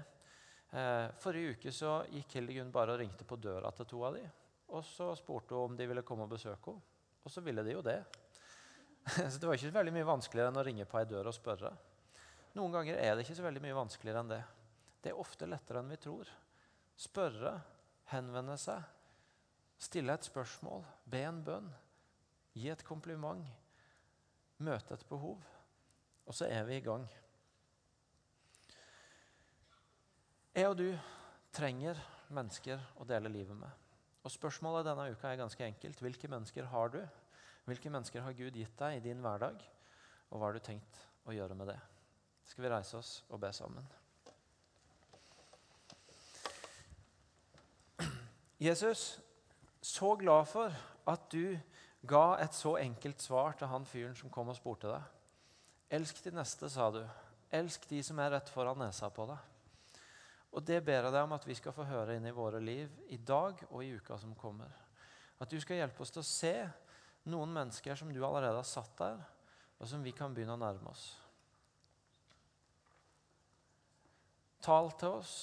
Eh, 0.71 1.07
forrige 1.21 1.55
uke 1.55 1.75
så 1.75 2.01
gikk 2.11 2.37
Hildegunn 2.37 2.73
bare 2.73 2.95
og 2.95 3.03
ringte 3.03 3.27
på 3.27 3.39
døra 3.39 3.71
til 3.75 3.87
to 3.91 4.03
av 4.07 4.17
de, 4.17 4.25
Og 4.71 4.83
så 4.87 5.13
spurte 5.15 5.55
hun 5.55 5.71
om 5.71 5.77
de 5.77 5.87
ville 5.87 6.03
komme 6.07 6.23
og 6.27 6.31
besøke 6.31 6.71
henne. 6.71 6.87
Og 7.21 7.29
så 7.29 7.41
ville 7.45 7.63
de 7.63 7.75
jo 7.75 7.83
det. 7.85 7.99
Så 9.31 9.37
det 9.39 9.47
var 9.47 9.57
ikke 9.57 9.69
så 9.71 9.77
veldig 9.79 9.93
mye 9.95 10.07
vanskeligere 10.07 10.51
enn 10.51 10.59
å 10.61 10.65
ringe 10.65 10.87
på 10.89 10.99
ei 10.99 11.07
dør 11.09 11.31
og 11.31 11.35
spørre. 11.35 11.71
Noen 12.57 12.73
ganger 12.75 12.99
er 12.99 13.15
det 13.15 13.25
ikke 13.25 13.37
så 13.39 13.45
veldig 13.45 13.63
mye 13.63 13.77
vanskeligere 13.77 14.23
enn 14.23 14.33
det. 14.33 14.41
Det 15.01 15.11
er 15.11 15.21
ofte 15.21 15.47
lettere 15.49 15.81
enn 15.81 15.91
vi 15.91 15.99
tror. 16.01 16.29
Spørre, 16.99 17.55
henvende 18.11 18.57
seg, 18.61 18.83
stille 19.81 20.13
et 20.13 20.27
spørsmål, 20.27 20.83
be 21.09 21.23
en 21.25 21.41
bønn, 21.47 21.71
gi 22.53 22.69
et 22.69 22.83
kompliment, 22.85 23.47
møte 24.61 24.93
et 24.93 25.07
behov. 25.09 25.41
Og 26.27 26.37
så 26.37 26.49
er 26.51 26.67
vi 26.67 26.77
i 26.77 26.85
gang. 26.85 27.07
Jeg 30.51 30.67
og 30.67 30.77
du 30.77 30.89
trenger 31.55 31.99
mennesker 32.35 32.81
å 32.99 33.07
dele 33.07 33.31
livet 33.31 33.57
med. 33.57 33.71
Og 34.21 34.33
Spørsmålet 34.33 34.85
denne 34.85 35.07
uka 35.15 35.31
er 35.31 35.39
ganske 35.39 35.65
enkelt. 35.65 36.03
Hvilke 36.03 36.29
mennesker 36.29 36.67
har 36.69 36.91
du? 36.93 36.99
Hvilke 37.69 37.91
mennesker 37.93 38.23
har 38.25 38.35
Gud 38.37 38.57
gitt 38.57 38.77
deg 38.79 38.97
i 38.97 39.03
din 39.05 39.21
hverdag, 39.21 39.61
og 40.31 40.39
hva 40.39 40.49
har 40.49 40.57
du 40.57 40.63
tenkt 40.65 41.01
å 41.27 41.35
gjøre 41.35 41.57
med 41.57 41.69
det? 41.69 41.79
Skal 42.49 42.65
vi 42.65 42.71
reise 42.73 42.97
oss 42.97 43.11
og 43.29 43.39
be 43.43 43.51
sammen? 43.55 43.85
Jesus, 48.61 49.19
så 49.81 50.15
glad 50.15 50.45
for 50.45 50.73
at 51.09 51.23
du 51.33 51.57
ga 52.05 52.35
et 52.41 52.53
så 52.53 52.75
enkelt 52.77 53.21
svar 53.21 53.55
til 53.57 53.69
han 53.71 53.85
fyren 53.89 54.13
som 54.17 54.29
kom 54.33 54.51
og 54.53 54.57
spurte 54.57 54.89
deg. 54.91 55.07
Elsk 55.97 56.21
de 56.25 56.33
neste, 56.35 56.69
sa 56.69 56.91
du. 56.93 57.01
Elsk 57.51 57.87
de 57.89 58.03
som 58.05 58.19
er 58.21 58.35
rett 58.35 58.49
foran 58.53 58.79
nesa 58.79 59.09
på 59.09 59.25
deg. 59.29 59.49
Og 60.51 60.63
Det 60.67 60.81
ber 60.83 61.07
jeg 61.07 61.13
deg 61.13 61.23
om 61.23 61.33
at 61.35 61.47
vi 61.47 61.55
skal 61.55 61.73
få 61.73 61.87
høre 61.87 62.15
inn 62.17 62.27
i 62.27 62.35
våre 62.35 62.59
liv 62.59 62.91
i 63.09 63.17
dag 63.17 63.59
og 63.69 63.83
i 63.83 63.93
uka 63.95 64.17
som 64.19 64.35
kommer. 64.35 64.71
At 65.39 65.49
du 65.49 65.59
skal 65.59 65.79
hjelpe 65.79 66.03
oss 66.03 66.11
til 66.13 66.21
å 66.21 66.27
se 66.27 66.55
noen 67.29 67.53
mennesker 67.53 67.97
som 67.97 68.09
du 68.13 68.21
allerede 68.25 68.57
har 68.57 68.67
satt 68.67 68.93
der, 68.97 69.19
og 69.81 69.89
som 69.89 70.03
vi 70.05 70.13
kan 70.15 70.33
begynne 70.33 70.55
å 70.57 70.61
nærme 70.61 70.91
oss. 70.93 71.05
Tal 74.61 74.91
til 75.01 75.17
oss, 75.17 75.35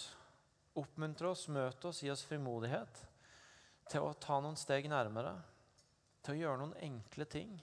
oppmuntre 0.78 1.32
oss, 1.32 1.48
møte 1.50 1.90
oss, 1.90 2.02
gi 2.04 2.10
oss 2.12 2.22
frimodighet 2.26 3.00
til 3.90 4.04
å 4.04 4.14
ta 4.20 4.36
noen 4.42 4.58
steg 4.58 4.86
nærmere, 4.90 5.32
til 6.22 6.36
å 6.36 6.40
gjøre 6.42 6.60
noen 6.60 6.76
enkle 6.86 7.26
ting, 7.30 7.56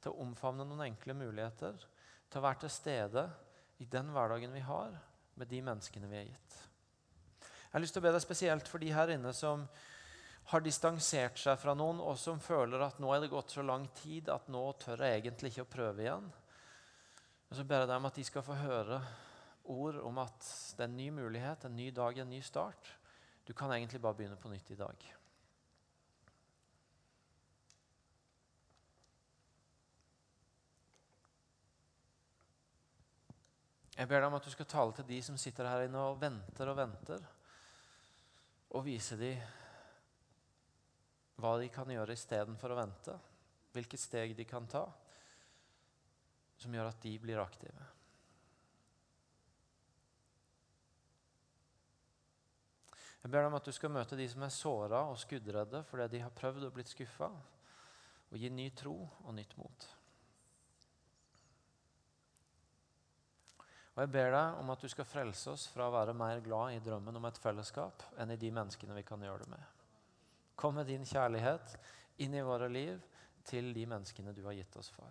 til 0.00 0.12
å 0.12 0.24
omfavne 0.24 0.66
noen 0.66 0.90
enkle 0.90 1.16
muligheter, 1.16 1.78
til 2.28 2.40
å 2.40 2.44
være 2.44 2.64
til 2.64 2.74
stede 2.74 3.24
i 3.80 3.86
den 3.88 4.10
hverdagen 4.12 4.52
vi 4.52 4.64
har, 4.66 4.92
med 5.40 5.48
de 5.48 5.62
menneskene 5.64 6.10
vi 6.10 6.18
er 6.18 6.28
gitt. 6.28 6.56
Jeg 7.40 7.72
har 7.72 7.84
lyst 7.84 7.94
til 7.96 8.02
å 8.02 8.04
be 8.08 8.12
deg 8.12 8.24
spesielt 8.24 8.68
for 8.68 8.82
de 8.82 8.90
her 8.92 9.12
inne 9.14 9.32
som 9.36 9.62
har 10.50 10.62
distansert 10.64 11.38
seg 11.38 11.58
fra 11.62 11.76
noen, 11.78 12.00
og 12.02 12.16
som 12.18 12.40
føler 12.42 12.82
at 12.82 12.98
nå 12.98 13.12
er 13.14 13.22
det 13.22 13.30
gått 13.30 13.52
så 13.54 13.62
lang 13.62 13.84
tid 14.00 14.30
at 14.34 14.48
nå 14.50 14.62
tør 14.82 15.04
jeg 15.06 15.20
egentlig 15.20 15.52
ikke 15.52 15.66
å 15.66 15.74
prøve 15.76 16.02
igjen. 16.02 16.26
Og 17.50 17.58
så 17.58 17.66
ber 17.66 17.84
jeg 17.84 17.90
dem 17.92 18.08
at 18.08 18.18
de 18.18 18.24
skal 18.26 18.46
få 18.46 18.56
høre 18.58 18.98
ord 19.70 20.00
om 20.02 20.18
at 20.22 20.48
det 20.74 20.82
er 20.82 20.90
en 20.90 20.98
ny 20.98 21.06
mulighet, 21.14 21.66
en 21.66 21.78
ny 21.78 21.90
dag, 21.94 22.18
en 22.18 22.30
ny 22.34 22.40
start. 22.42 22.90
Du 23.46 23.54
kan 23.54 23.70
egentlig 23.74 24.02
bare 24.02 24.18
begynne 24.18 24.38
på 24.42 24.50
nytt 24.50 24.74
i 24.74 24.78
dag. 24.78 25.06
Jeg 34.00 34.08
ber 34.08 34.22
deg 34.22 34.30
om 34.30 34.38
at 34.38 34.46
du 34.46 34.50
skal 34.50 34.66
tale 34.66 34.94
til 34.96 35.06
de 35.12 35.22
som 35.22 35.38
sitter 35.38 35.68
her 35.68 35.86
inne 35.86 36.02
og 36.10 36.18
venter 36.22 36.70
og 36.72 36.78
venter, 36.78 37.22
og 38.70 38.86
vise 38.86 39.18
dem 39.20 39.59
hva 41.40 41.56
de 41.60 41.70
kan 41.72 41.90
gjøre 41.90 42.16
istedenfor 42.16 42.74
å 42.74 42.80
vente. 42.80 43.16
Hvilke 43.74 43.98
steg 44.00 44.34
de 44.38 44.46
kan 44.48 44.66
ta 44.70 44.84
som 46.60 46.74
gjør 46.74 46.90
at 46.90 47.00
de 47.00 47.14
blir 47.22 47.40
aktive. 47.40 47.86
Jeg 53.20 53.32
ber 53.32 53.42
deg 53.42 53.50
om 53.50 53.56
at 53.58 53.68
du 53.68 53.72
skal 53.76 53.92
møte 53.92 54.16
de 54.16 54.26
som 54.32 54.44
er 54.44 54.52
såra 54.52 55.00
og 55.10 55.18
skuddredde 55.20 55.82
fordi 55.88 56.08
de 56.14 56.22
har 56.24 56.36
prøvd 56.36 56.68
og 56.68 56.76
blitt 56.76 56.92
skuffa, 56.92 57.28
og 58.30 58.38
gi 58.38 58.48
ny 58.52 58.68
tro 58.76 58.94
og 59.24 59.34
nytt 59.36 59.56
mot. 59.60 59.88
Og 63.96 64.04
Jeg 64.04 64.12
ber 64.14 64.30
deg 64.32 64.60
om 64.62 64.70
at 64.72 64.80
du 64.80 64.88
skal 64.88 65.08
frelse 65.08 65.52
oss 65.52 65.66
fra 65.68 65.88
å 65.88 65.92
være 65.92 66.16
mer 66.16 66.40
glad 66.44 66.76
i 66.76 66.80
drømmen 66.84 67.18
om 67.20 67.26
et 67.28 67.40
fellesskap 67.42 68.06
enn 68.22 68.32
i 68.32 68.38
de 68.40 68.52
menneskene 68.54 68.96
vi 68.96 69.04
kan 69.04 69.20
gjøre 69.20 69.44
det 69.44 69.52
med. 69.52 69.79
Kom 70.60 70.76
med 70.76 70.90
din 70.92 71.06
kjærlighet 71.08 71.72
inn 72.20 72.36
i 72.36 72.44
våre 72.44 72.68
liv 72.68 73.00
til 73.48 73.72
de 73.72 73.86
menneskene 73.88 74.34
du 74.36 74.42
har 74.44 74.58
gitt 74.58 74.76
oss 74.76 74.90
for. 74.92 75.08